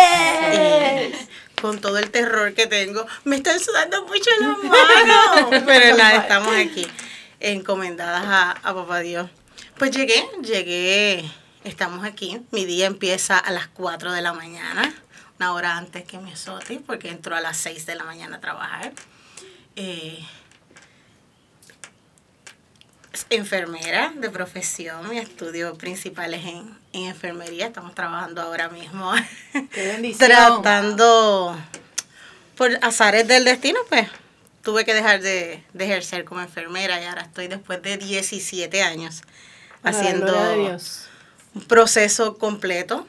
con 1.62 1.82
todo 1.82 1.98
el 1.98 2.12
terror 2.12 2.54
que 2.54 2.66
tengo, 2.68 3.06
me 3.26 3.36
están 3.36 3.60
sudando 3.60 4.06
mucho 4.06 4.30
las 4.40 4.58
manos. 4.64 5.64
Pero 5.66 5.98
nada, 5.98 6.20
estamos 6.20 6.56
aquí, 6.56 6.88
encomendadas 7.42 8.24
a, 8.26 8.52
a 8.52 8.74
Papá 8.74 9.02
Dios. 9.02 9.30
Pues 9.78 9.92
llegué, 9.92 10.26
llegué, 10.42 11.30
estamos 11.66 12.06
aquí. 12.06 12.40
Mi 12.52 12.64
día 12.64 12.86
empieza 12.86 13.38
a 13.38 13.52
las 13.52 13.68
4 13.68 14.14
de 14.14 14.22
la 14.22 14.32
mañana 14.32 14.96
una 15.40 15.54
hora 15.54 15.78
antes 15.78 16.04
que 16.04 16.18
mi 16.18 16.36
Soti, 16.36 16.80
porque 16.80 17.10
entró 17.10 17.36
a 17.36 17.40
las 17.40 17.58
6 17.58 17.86
de 17.86 17.96
la 17.96 18.04
mañana 18.04 18.38
a 18.38 18.42
trabajar. 18.42 18.92
Eh, 19.78 20.20
enfermera 23.30 24.12
de 24.16 24.30
profesión, 24.30 25.10
mi 25.10 25.18
estudio 25.18 25.78
principal 25.78 26.34
es 26.34 26.46
en, 26.46 26.78
enfermería, 26.94 27.68
estamos 27.68 27.96
trabajando 27.96 28.42
ahora 28.42 28.70
mismo 28.70 29.14
tratando 30.18 31.58
por 32.56 32.72
azares 32.82 33.28
del 33.28 33.46
destino, 33.46 33.80
pues 33.88 34.08
tuve 34.62 34.84
que 34.84 34.94
dejar 34.94 35.22
de, 35.22 35.64
ejercer 35.78 36.26
como 36.26 36.42
enfermera 36.42 37.02
y 37.02 37.06
ahora 37.06 37.22
estoy 37.22 37.48
después 37.48 37.82
de 37.82 37.98
17 37.98 38.84
años 38.84 39.22
haciendo 39.84 40.36
un 41.56 41.62
proceso 41.64 42.38
completo 42.38 43.08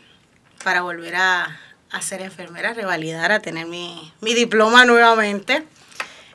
para 0.63 0.83
volver 0.83 1.17
a, 1.17 1.59
a 1.93 2.03
ser 2.03 2.23
enfermera, 2.23 2.73
revalidar, 2.73 3.33
a 3.33 3.41
tener 3.41 3.67
mi, 3.67 4.13
mi 4.21 4.35
diploma 4.35 4.85
nuevamente. 4.85 5.65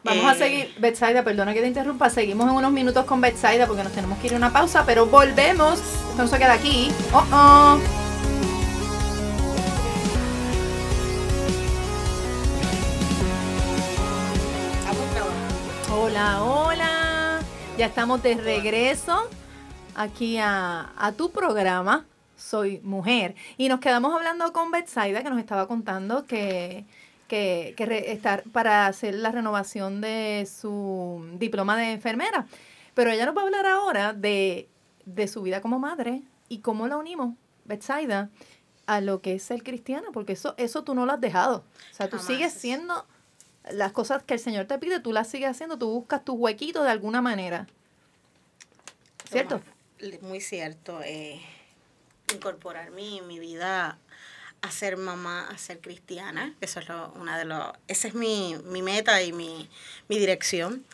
Vamos 0.03 0.25
a 0.25 0.33
eh, 0.33 0.37
seguir, 0.37 0.75
Betsaida, 0.77 1.23
perdona 1.23 1.53
que 1.53 1.61
te 1.61 1.67
interrumpa, 1.67 2.09
seguimos 2.09 2.47
en 2.47 2.55
unos 2.55 2.71
minutos 2.71 3.05
con 3.05 3.21
Betsaida 3.21 3.65
porque 3.65 3.83
nos 3.83 3.91
tenemos 3.91 4.19
que 4.19 4.27
ir 4.27 4.33
a 4.33 4.37
una 4.37 4.53
pausa, 4.53 4.85
pero 4.85 5.07
volvemos. 5.07 5.79
Esto 5.79 6.17
no 6.17 6.27
se 6.27 6.37
queda 6.37 6.53
aquí. 6.53 6.91
Oh, 7.11 7.25
oh. 7.31 7.79
Hola, 15.91 16.43
hola. 16.43 17.39
Ya 17.77 17.87
estamos 17.87 18.21
de 18.21 18.35
regreso 18.35 19.27
aquí 19.95 20.37
a, 20.37 20.91
a 20.97 21.11
tu 21.13 21.31
programa. 21.31 22.05
Soy 22.37 22.79
mujer. 22.81 23.35
Y 23.57 23.69
nos 23.69 23.79
quedamos 23.79 24.13
hablando 24.13 24.51
con 24.53 24.71
Betsaida, 24.71 25.23
que 25.23 25.29
nos 25.29 25.39
estaba 25.39 25.67
contando 25.67 26.25
que, 26.25 26.85
que, 27.27 27.73
que 27.77 27.85
re- 27.85 28.11
estar 28.11 28.43
para 28.51 28.87
hacer 28.87 29.15
la 29.15 29.31
renovación 29.31 30.01
de 30.01 30.47
su 30.51 31.25
diploma 31.39 31.77
de 31.77 31.91
enfermera. 31.93 32.45
Pero 32.93 33.11
ella 33.11 33.25
nos 33.25 33.35
va 33.35 33.41
a 33.41 33.45
hablar 33.45 33.65
ahora 33.65 34.13
de, 34.13 34.67
de 35.05 35.27
su 35.27 35.41
vida 35.41 35.61
como 35.61 35.79
madre 35.79 36.21
y 36.49 36.59
cómo 36.59 36.87
la 36.87 36.97
unimos, 36.97 37.35
Betsaida, 37.65 38.29
a 38.85 39.01
lo 39.01 39.21
que 39.21 39.33
es 39.35 39.43
ser 39.43 39.63
cristiana, 39.63 40.09
porque 40.13 40.33
eso, 40.33 40.53
eso 40.57 40.83
tú 40.83 40.93
no 40.93 41.05
lo 41.05 41.13
has 41.13 41.21
dejado. 41.21 41.63
O 41.91 41.93
sea, 41.95 42.07
tú 42.09 42.17
Jamás. 42.17 42.27
sigues 42.27 42.53
siendo 42.53 43.05
las 43.71 43.91
cosas 43.93 44.21
que 44.23 44.35
el 44.35 44.39
Señor 44.39 44.65
te 44.65 44.77
pide, 44.77 44.99
tú 44.99 45.11
las 45.11 45.27
sigues 45.27 45.49
haciendo, 45.49 45.77
tú 45.77 45.89
buscas 45.89 46.23
tu 46.23 46.33
huequito 46.33 46.83
de 46.83 46.91
alguna 46.91 47.21
manera. 47.21 47.65
¿Cierto? 49.29 49.59
Muy 50.21 50.39
cierto. 50.39 50.99
eh, 51.03 51.41
incorporar 52.33 52.91
mi, 52.91 53.21
mi 53.21 53.39
vida 53.39 53.97
a 54.61 54.71
ser 54.71 54.97
mamá, 54.97 55.47
a 55.49 55.57
ser 55.57 55.79
cristiana. 55.79 56.53
Eso 56.61 56.79
es 56.79 56.89
lo, 56.89 57.11
una 57.13 57.37
de 57.37 57.45
los, 57.45 57.73
esa 57.87 58.07
es 58.07 58.15
mi, 58.15 58.55
mi 58.65 58.81
meta 58.81 59.21
y 59.21 59.31
mi, 59.33 59.69
mi 60.07 60.17
dirección. 60.17 60.85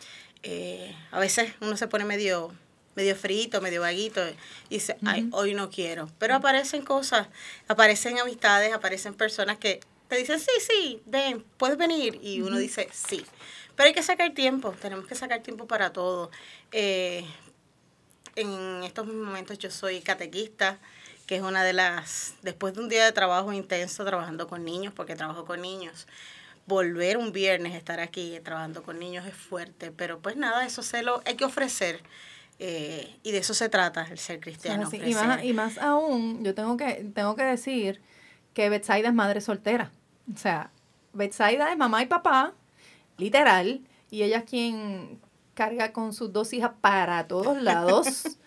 Eh, 0.42 0.94
a 1.10 1.18
veces 1.18 1.52
uno 1.60 1.76
se 1.76 1.88
pone 1.88 2.04
medio 2.04 2.52
medio 2.94 3.16
frito, 3.16 3.60
medio 3.60 3.80
vaguito 3.80 4.20
y 4.68 4.74
dice, 4.74 4.96
ay, 5.04 5.28
hoy 5.32 5.54
no 5.54 5.70
quiero. 5.70 6.10
Pero 6.18 6.34
aparecen 6.34 6.82
cosas, 6.82 7.28
aparecen 7.68 8.18
amistades, 8.18 8.72
aparecen 8.72 9.14
personas 9.14 9.58
que 9.58 9.80
te 10.08 10.16
dicen, 10.16 10.38
sí, 10.38 10.50
sí, 10.60 11.02
ven, 11.06 11.44
puedes 11.56 11.78
venir. 11.78 12.18
Y 12.22 12.42
uno 12.42 12.58
dice, 12.58 12.88
sí. 12.92 13.24
Pero 13.76 13.86
hay 13.86 13.94
que 13.94 14.02
sacar 14.02 14.34
tiempo, 14.34 14.74
tenemos 14.80 15.06
que 15.06 15.14
sacar 15.14 15.42
tiempo 15.42 15.66
para 15.66 15.92
todo. 15.92 16.30
Eh, 16.70 17.24
en 18.36 18.82
estos 18.84 19.06
momentos 19.06 19.58
yo 19.58 19.70
soy 19.70 20.00
catequista, 20.00 20.78
que 21.32 21.36
es 21.36 21.42
una 21.42 21.64
de 21.64 21.72
las, 21.72 22.34
después 22.42 22.74
de 22.74 22.80
un 22.82 22.90
día 22.90 23.06
de 23.06 23.12
trabajo 23.12 23.54
intenso 23.54 24.04
trabajando 24.04 24.48
con 24.48 24.66
niños, 24.66 24.92
porque 24.94 25.16
trabajo 25.16 25.46
con 25.46 25.62
niños, 25.62 26.06
volver 26.66 27.16
un 27.16 27.32
viernes, 27.32 27.74
estar 27.74 28.00
aquí 28.00 28.38
trabajando 28.44 28.82
con 28.82 28.98
niños 28.98 29.24
es 29.24 29.32
fuerte, 29.32 29.92
pero 29.92 30.18
pues 30.18 30.36
nada, 30.36 30.66
eso 30.66 30.82
se 30.82 31.02
lo 31.02 31.22
hay 31.24 31.36
que 31.36 31.46
ofrecer. 31.46 32.02
eh, 32.58 33.16
y 33.22 33.32
de 33.32 33.38
eso 33.38 33.54
se 33.54 33.70
trata 33.70 34.06
el 34.10 34.18
ser 34.18 34.40
cristiano. 34.40 34.90
Y, 34.92 35.14
más, 35.14 35.42
y 35.42 35.54
más 35.54 35.78
aún, 35.78 36.44
yo 36.44 36.54
tengo 36.54 36.76
que, 36.76 37.10
tengo 37.14 37.34
que 37.34 37.44
decir 37.44 38.02
que 38.52 38.68
Betsaida 38.68 39.08
es 39.08 39.14
madre 39.14 39.40
soltera. 39.40 39.90
O 40.34 40.36
sea, 40.36 40.70
Betsaida 41.14 41.72
es 41.72 41.78
mamá 41.78 42.02
y 42.02 42.06
papá, 42.08 42.52
literal, 43.16 43.80
y 44.10 44.22
ella 44.22 44.40
es 44.40 44.44
quien 44.44 45.18
carga 45.54 45.94
con 45.94 46.12
sus 46.12 46.30
dos 46.30 46.52
hijas 46.52 46.72
para 46.82 47.26
todos 47.26 47.56
lados. 47.62 48.36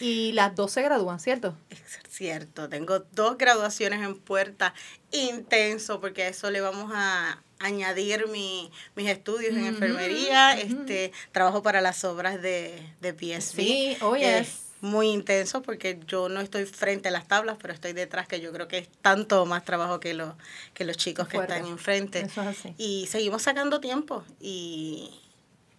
y 0.00 0.32
las 0.32 0.54
dos 0.54 0.72
se 0.72 0.82
gradúan, 0.82 1.20
¿cierto? 1.20 1.56
Es 1.70 1.98
cierto, 2.08 2.68
tengo 2.68 3.00
dos 3.12 3.38
graduaciones 3.38 4.02
en 4.02 4.18
puerta, 4.18 4.74
intenso, 5.12 6.00
porque 6.00 6.24
a 6.24 6.28
eso 6.28 6.50
le 6.50 6.60
vamos 6.60 6.92
a 6.94 7.42
añadir 7.58 8.28
mi, 8.28 8.70
mis 8.94 9.08
estudios 9.08 9.54
en 9.56 9.66
enfermería, 9.66 10.58
este 10.58 11.12
trabajo 11.32 11.62
para 11.62 11.80
las 11.80 12.04
obras 12.04 12.42
de, 12.42 12.78
de 13.00 13.12
PSB. 13.12 13.56
Sí, 13.56 13.96
oh, 14.00 14.12
que 14.14 14.20
yes. 14.20 14.48
es 14.48 14.64
muy 14.80 15.08
intenso 15.08 15.62
porque 15.62 15.98
yo 16.06 16.28
no 16.28 16.40
estoy 16.40 16.66
frente 16.66 17.08
a 17.08 17.10
las 17.10 17.26
tablas, 17.26 17.56
pero 17.60 17.72
estoy 17.72 17.94
detrás, 17.94 18.28
que 18.28 18.40
yo 18.40 18.52
creo 18.52 18.68
que 18.68 18.78
es 18.78 18.88
tanto 19.00 19.46
más 19.46 19.64
trabajo 19.64 19.98
que, 19.98 20.12
lo, 20.14 20.36
que 20.74 20.84
los 20.84 20.96
chicos 20.96 21.26
que 21.26 21.38
Fuerte. 21.38 21.54
están 21.54 21.70
enfrente. 21.70 22.20
Eso 22.20 22.42
es 22.42 22.48
así. 22.48 22.74
Y 22.76 23.06
seguimos 23.06 23.42
sacando 23.42 23.80
tiempo 23.80 24.24
y 24.40 25.10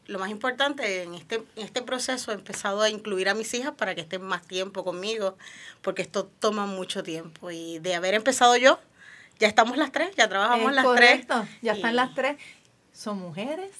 lo 0.07 0.19
más 0.19 0.29
importante 0.29 1.03
en 1.03 1.13
este, 1.15 1.35
en 1.55 1.65
este 1.65 1.81
proceso 1.81 2.31
he 2.31 2.35
empezado 2.35 2.81
a 2.81 2.89
incluir 2.89 3.29
a 3.29 3.33
mis 3.33 3.53
hijas 3.53 3.73
para 3.75 3.95
que 3.95 4.01
estén 4.01 4.21
más 4.21 4.41
tiempo 4.45 4.83
conmigo, 4.83 5.37
porque 5.81 6.01
esto 6.01 6.29
toma 6.39 6.65
mucho 6.65 7.03
tiempo. 7.03 7.51
Y 7.51 7.79
de 7.79 7.95
haber 7.95 8.13
empezado 8.13 8.55
yo, 8.57 8.79
ya 9.39 9.47
estamos 9.47 9.77
las 9.77 9.91
tres, 9.91 10.15
ya 10.15 10.29
trabajamos 10.29 10.69
Es 10.69 10.75
las 10.75 10.85
correcto, 10.85 11.41
tres. 11.41 11.57
ya 11.61 11.73
están 11.73 11.95
las 11.95 12.13
tres. 12.13 12.37
Son 12.93 13.19
mujeres, 13.19 13.71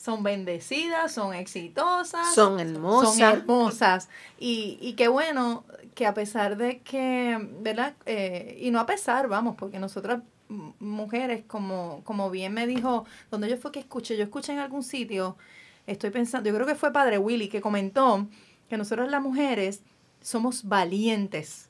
son 0.00 0.22
bendecidas, 0.22 1.12
son 1.12 1.34
exitosas. 1.34 2.34
Son 2.34 2.60
hermosas. 2.60 3.14
Son 3.16 3.22
hermosas. 3.22 4.08
Y, 4.38 4.78
y 4.80 4.92
qué 4.94 5.08
bueno 5.08 5.64
que 5.94 6.06
a 6.06 6.14
pesar 6.14 6.56
de 6.56 6.80
que, 6.80 7.38
¿verdad? 7.60 7.94
Eh, 8.06 8.58
y 8.60 8.70
no 8.70 8.80
a 8.80 8.86
pesar, 8.86 9.28
vamos, 9.28 9.56
porque 9.58 9.78
nosotras 9.78 10.20
mujeres, 10.48 11.44
como, 11.46 12.02
como 12.04 12.30
bien 12.30 12.52
me 12.52 12.66
dijo, 12.66 13.06
donde 13.30 13.48
yo 13.48 13.56
fue 13.56 13.72
que 13.72 13.80
escuché, 13.80 14.16
yo 14.16 14.24
escuché 14.24 14.52
en 14.52 14.58
algún 14.58 14.82
sitio, 14.82 15.36
estoy 15.86 16.10
pensando, 16.10 16.48
yo 16.48 16.54
creo 16.54 16.66
que 16.66 16.74
fue 16.74 16.92
Padre 16.92 17.18
Willy 17.18 17.48
que 17.48 17.60
comentó 17.60 18.26
que 18.68 18.76
nosotras 18.76 19.10
las 19.10 19.22
mujeres 19.22 19.82
somos 20.20 20.64
valientes. 20.64 21.68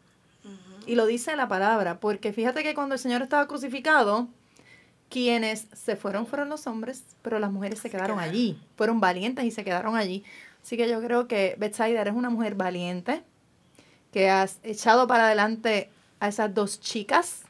Y 0.86 0.96
lo 0.96 1.06
dice 1.06 1.34
la 1.34 1.48
palabra, 1.48 1.98
porque 1.98 2.32
fíjate 2.32 2.62
que 2.62 2.74
cuando 2.74 2.94
el 2.94 2.98
Señor 2.98 3.22
estaba 3.22 3.48
crucificado, 3.48 4.28
quienes 5.08 5.66
se 5.72 5.96
fueron 5.96 6.26
fueron 6.26 6.48
los 6.48 6.66
hombres, 6.66 7.04
pero 7.22 7.38
las 7.38 7.50
mujeres 7.50 7.78
se 7.78 7.88
quedaron 7.88 8.18
quedaron. 8.18 8.30
allí, 8.30 8.58
fueron 8.76 9.00
valientes 9.00 9.44
y 9.44 9.50
se 9.50 9.64
quedaron 9.64 9.96
allí. 9.96 10.24
Así 10.62 10.76
que 10.76 10.88
yo 10.88 11.00
creo 11.00 11.26
que 11.26 11.56
Betsaida 11.58 12.00
eres 12.00 12.14
una 12.14 12.30
mujer 12.30 12.54
valiente, 12.54 13.22
que 14.12 14.28
has 14.28 14.58
echado 14.62 15.06
para 15.06 15.26
adelante 15.26 15.90
a 16.20 16.28
esas 16.28 16.52
dos 16.52 16.80
chicas, 16.80 17.43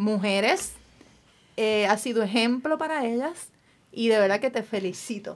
mujeres, 0.00 0.72
eh, 1.56 1.86
sido 1.98 2.22
ejemplo 2.22 2.78
para 2.78 3.04
ellas 3.04 3.48
y 3.92 4.08
de 4.08 4.18
verdad 4.18 4.40
que 4.40 4.50
te 4.50 4.62
felicito. 4.62 5.34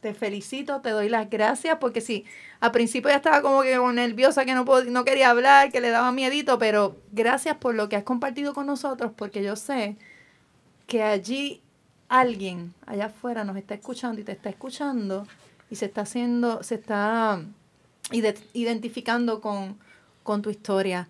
Te 0.00 0.14
felicito, 0.14 0.80
te 0.80 0.90
doy 0.90 1.08
las 1.08 1.30
gracias 1.30 1.78
porque 1.80 2.00
sí, 2.00 2.24
al 2.60 2.72
principio 2.72 3.08
ya 3.10 3.16
estaba 3.16 3.40
como 3.40 3.62
que 3.62 3.78
nerviosa, 3.94 4.44
que 4.44 4.52
no, 4.52 4.64
pod- 4.64 4.86
no 4.88 5.04
quería 5.04 5.30
hablar, 5.30 5.70
que 5.70 5.80
le 5.80 5.90
daba 5.90 6.10
miedito, 6.12 6.58
pero 6.58 6.96
gracias 7.12 7.56
por 7.56 7.74
lo 7.76 7.88
que 7.88 7.94
has 7.96 8.02
compartido 8.02 8.52
con 8.52 8.66
nosotros 8.66 9.12
porque 9.16 9.42
yo 9.44 9.54
sé 9.56 9.96
que 10.88 11.02
allí 11.04 11.62
alguien 12.08 12.74
allá 12.84 13.06
afuera 13.06 13.44
nos 13.44 13.56
está 13.56 13.74
escuchando 13.74 14.20
y 14.20 14.24
te 14.24 14.32
está 14.32 14.50
escuchando 14.50 15.26
y 15.70 15.76
se 15.76 15.86
está 15.86 16.02
haciendo, 16.02 16.62
se 16.64 16.74
está 16.74 17.40
ide- 18.10 18.34
identificando 18.52 19.40
con, 19.40 19.78
con 20.24 20.42
tu 20.42 20.50
historia. 20.50 21.08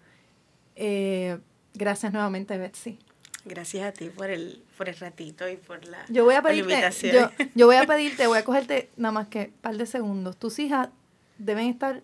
Eh, 0.77 1.39
gracias 1.75 2.13
nuevamente, 2.13 2.57
Betsy. 2.59 2.99
Gracias 3.45 3.85
a 3.89 3.93
ti 3.93 4.09
por 4.09 4.31
el, 4.31 4.63
por 4.79 4.89
el 4.89 4.97
ratito 4.97 5.49
y 5.49 5.57
por 5.57 5.85
la, 5.85 6.05
Yo 6.09 6.25
voy 6.25 6.35
a 6.35 6.39
la 6.39 6.43
pedirte, 6.45 6.71
invitación. 6.75 7.13
yo, 7.39 7.47
yo 7.55 7.67
voy 7.67 7.77
a 7.77 7.85
pedirte, 7.87 8.27
voy 8.29 8.39
a 8.39 8.45
cogerte 8.45 8.89
nada 8.97 9.13
más 9.13 9.29
que 9.29 9.47
un 9.47 9.61
par 9.61 9.77
de 9.77 9.87
segundos. 9.87 10.37
Tus 10.37 10.59
hijas 10.61 10.91
deben 11.39 11.67
estar 11.69 12.03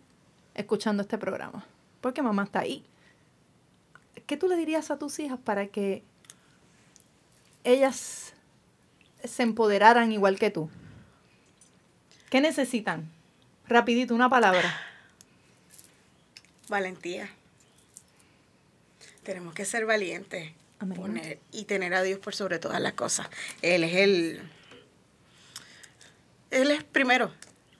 escuchando 0.54 1.02
este 1.02 1.16
programa, 1.16 1.64
porque 2.00 2.22
mamá 2.22 2.42
está 2.44 2.60
ahí. 2.60 2.84
¿Qué 4.26 4.36
tú 4.36 4.48
le 4.48 4.56
dirías 4.56 4.90
a 4.90 4.98
tus 4.98 5.18
hijas 5.20 5.38
para 5.38 5.68
que 5.68 6.02
ellas 7.62 8.34
se 9.22 9.42
empoderaran 9.42 10.10
igual 10.10 10.38
que 10.38 10.50
tú? 10.50 10.68
¿Qué 12.30 12.40
necesitan? 12.40 13.08
Rapidito, 13.68 14.14
una 14.14 14.28
palabra. 14.28 14.74
Valentía. 16.68 17.30
Tenemos 19.28 19.52
que 19.52 19.66
ser 19.66 19.84
valientes. 19.84 20.52
Amén. 20.78 20.98
Poner, 20.98 21.38
y 21.52 21.64
tener 21.64 21.92
a 21.92 22.02
Dios 22.02 22.18
por 22.18 22.34
sobre 22.34 22.58
todas 22.58 22.80
las 22.80 22.94
cosas. 22.94 23.28
Él 23.60 23.84
es 23.84 23.94
el. 23.94 24.40
Él 26.50 26.70
es 26.70 26.82
primero. 26.82 27.30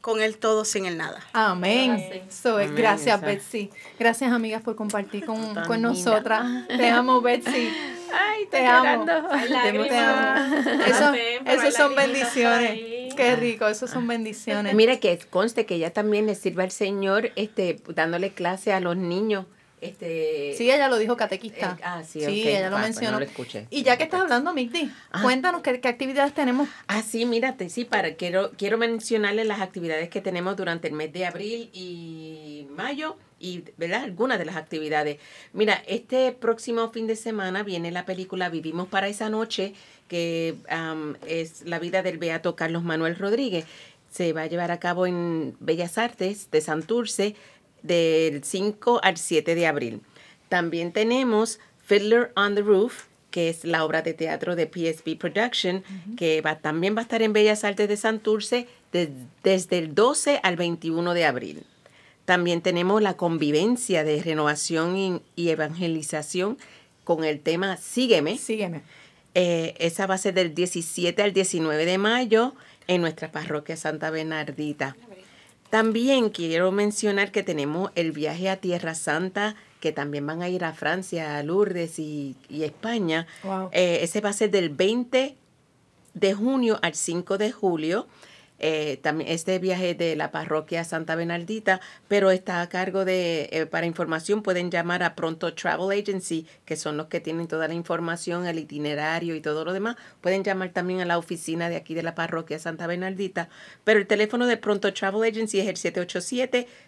Con 0.03 0.21
él 0.21 0.37
todo, 0.37 0.67
sin 0.67 0.85
él 0.85 0.99
nada. 0.99 1.27
Amén. 1.33 2.27
So, 2.29 2.57
Amén, 2.57 2.75
gracias, 2.77 3.17
esa. 3.17 3.27
Betsy. 3.27 3.71
Gracias, 3.99 4.31
amigas, 4.31 4.61
por 4.61 4.77
compartir 4.77 5.25
con, 5.25 5.55
con 5.67 5.81
nosotras. 5.81 6.69
Te 6.69 6.91
amo, 6.91 7.23
Betsy. 7.23 7.73
Ay, 8.13 8.45
Te 8.51 8.67
amo. 8.67 9.07
Te 9.07 9.13
amo. 9.13 9.85
Te 9.87 9.97
amo. 9.97 10.83
Eso, 10.85 11.15
eso 11.15 11.71
son 11.71 11.95
bendiciones. 11.97 13.15
Qué 13.15 13.37
rico, 13.37 13.67
eso 13.69 13.89
son 13.89 14.07
bendiciones. 14.07 14.75
Mire 14.75 15.01
que 15.01 15.19
conste 15.31 15.65
que 15.65 15.77
ella 15.77 15.95
también 15.95 16.27
le 16.27 16.35
sirve 16.35 16.65
al 16.65 16.73
Señor 16.73 17.33
este 17.37 17.81
dándole 17.95 18.35
clase 18.35 18.75
a 18.75 18.81
los 18.81 18.99
niños. 18.99 19.47
Este 19.81 20.55
Sí, 20.57 20.71
ella 20.71 20.89
lo 20.89 20.99
dijo 20.99 21.17
catequista. 21.17 21.77
eh, 21.79 21.83
ah, 21.85 22.03
sí, 22.03 22.21
Sí, 22.21 22.27
ok. 22.27 22.47
ella 22.49 22.71
lo 22.71 22.77
Ah, 22.77 22.81
pues 22.81 22.91
mencionó. 22.91 23.13
no 23.13 23.19
lo 23.21 23.27
escuché. 23.27 23.67
Y 23.71 23.83
ya 23.83 23.97
que 23.97 24.05
estás 24.05 24.21
hablando, 24.23 24.53
Migdi, 24.53 24.91
Ah. 25.11 25.23
cuéntanos 25.23 25.63
qué, 25.63 25.81
qué 25.81 25.89
actividades 25.89 26.35
tenemos. 26.35 26.69
Ah, 26.87 27.03
sí, 27.03 27.25
mírate, 27.27 27.69
sí, 27.71 27.85
para 27.85 28.15
quiero 28.15 28.51
quiero 28.59 28.79
mencionarles 28.79 29.47
las 29.47 29.61
actividades 29.61 30.09
que 30.09 30.21
tenemos 30.21 30.57
durante 30.57 30.89
el 30.89 30.95
mes 30.95 31.13
de 31.13 31.27
abril 31.27 31.71
y 31.73 32.67
mayo 32.77 33.17
y, 33.41 33.63
¿verdad? 33.77 34.03
Algunas 34.03 34.39
de 34.39 34.45
las 34.47 34.57
actividades. 34.57 35.19
Mira, 35.53 35.83
este 35.87 36.33
próximo 36.33 36.91
fin 36.91 37.07
de 37.07 37.15
semana 37.17 37.63
viene 37.63 37.91
la 37.93 38.05
película 38.05 38.49
Vivimos 38.49 38.89
para 38.89 39.07
esa 39.09 39.31
noche, 39.31 39.75
que 40.09 40.57
am, 40.69 41.17
es 41.27 41.63
la 41.67 41.79
vida 41.79 42.03
del 42.03 42.19
beato 42.19 42.57
Carlos 42.57 42.83
Manuel 42.83 43.15
Rodríguez. 43.17 43.65
Se 44.11 44.33
va 44.33 44.43
a 44.43 44.47
llevar 44.47 44.71
a 44.73 44.81
cabo 44.81 45.07
en 45.07 45.55
Bellas 45.61 45.99
Artes 45.99 46.51
de 46.51 46.61
Santurce 46.63 47.37
del 47.89 48.45
5 48.45 49.01
al 49.03 49.17
7 49.17 49.57
de 49.57 49.67
abril. 49.67 50.01
También 50.49 50.93
tenemos 50.93 51.59
Fiddler 51.85 52.33
on 52.37 52.55
the 52.55 52.63
Roof, 52.63 53.07
que 53.31 53.49
es 53.49 53.65
la 53.65 53.85
obra 53.85 54.03
de 54.03 54.15
teatro 54.15 54.57
de 54.57 54.67
PSB 54.67 55.19
Production, 55.19 55.83
que 56.17 56.41
va, 56.41 56.59
también 56.59 56.95
va 56.95 57.01
a 57.01 57.03
estar 57.03 57.23
en 57.23 57.33
Bellas 57.33 57.65
Artes 57.65 57.89
de 57.89 57.97
Santurce 57.97 58.69
desde 59.43 59.79
el 59.79 59.95
12 59.95 60.41
al 60.43 60.57
21 60.57 61.15
de 61.15 61.25
abril. 61.25 61.65
También 62.25 62.61
tenemos 62.61 63.01
la 63.01 63.15
convivencia 63.17 64.05
de 64.05 64.23
renovación 64.23 65.23
y, 65.35 65.49
evangelización 65.49 66.59
con 67.05 67.25
el 67.25 67.41
tema 67.41 67.79
Sígueme. 67.79 68.37
Sígueme. 68.37 68.83
Eh, 69.35 69.75
esa 69.79 70.07
va 70.07 70.15
a 70.15 70.19
ser 70.19 70.35
del 70.35 70.55
17 70.55 71.23
al 71.23 71.33
19 71.33 71.87
de 71.87 71.97
mayo 71.97 72.55
en 72.87 73.01
nuestra 73.01 73.33
parroquia 73.33 73.77
Santa 73.77 74.11
Bernardita. 74.11 74.97
También 75.71 76.31
quiero 76.31 76.73
mencionar 76.73 77.31
que 77.31 77.43
tenemos 77.43 77.91
el 77.95 78.13
viaje 78.13 78.49
a 78.49 78.57
Tierra 78.57 78.95
Santa, 78.95 79.55
que 79.81 79.93
también 79.93 80.27
van 80.27 80.43
a 80.43 80.49
ir 80.49 80.65
a 80.65 80.73
Francia, 80.73 81.37
a 81.37 81.43
Lourdes 81.43 81.99
y, 81.99 82.37
España. 82.51 83.27
Eh, 83.73 84.01
ese 84.03 84.21
va 84.21 84.31
a 84.31 84.33
ser 84.33 84.51
del 84.51 84.71
20 84.71 85.37
de 86.15 86.35
junio 86.35 86.79
al 86.83 86.95
5 86.95 87.39
de 87.39 87.53
julio. 87.53 88.07
Eh, 88.61 89.01
este 89.27 89.61
viaje 89.61 89.95
de 89.95 90.17
la 90.17 90.33
parroquia 90.33 90.83
Santa 90.83 91.15
Bernardita, 91.15 91.81
pero 92.09 92.33
está 92.33 92.61
a 92.61 92.69
cargo 92.69 93.05
de, 93.05 93.49
eh, 93.53 93.67
para 93.67 93.87
información 93.87 94.43
pueden 94.43 94.69
llamar 94.71 95.05
a 95.05 95.15
Pronto 95.15 95.55
Travel 95.55 95.97
Agency, 95.97 96.45
que 96.65 96.75
son 96.77 96.97
los 96.97 97.07
que 97.07 97.21
tienen 97.21 97.47
toda 97.47 97.69
la 97.69 97.75
información, 97.75 98.47
el 98.47 98.59
itinerario 98.59 99.37
y 99.37 99.41
todo 99.41 99.65
lo 99.65 99.73
demás. 99.73 99.95
Pueden 100.21 100.43
llamar 100.43 100.71
también 100.71 101.01
a 101.01 101.05
la 101.05 101.19
oficina 101.19 101.69
de 101.69 101.77
aquí 101.77 101.95
de 101.95 102.03
la 102.03 102.17
parroquia 102.17 102.59
Santa 102.59 102.89
Bernardita, 102.89 103.49
pero 103.85 104.01
el 104.01 104.09
teléfono 104.09 104.47
de 104.47 104.57
Pronto 104.57 104.93
Travel 104.93 105.29
Agency 105.29 105.61
es 105.61 105.69
el 105.69 105.77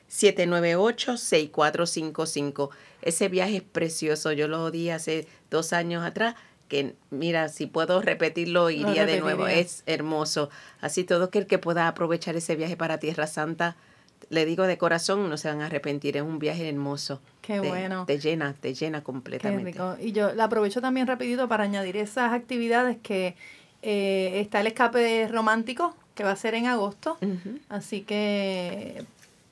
787-798-6455. 0.08 2.70
Ese 3.02 3.28
viaje 3.28 3.58
es 3.58 3.62
precioso, 3.62 4.32
yo 4.32 4.48
lo 4.48 4.70
di 4.70 4.90
hace 4.90 5.26
dos 5.50 5.72
años 5.72 6.04
atrás 6.04 6.34
que 6.70 6.94
mira, 7.10 7.48
si 7.48 7.66
puedo 7.66 8.00
repetirlo, 8.00 8.70
iría 8.70 9.04
de 9.04 9.20
nuevo. 9.20 9.48
Es 9.48 9.82
hermoso. 9.86 10.48
Así 10.80 11.04
todo 11.04 11.24
aquel 11.24 11.46
que 11.46 11.58
pueda 11.58 11.88
aprovechar 11.88 12.36
ese 12.36 12.56
viaje 12.56 12.76
para 12.76 12.98
Tierra 12.98 13.26
Santa, 13.26 13.76
le 14.30 14.46
digo 14.46 14.64
de 14.66 14.78
corazón, 14.78 15.28
no 15.28 15.36
se 15.36 15.48
van 15.48 15.60
a 15.60 15.66
arrepentir. 15.66 16.16
Es 16.16 16.22
un 16.22 16.38
viaje 16.38 16.68
hermoso. 16.68 17.20
Qué 17.42 17.58
bueno. 17.58 18.06
Te 18.06 18.18
llena, 18.20 18.54
te 18.58 18.72
llena 18.72 19.02
completamente. 19.02 19.72
Qué 19.72 19.78
rico. 19.78 19.96
Y 20.00 20.12
yo 20.12 20.32
la 20.32 20.44
aprovecho 20.44 20.80
también 20.80 21.08
rapidito 21.08 21.48
para 21.48 21.64
añadir 21.64 21.96
esas 21.96 22.32
actividades 22.32 22.96
que 23.02 23.34
eh, 23.82 24.40
está 24.40 24.60
el 24.60 24.68
escape 24.68 25.26
romántico, 25.26 25.96
que 26.14 26.22
va 26.22 26.30
a 26.30 26.36
ser 26.36 26.54
en 26.54 26.66
agosto. 26.66 27.18
Así 27.68 28.02
que 28.02 29.04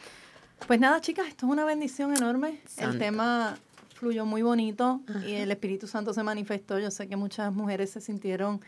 Pues 0.66 0.78
nada, 0.78 1.00
chicas, 1.00 1.28
esto 1.28 1.46
es 1.46 1.52
una 1.52 1.64
bendición 1.64 2.14
enorme. 2.14 2.60
El 2.76 2.98
tema 2.98 3.56
fluyó 3.96 4.26
muy 4.26 4.42
bonito 4.42 5.00
y 5.26 5.32
el 5.32 5.50
Espíritu 5.50 5.86
Santo 5.86 6.12
se 6.12 6.22
manifestó. 6.22 6.78
Yo 6.78 6.90
sé 6.90 7.08
que 7.08 7.16
muchas 7.16 7.52
mujeres 7.52 7.90
se 7.90 8.00
sintieron 8.00 8.60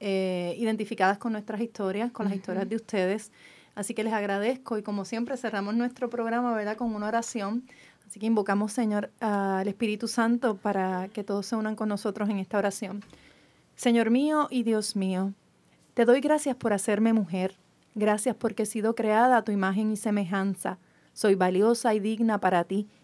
eh, 0.00 0.54
identificadas 0.58 1.18
con 1.18 1.32
nuestras 1.32 1.60
historias, 1.60 2.12
con 2.12 2.26
las 2.26 2.34
historias 2.34 2.68
de 2.68 2.76
ustedes. 2.76 3.32
Así 3.74 3.94
que 3.94 4.04
les 4.04 4.12
agradezco 4.12 4.78
y 4.78 4.82
como 4.82 5.04
siempre 5.04 5.36
cerramos 5.36 5.74
nuestro 5.74 6.08
programa, 6.10 6.54
¿verdad? 6.54 6.76
Con 6.76 6.94
una 6.94 7.08
oración. 7.08 7.64
Así 8.06 8.20
que 8.20 8.26
invocamos, 8.26 8.72
Señor, 8.72 9.10
al 9.20 9.66
Espíritu 9.66 10.06
Santo 10.06 10.56
para 10.56 11.08
que 11.08 11.24
todos 11.24 11.46
se 11.46 11.56
unan 11.56 11.74
con 11.74 11.88
nosotros 11.88 12.28
en 12.28 12.38
esta 12.38 12.58
oración. 12.58 13.02
Señor 13.76 14.10
mío 14.10 14.46
y 14.50 14.62
Dios 14.62 14.94
mío, 14.94 15.32
te 15.94 16.04
doy 16.04 16.20
gracias 16.20 16.54
por 16.54 16.72
hacerme 16.72 17.12
mujer. 17.12 17.56
Gracias 17.96 18.36
porque 18.36 18.64
he 18.64 18.66
sido 18.66 18.94
creada 18.94 19.38
a 19.38 19.42
tu 19.42 19.52
imagen 19.52 19.92
y 19.92 19.96
semejanza. 19.96 20.78
Soy 21.12 21.36
valiosa 21.36 21.94
y 21.94 22.00
digna 22.00 22.38
para 22.38 22.64
ti 22.64 22.88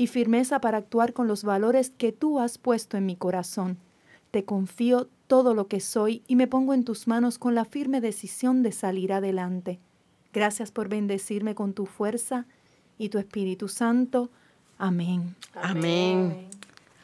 y 0.00 0.06
firmeza 0.06 0.62
para 0.62 0.78
actuar 0.78 1.12
con 1.12 1.28
los 1.28 1.44
valores 1.44 1.90
que 1.90 2.10
tú 2.10 2.40
has 2.40 2.56
puesto 2.56 2.96
en 2.96 3.04
mi 3.04 3.16
corazón. 3.16 3.76
Te 4.30 4.46
confío 4.46 5.10
todo 5.26 5.52
lo 5.52 5.66
que 5.66 5.80
soy 5.80 6.22
y 6.26 6.36
me 6.36 6.46
pongo 6.46 6.72
en 6.72 6.84
tus 6.84 7.06
manos 7.06 7.36
con 7.38 7.54
la 7.54 7.66
firme 7.66 8.00
decisión 8.00 8.62
de 8.62 8.72
salir 8.72 9.12
adelante. 9.12 9.78
Gracias 10.32 10.72
por 10.72 10.88
bendecirme 10.88 11.54
con 11.54 11.74
tu 11.74 11.84
fuerza 11.84 12.46
y 12.96 13.10
tu 13.10 13.18
Espíritu 13.18 13.68
Santo. 13.68 14.30
Amén. 14.78 15.36
Amén. 15.52 16.48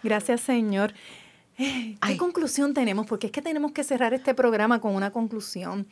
Gracias, 0.03 0.41
Señor. 0.41 0.95
¿Qué 1.59 2.17
conclusión 2.17 2.73
tenemos? 2.73 3.05
Porque 3.05 3.27
es 3.27 3.33
que 3.33 3.43
tenemos 3.43 3.73
que 3.73 3.85
cerrar 3.85 4.15
este 4.15 4.33
programa 4.33 4.81
con 4.81 4.95
una 4.95 5.11
conclusión. 5.11 5.87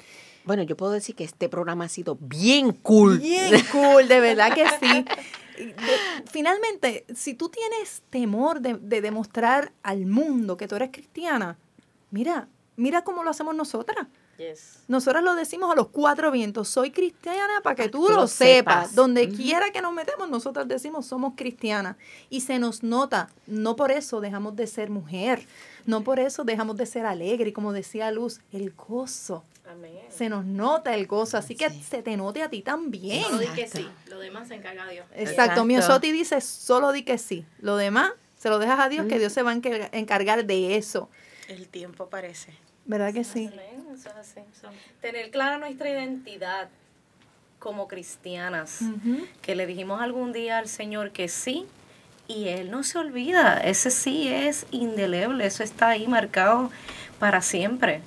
Bueno, 0.46 0.62
yo 0.62 0.74
puedo 0.74 0.92
decir 0.92 1.14
que 1.14 1.24
este 1.24 1.50
programa 1.50 1.84
ha 1.84 1.88
sido 1.90 2.16
bien 2.18 2.72
cool. 2.72 3.18
Bien 3.18 3.62
cool, 3.72 4.08
de 4.08 4.20
verdad 4.20 4.54
que 4.54 4.64
sí. 4.80 5.04
finalmente, 6.26 7.04
si 7.14 7.34
tú 7.34 7.48
tienes 7.48 8.02
temor 8.10 8.60
de, 8.60 9.00
demostrar 9.00 9.72
al 9.82 10.06
mundo 10.06 10.56
que 10.56 10.68
tú 10.68 10.76
eres 10.76 10.90
cristiana, 10.90 11.56
mira, 12.10 12.48
mira 12.76 13.02
cómo 13.02 13.24
lo 13.24 13.30
hacemos 13.30 13.54
nosotras. 13.54 14.06
Nosotras 14.88 15.22
lo 15.22 15.34
decimos 15.36 15.70
a 15.70 15.76
los 15.76 15.88
cuatro 15.88 16.30
vientos, 16.32 16.68
soy 16.68 16.90
cristiana 16.90 17.60
para 17.62 17.76
que 17.76 17.88
tú, 17.88 18.08
lo, 18.08 18.26
sepas. 18.26 18.94
Donde 18.94 19.28
quiera 19.28 19.70
que 19.70 19.80
nos 19.80 19.92
metemos, 19.92 20.28
nosotras 20.28 20.66
decimos 20.66 21.06
somos 21.06 21.34
cristianas. 21.36 21.96
Y 22.30 22.40
se 22.40 22.58
nos 22.58 22.82
nota, 22.82 23.30
no 23.46 23.76
por 23.76 23.92
eso 23.92 24.20
dejamos 24.20 24.56
de 24.56 24.66
ser 24.66 24.90
mujer, 24.90 25.46
no 25.86 26.02
por 26.02 26.18
eso 26.18 26.44
dejamos 26.44 26.76
de 26.76 26.86
ser 26.86 27.06
alegre, 27.06 27.50
y 27.50 27.52
como 27.52 27.72
decía 27.72 28.10
Luz, 28.10 28.40
el 28.52 28.72
gozo 28.72 29.44
se 30.08 30.28
nos 30.28 30.44
nota 30.44 30.94
el 30.94 31.06
gozo, 31.06 31.36
así 31.36 31.54
que 31.54 31.70
se 31.70 32.02
te 32.02 32.16
note 32.16 32.42
a 32.42 32.48
ti 32.48 32.62
también. 32.62 33.24
Solo 33.24 33.38
di 33.38 33.46
que 33.48 33.66
sí, 33.66 33.88
lo 34.08 34.18
demás 34.18 34.48
se 34.48 34.54
encarga 34.54 34.88
Dios. 34.88 35.06
Exacto, 35.14 35.64
Miosotti 35.64 36.12
dice, 36.12 36.40
solo 36.40 36.92
di 36.92 37.02
que 37.02 37.18
sí, 37.18 37.44
lo 37.58 37.76
demás 37.76 38.12
se 38.38 38.50
lo 38.50 38.58
dejas 38.58 38.78
a 38.78 38.88
Dios, 38.88 39.06
que 39.06 39.18
Dios 39.18 39.32
se 39.32 39.42
va 39.42 39.52
a 39.52 39.54
encargar 39.54 40.44
de 40.44 40.76
eso. 40.76 41.08
El 41.48 41.68
tiempo 41.68 42.08
parece. 42.08 42.52
¿Verdad 42.84 43.12
que 43.14 43.24
sí? 43.24 43.50
Tener 45.00 45.30
clara 45.30 45.58
nuestra 45.58 45.90
identidad 45.90 46.68
como 47.58 47.88
cristianas, 47.88 48.80
que 49.40 49.54
le 49.54 49.66
dijimos 49.66 50.02
algún 50.02 50.32
día 50.32 50.58
al 50.58 50.68
Señor 50.68 51.12
que 51.12 51.28
sí, 51.28 51.66
y 52.28 52.48
Él 52.48 52.70
no 52.70 52.82
se 52.82 52.98
olvida, 52.98 53.58
ese 53.58 53.90
sí 53.90 54.28
es 54.28 54.66
indeleble, 54.70 55.46
eso 55.46 55.62
está 55.62 55.88
ahí 55.88 56.06
marcado 56.06 56.70
para 57.18 57.42
siempre. 57.42 58.00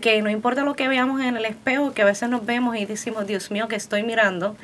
Que 0.00 0.22
no 0.22 0.30
importa 0.30 0.64
lo 0.64 0.74
que 0.74 0.88
veamos 0.88 1.20
en 1.20 1.36
el 1.36 1.44
espejo, 1.44 1.92
que 1.92 2.02
a 2.02 2.06
veces 2.06 2.28
nos 2.28 2.46
vemos 2.46 2.76
y 2.76 2.86
decimos, 2.86 3.26
Dios 3.26 3.50
mío, 3.50 3.68
que 3.68 3.76
estoy 3.76 4.02
mirando, 4.02 4.56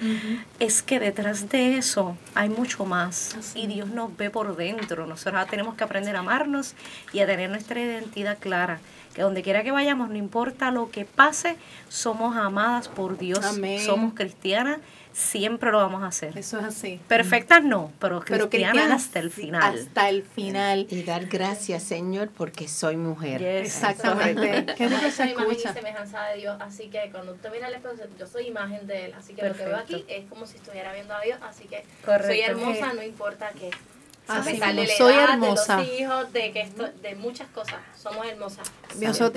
es 0.59 0.83
que 0.83 0.99
detrás 0.99 1.49
de 1.51 1.77
eso 1.77 2.17
hay 2.35 2.49
mucho 2.49 2.85
más. 2.85 3.37
Y 3.55 3.67
Dios 3.67 3.89
nos 3.89 4.17
ve 4.17 4.31
por 4.31 4.57
dentro. 4.57 5.07
Nosotros 5.07 5.47
tenemos 5.49 5.75
que 5.75 5.85
aprender 5.85 6.17
a 6.17 6.21
amarnos 6.21 6.75
y 7.13 7.21
a 7.21 7.27
tener 7.27 7.51
nuestra 7.51 7.81
identidad 7.81 8.39
clara. 8.39 8.81
Que 9.15 9.23
donde 9.23 9.43
quiera 9.43 9.63
que 9.63 9.73
vayamos, 9.73 10.09
no 10.09 10.17
importa 10.17 10.71
lo 10.71 10.91
que 10.91 11.05
pase, 11.05 11.57
somos 11.89 12.37
amadas 12.37 12.89
por 12.89 13.19
Dios. 13.19 13.45
Somos 13.85 14.15
cristianas 14.15 14.79
siempre 15.21 15.71
lo 15.71 15.79
vamos 15.79 16.03
a 16.03 16.07
hacer. 16.07 16.37
Eso 16.37 16.59
es 16.59 16.65
así. 16.65 17.01
Perfectas 17.09 17.63
no, 17.63 17.93
pero 18.01 18.21
cristianas, 18.21 19.05
hasta 19.05 19.19
el 19.21 19.31
final. 19.31 19.79
Hasta 19.79 20.09
el 20.09 20.23
final. 20.23 20.87
Y 20.91 21.03
dar 21.03 21.27
gracias, 21.27 21.83
Señor, 21.83 22.31
porque 22.37 22.69
soy 22.69 22.97
mujer. 22.97 23.43
Exactamente. 23.43 24.67
Qué 24.77 24.89
rico 24.89 25.11
se 25.11 25.25
escucha. 25.25 25.73
semejanza 25.73 26.25
de 26.25 26.39
Dios, 26.39 26.57
así 26.61 26.89
que 26.89 27.11
cuando 27.13 27.33
usted 27.33 27.51
mira 27.53 27.69
el 27.69 27.75
espejo, 27.75 27.95
yo 28.19 28.27
soy 28.27 28.47
imagen 28.47 28.87
de 28.87 29.07
Él, 29.07 29.15
así 29.15 29.35
que 29.35 29.47
lo 29.47 29.55
que 29.55 29.65
veo 29.65 29.77
aquí 29.77 30.05
es 30.09 30.27
como 30.29 30.47
si 30.47 30.57
estuviera 30.57 30.93
viendo 30.93 31.15
a 31.15 31.21
Dios, 31.21 31.39
así 31.43 31.65
que 31.65 31.85
soy 32.05 32.41
hermosa, 32.41 32.93
no 32.95 33.03
importa 33.03 33.51
qué. 33.59 33.71
Así 34.31 34.59
soy 34.97 35.15
hermosa. 35.15 35.77
De 35.79 35.83
los 35.85 36.01
hijos, 36.01 36.33
de, 36.33 36.53
que 36.53 36.61
esto, 36.61 36.89
de 37.03 37.15
muchas 37.17 37.49
cosas. 37.49 37.77
Somos 37.97 38.27
hermosas. 38.27 38.71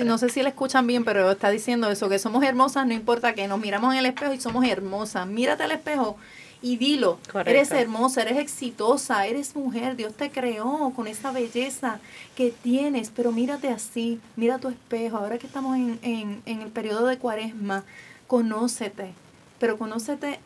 no 0.04 0.18
sé 0.18 0.28
si 0.28 0.42
le 0.42 0.48
escuchan 0.48 0.86
bien, 0.86 1.04
pero 1.04 1.30
está 1.30 1.50
diciendo 1.50 1.90
eso, 1.90 2.08
que 2.08 2.18
somos 2.18 2.44
hermosas, 2.44 2.86
no 2.86 2.94
importa 2.94 3.34
que 3.34 3.46
nos 3.48 3.58
miramos 3.58 3.92
en 3.92 4.00
el 4.00 4.06
espejo 4.06 4.32
y 4.32 4.40
somos 4.40 4.64
hermosas. 4.64 5.26
Mírate 5.26 5.64
al 5.64 5.72
espejo 5.72 6.16
y 6.62 6.78
dilo. 6.78 7.18
Correcto. 7.30 7.50
Eres 7.50 7.70
hermosa, 7.72 8.22
eres 8.22 8.38
exitosa, 8.38 9.26
eres 9.26 9.54
mujer, 9.54 9.96
Dios 9.96 10.14
te 10.14 10.30
creó 10.30 10.92
con 10.96 11.06
esa 11.06 11.30
belleza 11.30 11.98
que 12.34 12.50
tienes, 12.50 13.10
pero 13.14 13.32
mírate 13.32 13.68
así, 13.68 14.18
mira 14.34 14.58
tu 14.58 14.70
espejo. 14.70 15.18
Ahora 15.18 15.36
que 15.38 15.46
estamos 15.46 15.76
en, 15.76 15.98
en, 16.02 16.42
en 16.46 16.62
el 16.62 16.68
periodo 16.68 17.06
de 17.06 17.18
cuaresma, 17.18 17.84
conócete, 18.26 19.12
pero 19.58 19.76
conócete 19.76 20.40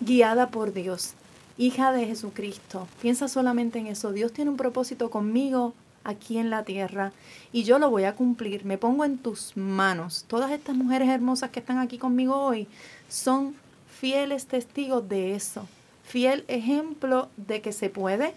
guiada 0.00 0.48
por 0.48 0.72
Dios, 0.72 1.14
hija 1.58 1.92
de 1.92 2.06
Jesucristo. 2.06 2.88
Piensa 3.00 3.28
solamente 3.28 3.78
en 3.78 3.86
eso. 3.86 4.12
Dios 4.12 4.32
tiene 4.32 4.50
un 4.50 4.56
propósito 4.56 5.10
conmigo 5.10 5.74
aquí 6.04 6.38
en 6.38 6.50
la 6.50 6.64
tierra 6.64 7.12
y 7.52 7.64
yo 7.64 7.78
lo 7.78 7.90
voy 7.90 8.04
a 8.04 8.14
cumplir. 8.14 8.64
Me 8.64 8.78
pongo 8.78 9.04
en 9.04 9.18
tus 9.18 9.56
manos. 9.56 10.24
Todas 10.28 10.50
estas 10.50 10.76
mujeres 10.76 11.08
hermosas 11.08 11.50
que 11.50 11.60
están 11.60 11.78
aquí 11.78 11.98
conmigo 11.98 12.36
hoy 12.36 12.66
son 13.08 13.54
fieles 14.00 14.46
testigos 14.46 15.08
de 15.08 15.34
eso. 15.34 15.68
Fiel 16.04 16.44
ejemplo 16.48 17.28
de 17.36 17.60
que 17.60 17.72
se 17.72 17.88
puede, 17.88 18.34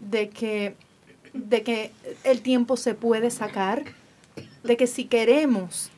de 0.00 0.28
que, 0.28 0.76
de 1.32 1.62
que 1.62 1.90
el 2.24 2.40
tiempo 2.42 2.76
se 2.76 2.94
puede 2.94 3.30
sacar, 3.30 3.84
de 4.62 4.76
que 4.76 4.86
si 4.86 5.06
queremos, 5.06 5.90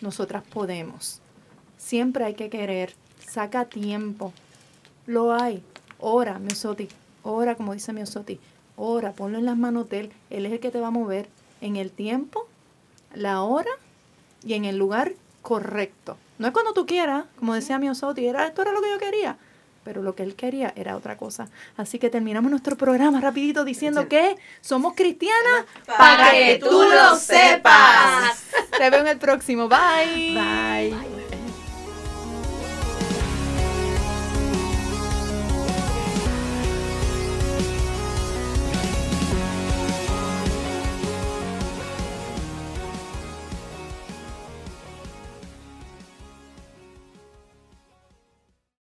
nosotras 0.00 0.42
podemos. 0.42 1.20
Siempre 1.76 2.24
hay 2.24 2.34
que 2.34 2.48
querer. 2.48 2.94
Saca 3.28 3.66
tiempo. 3.66 4.32
Lo 5.06 5.34
hay. 5.34 5.62
Ora, 5.98 6.38
Miosoti. 6.38 6.88
Ora, 7.22 7.54
como 7.54 7.72
dice 7.72 7.92
Miosoti. 7.92 8.38
Ora, 8.76 9.12
ponlo 9.12 9.38
en 9.38 9.46
las 9.46 9.56
manos 9.56 9.88
de 9.88 10.00
Él. 10.00 10.12
Él 10.30 10.46
es 10.46 10.52
el 10.52 10.60
que 10.60 10.70
te 10.70 10.80
va 10.80 10.88
a 10.88 10.90
mover 10.90 11.28
en 11.60 11.76
el 11.76 11.90
tiempo, 11.90 12.46
la 13.14 13.42
hora 13.42 13.70
y 14.44 14.54
en 14.54 14.64
el 14.64 14.76
lugar 14.76 15.12
correcto. 15.42 16.16
No 16.38 16.46
es 16.48 16.52
cuando 16.52 16.72
tú 16.72 16.86
quieras, 16.86 17.24
como 17.38 17.54
decía 17.54 17.78
Miosoti, 17.78 18.26
era, 18.26 18.46
esto 18.46 18.62
era 18.62 18.72
lo 18.72 18.82
que 18.82 18.90
yo 18.90 18.98
quería. 18.98 19.36
Pero 19.84 20.02
lo 20.02 20.16
que 20.16 20.24
él 20.24 20.34
quería 20.34 20.72
era 20.74 20.96
otra 20.96 21.16
cosa. 21.16 21.48
Así 21.76 22.00
que 22.00 22.10
terminamos 22.10 22.50
nuestro 22.50 22.76
programa 22.76 23.20
rapidito 23.20 23.64
diciendo 23.64 24.08
que 24.08 24.36
somos 24.60 24.94
cristianas 24.94 25.64
Para 25.86 26.32
que 26.32 26.58
tú 26.58 26.82
lo 26.82 27.14
sepas. 27.14 28.42
Te 28.76 28.90
veo 28.90 29.00
en 29.00 29.06
el 29.06 29.18
próximo. 29.18 29.68
Bye. 29.68 30.34
Bye. 30.34 31.25